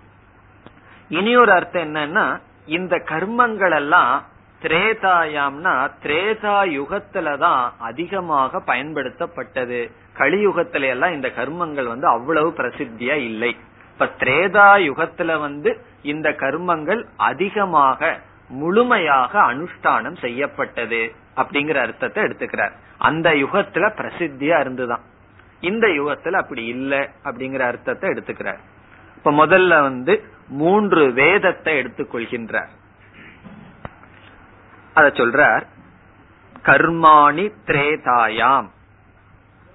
இனி 1.09 1.37
ஒரு 1.37 1.53
அர்த்தம் 1.53 1.95
என்னன்னா 1.95 2.41
இந்த 2.67 2.97
கர்மங்கள் 2.97 3.75
எல்லாம் 3.75 4.25
திரேதாயாம்னா 4.63 5.91
திரேதா 6.03 6.57
யுகத்துலதான் 6.79 7.71
அதிகமாக 7.79 8.63
பயன்படுத்தப்பட்டது. 8.67 9.91
கலியுகத்தில 10.19 10.81
எல்லாம் 10.81 11.13
இந்த 11.13 11.29
கர்மங்கள் 11.29 11.87
வந்து 11.87 12.07
அவ்வளவு 12.07 12.51
பிரசித்தியா 12.51 13.15
இல்லை. 13.15 13.57
இப்ப 13.93 14.09
திரேதா 14.19 14.69
யுகத்துல 14.89 15.41
வந்து 15.41 15.81
இந்த 16.03 16.31
கர்மங்கள் 16.31 17.05
அதிகமாக 17.17 18.21
முழுமையாக 18.49 19.41
அனுஷ்டானம் 19.41 20.19
செய்யப்பட்டது 20.21 21.13
அப்படிங்கிற 21.37 21.75
அர்த்தத்தை 21.75 22.25
எடுத்துக்கிறார். 22.25 22.73
அந்த 22.99 23.31
யுகத்துல 23.31 23.89
பிரசித்தியா 23.95 24.61
இருந்துதான். 24.61 25.01
இந்த 25.61 25.87
யுகத்துல 25.87 26.33
அப்படி 26.33 26.65
இல்லை 26.65 27.09
அப்படிங்கிற 27.25 27.59
அர்த்தத்தை 27.59 28.11
எடுத்துக்கிறார். 28.11 28.61
இப்ப 29.17 29.31
முதல்ல 29.31 29.81
வந்து 29.81 30.25
மூன்று 30.49 31.13
வேதத்தை 31.13 31.79
எடுத்துக்கொள்கின்றார். 31.81 32.71
அத 34.95 35.09
சொல்றார் 35.09 35.67
கர்மாணி 36.63 37.53
திரேதாயாம் 37.67 38.69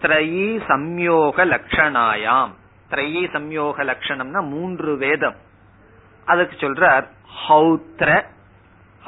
திரையீ 0.02 0.62
சம்யோக 0.68 1.38
லட்சணாயாம் 1.54 2.50
திரையீ 2.90 3.24
சம்யோக 3.36 3.78
லட்சணம்னா 3.78 4.48
மூன்று 4.48 4.98
வேதம். 4.98 5.36
அதுக்கு 6.26 6.56
சொல்றார் 6.68 7.08
ஹௌத்ர. 7.50 8.24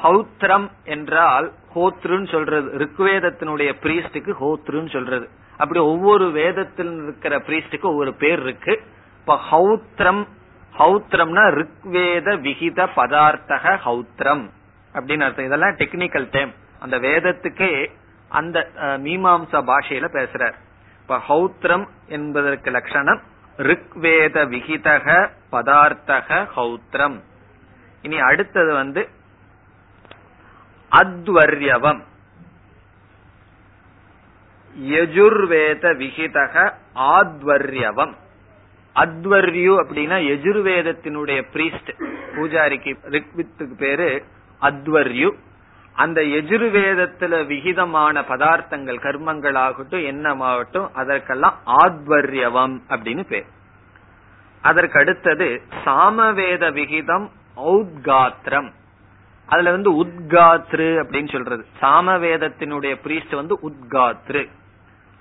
ஹௌத்ரம் 0.02 0.68
என்றால் 0.84 1.52
ஹோத்ருன்னு 1.74 2.30
சொல்றது 2.30 2.78
ருக்வேதத்தினுடைய 2.78 3.70
பிரீஸ்டுக்கு 3.82 4.34
ஹோத்ருன்னு 4.40 4.90
சொல்றது. 4.92 5.28
அப்படி 5.58 5.80
ஒவ்வொரு 5.80 6.30
வேதத்தில் 6.30 7.02
இருக்கிற 7.02 7.38
பிரீஸ்டுக்கு 7.38 7.82
ஒவ்வொரு 7.82 8.14
பேர் 8.14 8.40
இருக்கு. 8.40 8.82
இப்ப 9.20 9.40
ஹௌத்ரம் 9.50 10.26
ஹௌத்ரம்னா 10.78 11.44
ருக்வேத 11.50 12.36
விகித 12.36 12.88
பதார்த்தக 12.96 13.78
ஹௌத்ரம். 13.84 14.48
அப்படின்னு 14.94 15.26
அர்த்தம். 15.26 15.48
இதெல்லாம் 15.50 15.76
டெக்னிக்கல் 15.80 16.28
டேம் 16.36 16.52
அந்த 16.80 16.96
வேதத்துக்கே 16.98 17.72
அந்த 18.38 18.58
மீமாம்சா 19.04 19.60
பாஷையில 19.70 20.06
பேசுறார். 20.16 20.56
இப்ப 21.02 21.18
ஹௌத்ரம் 21.28 21.86
என்பதற்கு 22.06 22.70
லட்சணம் 22.70 23.20
ருக்வேத 23.68 24.36
விகிதக 24.52 25.06
பதார்த்தக 25.52 26.28
ஹௌத்ரம். 26.56 27.16
இனி 28.02 28.18
அடுத்தது 28.20 28.72
வந்து 28.72 29.02
அத்வர்யவம். 30.92 32.00
யஜுர்வேத 34.94 35.84
விகிதக 36.02 36.54
ஆத்வர்யவம். 37.16 38.14
அத்வர்யு 38.96 39.74
அப்படின்னா 39.82 40.16
எஜுர்வேதத்தினுடைய 40.34 41.40
பிரீஸ்ட் 41.54 41.90
பூஜாரிக்கு 42.34 42.92
ரிக்வித்துக்கு 43.16 43.76
பேரு 43.84 44.08
அத்வர்யு. 44.62 45.32
அந்த 45.92 46.20
எஜுர்வேதத்துல 46.20 47.46
விகிதமான 47.46 48.20
பதார்த்தங்கள் 48.20 49.00
கர்மங்கள் 49.00 49.56
ஆகட்டும் 49.56 50.00
என்னமாகட்டும் 50.00 50.90
அதற்கெல்லாம் 50.92 51.58
ஆத்வர்யவம் 51.66 52.80
அப்படின்னு 52.88 53.24
பேர். 53.24 53.46
அதற்கு 54.62 55.00
அடுத்தது 55.00 55.62
சாமவேத 55.84 56.72
விகிதம் 56.72 57.30
ஔத்காத்திரம். 57.56 58.72
அதுல 59.46 59.70
வந்து 59.70 60.04
உத்காத்ரு 60.04 61.02
அப்படின்னு 61.02 61.30
சொல்றது. 61.32 61.66
சாமவேதத்தினுடைய 61.80 62.96
பிரீஸ்ட் 63.04 63.34
வந்து 63.34 63.58
உத்காத்ரு. 63.62 64.48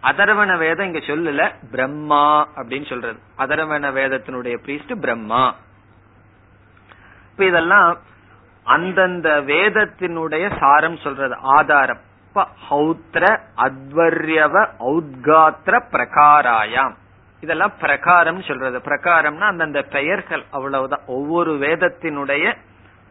அதரவண 0.04 0.58
வேதம் 0.58 0.86
இங்க 0.86 1.00
சொல்லல 1.00 1.54
பிரம்மா 1.72 2.48
அப்படின்னு 2.56 2.88
சொல்றது. 2.88 3.20
அதரவண 3.38 3.92
வேதத்தினுடைய 3.92 4.58
பிரீஸ்ட் 4.66 4.96
பிரம்மா. 4.96 5.56
இப்ப 7.32 7.46
இதெல்லாம் 7.46 7.98
அந்தந்த 8.68 9.42
வேதத்தினுடைய 9.42 10.60
சாரம் 10.60 10.98
சொல்றது 10.98 11.36
ஆதாரம். 11.36 12.00
ஹௌத்ர 12.70 13.40
அத்வர்யவ 13.58 14.56
ஔத்காத்திர 14.80 15.82
பிரகாராயாம். 15.92 16.94
இதெல்லாம் 17.42 17.72
பிரகாரம் 17.80 18.42
சொல்றது. 18.42 18.78
பிரகாரம்னா 18.78 19.40
அந்தந்த 19.40 19.82
பெயர்கள் 19.82 20.44
அவ்வளவுதான். 20.52 21.02
ஒவ்வொரு 21.08 21.54
வேதத்தினுடைய 21.54 22.56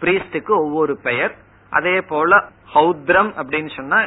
பிரீஸ்டுக்கு 0.00 0.50
ஒவ்வொரு 0.50 0.98
பெயர். 1.02 1.34
அதே 1.70 2.00
போல 2.00 2.36
ஹௌத்ரம் 2.74 3.32
அப்படின்னு 3.36 3.76
சொன்னா 3.76 3.98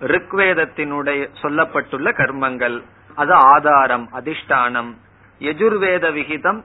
ரிக்வேதத்தினுடைய 0.00 1.28
சொல்லப்பட்டுள்ள 1.42 2.10
கர்மங்கள். 2.12 2.82
அது 3.14 3.32
ஆதாரம் 3.32 4.08
அதிஷ்டானம். 4.12 4.96
எஜுர்வேத 5.38 6.12
விகிதம் 6.12 6.64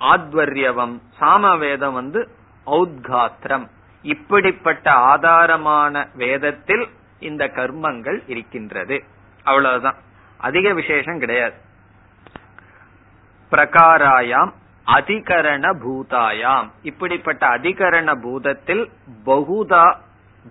ஆத்வர்யவம். 0.00 1.00
சாமவேதம் 1.18 1.94
வந்து 1.94 2.28
ஔத்காத்திரம். 2.66 3.68
இப்படிப்பட்ட 4.02 4.92
ஆதாரமான 4.92 6.08
வேதத்தில் 6.14 6.88
இந்த 7.18 7.46
கர்மங்கள் 7.46 8.22
இருக்கின்றது. 8.26 9.04
அவ்வளவுதான். 9.42 9.96
அதிக 10.36 10.72
விசேஷம் 10.72 11.18
கிடையாது. 11.18 11.54
பிரகாராயாம் 13.50 14.52
அதிகரண 14.86 15.76
பூதாயாம் 15.84 16.70
இப்படிப்பட்ட 16.82 17.48
அதிகரண 17.48 18.14
பூதத்தில் 18.24 18.90
பகுதா 19.26 19.96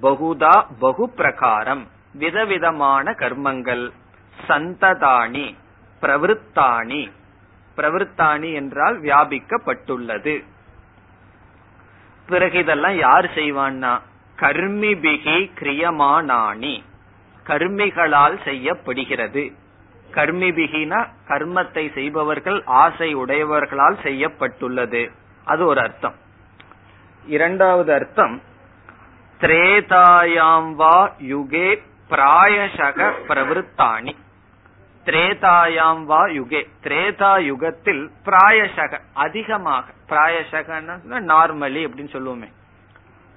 பகுதா 0.01 0.66
பகு 0.80 1.09
பிரகாரம் 1.09 1.88
விதவிதமான 2.13 3.11
கர்மங்கள். 3.11 3.91
சந்ததாணி 4.47 5.55
பிரவருத்தாணி 6.01 7.11
பிரவருத்தாணி 7.78 8.53
என்றால் 8.53 9.01
வியாபிக்கப்பட்டுள்ளது. 9.01 10.43
பிறகு 12.28 12.59
இதெல்லாம் 12.59 12.95
யார் 12.95 13.26
செய்வான்னா? 13.26 13.99
கர்மிபிகி 14.39 15.51
கிரியமானானி 15.59 16.84
கர்மிகளால் 17.47 18.43
செய்யப்படுகிறது. 18.43 19.51
கர்மிபிகினா 20.11 21.07
கர்மத்தை 21.28 21.93
செய்பவர்கள் 21.93 22.63
ஆசை 22.65 23.15
உடையவர்களால் 23.15 24.01
செய்யப்பட்டுள்ளது. 24.03 25.11
அது 25.45 25.65
ஒரு 25.65 25.82
அர்த்தம். 25.82 26.15
இரண்டாவது 27.26 27.93
அர்த்தம் 27.93 28.41
திரேதாயாம் 29.39 30.73
வா 30.73 31.13
யுகே 31.19 31.80
பிராயசக 32.09 33.11
பிரவருத்தானி 33.28 34.15
திரேதாயாம் 35.06 36.03
வா 36.03 36.26
யுகே. 36.26 36.68
திரேதா 36.84 37.41
யுகத்தில் 37.41 38.12
பிராயசக 38.26 38.99
அதிகமாக. 39.14 39.91
பிராயசகன்னா 40.10 40.95
நார்மலி 41.10 41.82
அப்படின்னு 41.88 42.14
சொல்லுவோமே. 42.16 42.51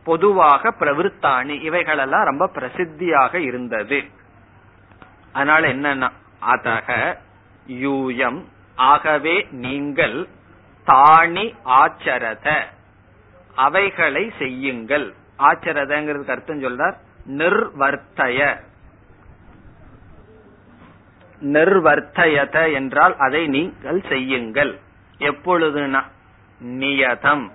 பொதுவாக 0.04 0.74
பிரவிற்த்தாணி 0.80 1.60
இவைகளெல்லாம் 1.62 2.24
ரொம்ப 2.24 2.50
பிரசித்தியாக 2.54 3.34
இருந்தது. 3.34 4.04
அதனால 5.32 5.68
என்னன்னா 5.68 6.08
அதக 6.46 7.18
யூயம் 7.68 8.44
ஆகவே 8.74 9.46
நீங்கள் 9.50 10.28
தாணி 10.84 11.54
ஆச்சரத 11.64 12.62
அவைகளை 13.54 14.32
செய்யுங்கள். 14.38 15.14
ஆச்சரதங்கிறது 15.38 16.30
அர்த்தம் 16.30 16.62
சொல்றார் 16.62 16.96
நிர்வர்த்தய. 17.26 18.66
நிர்வர்த்தயத 21.42 22.72
என்றால் 22.72 23.16
அதை 23.16 23.46
நீங்கள் 23.46 24.02
செய்யுங்கள். 24.08 24.78
எப்பொழுதுனா 25.18 26.02
நியதம். 26.64 27.50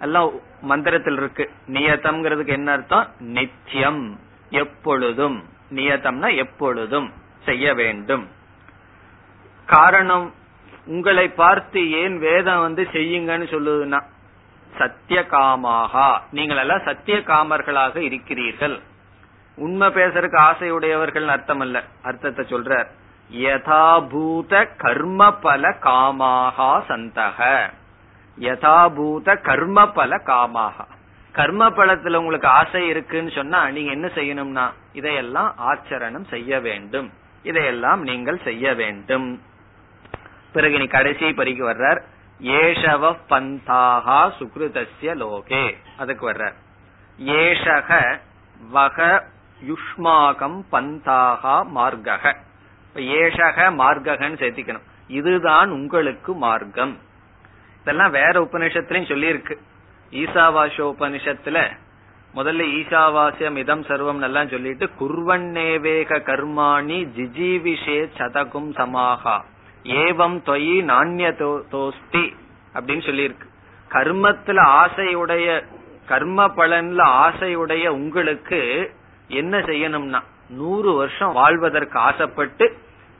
எல்லாம் 0.00 0.30
மந்திரத்தில் 0.60 1.16
இருக்கு. 1.16 1.50
நியதம்ங்கிறதுக்கு 1.66 2.46
என்ன 2.46 2.72
அர்த்தம்? 2.72 3.08
நித்தியம். 3.18 4.18
எப்பொழுதும். 4.50 5.44
நியதம்னா 5.74 6.36
எப்பொழுதும் 6.36 7.12
செய்ய 7.44 7.74
வேண்டும். 7.74 8.28
காரணம் 9.66 10.34
உங்களை 10.86 11.28
பார்த்து 11.28 11.90
ஏன் 11.90 12.18
வேதம் 12.18 12.60
வந்து 12.60 12.88
செய்யுங்கன்னு 12.92 13.46
சொல்லுதுன்னா 13.50 14.00
சத்திய 14.76 15.26
காமாகா 15.30 16.20
நீங்கள் 16.30 16.56
எல்லாம் 16.56 16.82
சத்திய 16.84 17.18
காமர்களாக 17.18 17.96
இருக்கிறீர்கள். 17.96 18.80
உண்மை 19.56 19.88
பேசுறதுக்கு 19.88 20.38
ஆசையுடையவர்கள் 20.38 21.26
அர்த்தம் 21.26 21.60
அல்ல 21.60 21.84
அர்த்தத்தை 22.02 22.44
சொல்றார். 22.44 22.86
யதாபூத 23.32 24.68
கர்ம 24.76 25.32
பல 25.32 25.68
காமாகா 25.68 26.82
சந்தக. 26.88 27.70
யதாபூத 28.40 29.40
கர்ம 29.40 29.92
பல 29.92 30.16
காமாகா 30.16 30.86
கர்ம 31.32 31.70
பலத்துல 31.70 32.14
உங்களுக்கு 32.14 32.48
ஆசை 32.48 32.88
இருக்குன்னு 32.88 33.30
சொன்னா 33.30 33.70
நீங்க 33.70 33.90
என்ன 33.90 34.06
செய்யணும்னா 34.06 34.72
இதையெல்லாம் 34.92 35.54
ஆச்சரணம் 35.68 36.28
செய்ய 36.28 36.60
வேண்டும். 36.60 37.12
இதையெல்லாம் 37.42 38.02
நீங்கள் 38.02 38.40
செய்ய 38.44 38.74
வேண்டும். 38.74 39.42
பிறகு 40.52 40.78
நீ 40.78 40.84
கடைசி 40.84 41.32
பறிக்கு 41.32 41.70
வர்றார். 41.70 42.00
ஏஷவ 42.42 43.16
பந்தாகா 43.28 44.32
சுக்ருதஸ்ய 44.38 45.14
லோகே. 45.14 45.76
அதுக்கு 45.98 46.32
வர்றார். 46.32 46.54
ஏஷக 47.18 48.20
வக 48.70 49.26
யுஷ்மாகம் 49.64 50.62
பந்தாகா 50.72 51.66
மார்கக. 51.76 52.36
ஏஷக 52.94 53.70
மார்ககன்னு 53.78 54.40
சேர்த்திக்கணும். 54.42 54.82
இதுதான் 55.08 55.70
உங்களுக்கு 55.70 56.34
மார்க்கம். 56.34 56.98
இதெல்லாம் 57.82 58.10
வேற 58.10 58.32
உபநிஷத்துலயும் 58.32 59.10
சொல்லியிருக்கு. 59.12 59.56
ஈசாவாச 60.10 60.76
உபனிஷத்துல 60.76 61.70
முதல்ல 62.34 62.62
ஈசாவாசியம் 62.80 63.56
இதம் 63.56 63.82
சர்வம் 63.82 64.22
எல்லாம் 64.22 64.48
சொல்லிட்டு 64.48 64.90
குர்வன்னேவேக 65.00 66.20
கர்மாணி 66.22 67.08
ஜிஜீவிஷே 67.16 68.08
சதகும் 68.18 68.72
சமாகா. 68.72 69.44
ஏவம் 69.82 70.42
தொயி 70.46 70.84
நாண்ய 70.84 71.32
தோஸ்தி 71.70 72.36
அப்படின்னு 72.74 73.08
சொல்லியிருக்கு. 73.08 73.48
கர்மத்துல 73.90 74.86
ஆசையுடைய 74.86 75.64
கர்ம 76.06 76.46
பலன்ல 76.46 77.30
ஆசையுடைய 77.30 77.88
உங்களுக்கு 77.88 78.92
என்ன 79.28 79.58
செய்யணும்னா 79.58 80.20
நூறு 80.50 80.92
வருஷம் 80.92 81.32
வாழ்வதற்கு 81.32 81.98
ஆசைப்பட்டு 81.98 82.76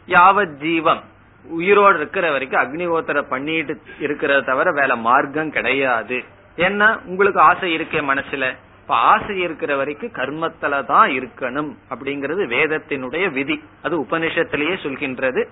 யாவத் 0.06 0.56
ஜீவம் 0.56 1.02
உயிரோடு 1.44 1.96
இருக்கிற 1.96 2.30
வரைக்கும் 2.30 2.62
அக்னிஹோத்திர 2.62 3.22
பண்ணிட்டு 3.22 3.80
இருக்கிறத 4.00 4.44
தவிர 4.44 4.72
வேலை 4.72 4.96
மார்க்கம் 4.96 5.50
கிடையாது. 5.50 6.24
ஏன்னா 6.56 6.98
உங்களுக்கு 7.04 7.40
ஆசை 7.40 7.76
இருக்கே 7.76 8.00
மனசுல. 8.10 8.54
இப்ப 8.80 8.94
ஆசை 8.94 9.38
இருக்கிற 9.38 9.76
வரைக்கும் 9.76 10.12
கர்மத்துல 10.12 10.84
தான் 10.84 11.10
இருக்கணும் 11.10 11.70
அப்படிங்கறது 11.90 12.42
வேதத்தினுடைய 12.56 13.32
விதி. 13.32 13.62
அது 13.82 14.00
உபனிஷத்திலேயே 14.00 14.76
சொல்கின்றது 14.82 15.48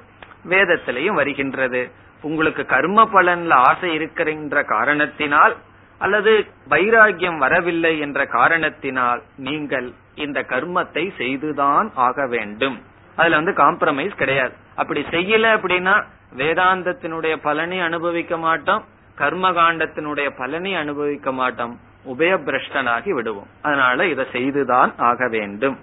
வேதத்திலையும் 0.49 1.19
வருகின்றது. 1.21 1.91
உங்களுக்கு 2.23 2.67
கர்ம 2.67 3.09
பலன்ல 3.13 3.53
ஆசை 3.53 3.95
இருக்கிற 3.95 4.63
காரணத்தினால் 4.63 5.57
அல்லது 5.99 6.47
வைராகியம் 6.71 7.39
வரவில்லை 7.39 7.99
என்ற 7.99 8.27
காரணத்தினால் 8.27 9.23
நீங்கள் 9.37 9.93
இந்த 10.15 10.41
கர்மத்தை 10.41 11.05
செய்துதான் 11.17 11.91
ஆக 11.95 12.27
வேண்டும். 12.27 12.83
அதுல 13.17 13.39
வந்து 13.41 13.55
காம்ப்ரமைஸ் 13.65 14.15
கிடையாது. 14.17 14.53
அப்படி 14.77 15.01
செய்யல 15.01 15.47
அப்படின்னா 15.57 16.05
வேதாந்தத்தினுடைய 16.37 17.37
பலனை 17.37 17.81
அனுபவிக்க 17.81 18.37
மாட்டோம் 18.37 18.85
கர்ம 19.15 19.51
காண்டத்தினுடைய 19.51 20.29
பலனை 20.37 20.75
அனுபவிக்க 20.75 21.33
மாட்டோம் 21.33 21.79
உபயபிரஷ்டனாகி 22.07 23.11
விடுவோம். 23.11 23.47
அதனால 23.63 24.07
இதை 24.07 24.27
செய்துதான் 24.33 24.93
ஆக 24.97 25.29
வேண்டும். 25.29 25.79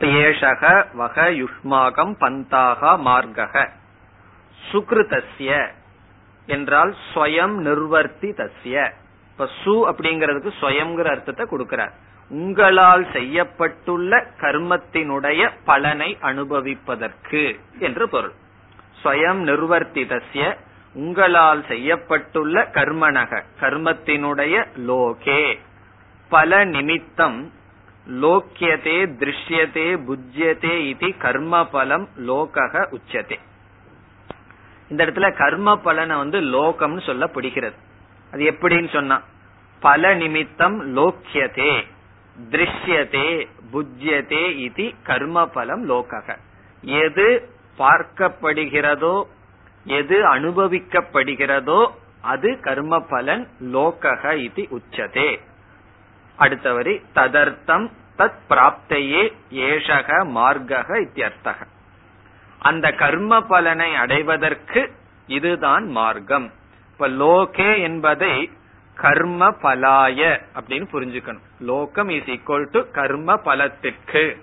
ஏஷக 0.00 0.86
வக 0.92 1.30
யுஷ்மாகம் 1.30 2.12
பந்தாக 2.20 2.90
மார்கக 3.06 3.68
சுக்ருதஸ்ய 4.72 5.68
என்றால் 6.48 6.92
ஸ்வயம் 7.08 7.56
நிர்வர்த்தி 7.66 8.30
தசிய 8.40 8.76
இப்ப 9.30 9.48
சு 9.62 9.74
அப்படிங்கறதுக்கு 9.90 10.50
ஸ்வயம்ங்கிற 10.60 11.08
அர்த்தத்தை 11.10 11.44
கொடுக்கிறார். 11.50 11.92
உங்களால் 12.30 13.04
செய்யப்பட்டுள்ள 13.12 14.12
கர்மத்தினுடைய 14.40 15.50
பலனை 15.64 16.10
அனுபவிப்பதற்கு 16.22 17.42
என்று 17.78 18.06
பொருள். 18.08 18.34
ஸ்வயம் 19.02 19.40
நிர்வர்த்தி 19.50 20.02
தஸ்ய 20.04 20.46
உங்களால் 20.94 21.62
செய்யப்பட்டுள்ள 21.68 22.56
கர்மனக 22.76 23.42
கர்மத்தினுடைய 23.60 24.54
லோகே. 24.88 25.42
பல 26.30 26.60
நிமித்தம் 26.64 27.38
லோக்கியதே 28.22 28.98
திருஷ்யதே 29.20 29.88
புஜ்யதே 30.06 30.74
இது 30.92 31.08
கர்ம 31.18 31.64
பலம் 31.66 32.06
லோகக 32.26 32.84
உச்சதே. 32.96 33.38
இந்த 34.88 35.04
இடத்துல 35.04 35.36
கர்ம 35.36 35.76
பலனை 35.76 36.16
வந்து 36.16 36.38
லோகம்னு 36.40 37.02
சொல்லப்படுகிறது. 37.08 37.76
அது 38.32 38.42
எப்படின்னு 38.52 38.92
சொன்னா 38.92 39.22
பல 39.80 40.14
நிமித்தம் 40.14 40.96
லோக்கியதே 40.96 41.72
திருஷ்யதே 42.50 43.28
புஜ்யதே 43.72 44.44
இது 44.56 44.94
கர்ம 45.02 45.46
பலம் 45.46 45.88
லோகக. 45.90 46.36
எது 46.82 47.26
பார்க்கப்படுகிறதோ 47.78 49.16
எது 49.84 50.16
அனுபவிக்கப்படுகிறதோ 50.34 51.80
அது 52.20 52.60
கர்ம 52.60 53.00
பலன் 53.00 53.48
லோகக 53.74 54.34
இது 54.36 54.62
உச்சதே. 54.78 55.30
அடுத்தவரி 56.38 56.94
ததர்த்தம் 57.14 57.86
தத் 58.18 58.40
பிராப்தையே 58.50 59.22
ஏஷக 59.50 60.08
மார்க்கக 60.36 60.88
இத்தியர்த்தக. 61.06 61.58
அந்த 62.58 62.92
கர்ம 62.92 63.42
பலனை 63.42 63.94
அடைவதற்கு 63.94 64.92
இதுதான் 65.26 65.86
மார்க்கம். 65.88 66.52
இப்ப 66.92 67.08
லோகே 67.08 67.80
என்பதை 67.80 68.50
கர்ம 68.94 69.48
பலாய 69.48 70.40
அப்படின்னு 70.54 70.86
புரிஞ்சுக்கணும். 70.92 71.42
லோகம் 71.60 72.08
இஸ் 72.08 72.24
ஈக்குவல் 72.24 72.70
டு 72.70 72.90
கர்ம 72.90 73.36
பலத்திற்கு. 73.36 74.36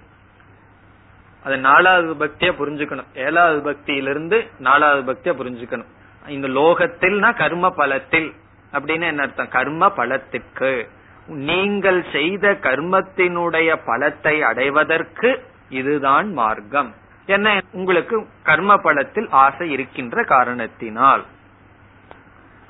அது 1.43 1.57
நாலாவது 1.57 2.25
பக்திய 2.25 2.53
புரிஞ்சுக்கணும். 2.59 3.15
ஏழாவது 3.15 3.71
பக்தியிலிருந்து 3.71 4.47
நாலாவது 4.59 5.13
பக்திய 5.13 5.35
புரிஞ்சுக்கணும். 5.35 5.93
இந்த 6.27 6.47
லோகத்தில்னா 6.47 7.37
கர்ம 7.37 7.69
பலத்தில் 7.69 8.33
அப்படின்னு 8.73 9.01
என்ன 9.01 9.21
அர்த்தம்? 9.21 9.49
கர்ம 9.49 9.89
பலத்திற்கு. 9.89 10.89
நீங்கள் 11.27 12.05
செய்த 12.11 12.51
கர்மத்தினுடைய 12.51 13.77
பலத்தை 13.85 14.39
அடைவதற்கு 14.39 15.43
இதுதான் 15.69 16.33
மார்க்கம். 16.33 16.93
என்ன 17.25 17.61
உங்களுக்கு 17.71 18.27
கர்ம 18.43 18.77
பலத்தில் 18.77 19.27
ஆசை 19.29 19.71
இருக்கின்ற 19.71 20.23
காரணத்தினால். 20.23 21.25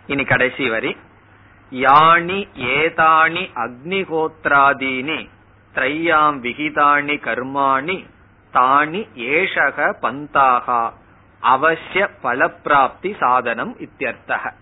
இனி 0.08 0.24
கடைசி 0.24 0.70
வரி. 0.70 0.98
யானி 1.72 2.48
ஏதானி 2.56 3.44
அக்னிஹோத்ராதீனி 3.56 5.30
திரையாம் 5.76 6.38
விகிதானி 6.42 7.16
கர்மாணி 7.20 8.06
தானி 8.54 9.08
ஏஷக 9.16 9.94
பந்தாகா 10.02 10.94
அவசிய 11.44 12.10
பலப்பிராப்தி 12.24 13.18
சாதனம் 13.20 13.76
இத்தியர்த்தக. 13.80 14.54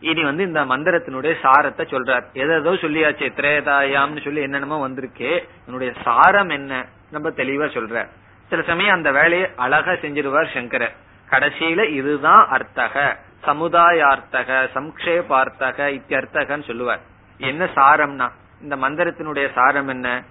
இனி 0.00 0.24
வந்து 0.24 0.44
இந்த 0.44 0.64
மந்திரத்தினுடைய 0.64 1.34
சாரத்தை 1.42 1.84
சொல்றார். 1.86 2.24
எதோ 2.32 2.70
சொல்லியாச்சு 2.70 3.32
திரேதாயாம்னு 3.36 4.24
சொல்லி 4.24 4.40
என்னென்னமோ 4.40 4.88
வந்திருக்கே. 4.88 5.44
என்னுடைய 5.66 5.92
சாரம் 6.04 6.48
என்ன? 6.48 6.86
நம்ம 7.10 7.28
தெளிவா 7.28 7.66
சொல்ற 7.72 8.08
சில 8.48 8.62
சமயம் 8.62 8.94
அந்த 8.94 9.12
வேலையை 9.12 9.50
அழகா 9.56 9.90
செஞ்சிருவார் 9.90 10.54
சங்கரர். 10.54 10.96
கடைசியில 11.30 11.88
இதுதான் 11.88 12.48
அர்த்தக. 12.48 13.16
சமுதாயார்த்தக 13.46 14.68
சம்க்ஷேபார்த்தக 14.74 16.00
இத்தியர்த்தகன்னு 16.00 16.64
சொல்லுவார். 16.64 17.00
என்ன 17.38 17.64
சாரம்னா 17.64 18.30
இந்த 18.62 18.76
மந்திரத்தினுடைய 18.76 19.52
சாரம் 19.52 19.88
என்ன? 19.88 20.22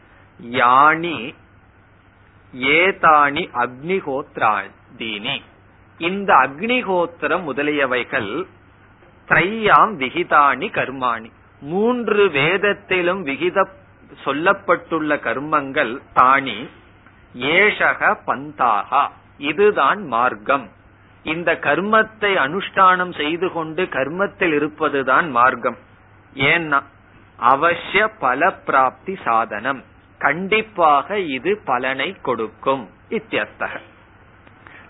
யானி 0.51 1.34
ஏதானி 2.55 3.49
அக்னிஹோத்ராதீனி 3.53 5.41
இந்த 5.97 6.34
அக்னிகோத்திரம் 6.34 7.43
முதலியவைகள் 7.43 8.45
திரையாம் 9.28 9.95
விகிதானி 9.97 10.68
கர்மாணி. 10.72 11.32
மூன்று 11.59 12.30
வேதத்திலும் 12.30 13.26
விகித 13.26 13.68
சொல்லப்பட்டுள்ள 14.26 15.20
கர்மங்கள் 15.20 16.01
தானி. 16.13 16.70
ஏஷக 17.40 18.18
பந்தாகா. 18.28 19.08
இதுதான் 19.38 20.06
மார்க்கம். 20.06 20.70
இந்த 21.24 21.54
கர்மத்தை 21.54 22.36
அனுஷ்டானம் 22.36 23.18
செய்து 23.18 23.52
கொண்டு 23.52 23.84
கர்மத்தில் 23.84 24.54
இருப்பதுதான் 24.54 25.30
மார்க்கம். 25.30 25.78
ஏன்னா 26.34 26.82
அவசிய 27.42 28.12
பல 28.20 28.52
பிராப்தி 28.52 29.18
சாதனம். 29.24 29.84
கண்டிப்பாக 30.18 31.20
இது 31.20 31.62
பலனை 31.66 32.16
கொடுக்கும் 32.22 32.90
இத்தியர்த்தக. 33.10 33.80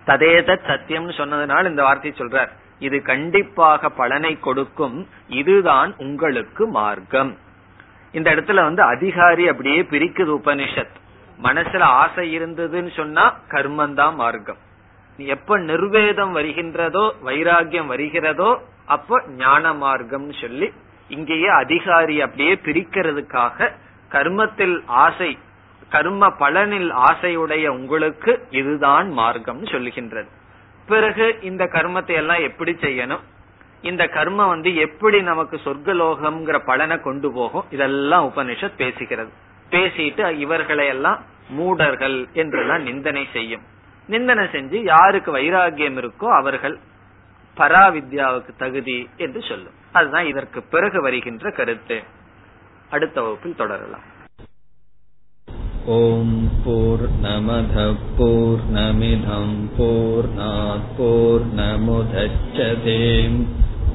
ததேத 0.06 0.58
சத்தியம்னு 0.68 1.12
சொன்னதுனால 1.18 1.70
இந்த 1.70 1.84
வார்த்தை 1.84 2.12
சொல்றார். 2.12 2.50
இது 2.80 3.02
கண்டிப்பாக 3.02 3.90
பலனை 3.90 4.40
கொடுக்கும். 4.40 5.08
இதுதான் 5.28 5.96
உங்களுக்கு 5.98 6.68
மார்க்கம். 6.68 7.38
இந்த 8.12 8.36
இடத்துல 8.36 8.64
வந்து 8.64 8.82
அதிகாரி 8.82 9.48
அப்படியே 9.48 9.82
பிரிக்குது 9.82 10.40
உபனிஷத். 10.44 11.06
மனசுல 11.44 11.80
ஆசை 11.80 12.40
இருந்ததுன்னு 12.40 12.92
சொன்னா 12.96 13.40
கர்மந்தான் 13.50 14.16
மார்க்கம். 14.16 14.58
எப்ப 15.18 15.58
நிர்வேதம் 15.58 16.36
வருகின்றதோ 16.36 17.12
வைராகியம் 17.26 17.86
வருகிறதோ 17.86 18.62
அப்ப 18.86 19.22
ஞான 19.28 19.74
மார்க்கம் 19.74 20.32
சொல்லி 20.34 20.72
இங்கேயே 21.10 21.48
அதிகாரி 21.48 22.22
அப்படியே 22.22 22.54
பிரிக்கிறதுக்காக 22.54 23.72
கர்மத்தில் 24.12 24.84
ஆசை 24.86 25.38
கர்ம 25.90 26.28
பலனில் 26.28 26.90
ஆசையுடைய 27.10 27.68
உங்களுக்கு 27.68 28.48
இதுதான் 28.50 29.10
மார்க்கம் 29.10 29.64
சொல்லுகின்றது. 29.64 30.28
பிறகு 30.86 31.38
இந்த 31.42 31.64
கர்மத்தை 31.66 32.12
எல்லாம் 32.12 32.40
எப்படி 32.40 32.72
செய்யணும்? 32.72 33.24
இந்த 33.82 34.06
கர்மம் 34.06 34.48
வந்து 34.48 34.76
எப்படி 34.76 35.22
நமக்கு 35.22 35.60
சொர்க்கலோகம்ங்கிற 35.66 36.60
பலனை 36.66 37.00
கொண்டு 37.00 37.32
போகும்? 37.34 37.66
இதெல்லாம் 37.70 38.26
உபனிஷத் 38.26 38.78
பேசுகிறது. 38.78 39.30
பேசிட்டு 39.73 40.39
இவர்களை 40.39 40.87
எல்லாம் 40.87 41.25
மூடர்கள் 41.51 42.29
என்றெல்லாம் 42.35 42.83
நிந்தனை 42.83 43.29
செய்யும் 43.33 43.63
நிந்தனை 44.09 44.49
செஞ்சு 44.55 44.85
யாருக்கு 44.85 45.33
வைராகியம் 45.33 45.99
இருக்கோ 45.99 46.39
அவர்கள் 46.39 46.79
பராவித்யாவுக்கு 47.57 48.53
தகுதி 48.59 49.09
என்று 49.17 49.43
சொல்லும் 49.43 49.75
அதுதான் 49.93 50.25
இதற்கு 50.25 50.63
பிறகு 50.73 51.03
வருகின்ற 51.03 51.51
கருத்து 51.51 52.03
அடுத்த 52.91 53.23
வகுப்பில் 53.23 53.55
தொடரலாம் 53.55 54.13
ॐ 55.87 56.29
पूर्णमधः 56.65 57.93
पूर्णमिधम् 58.17 59.69
पूर्णात् 59.77 60.99
पूर्णमुदच्छते 60.99 62.99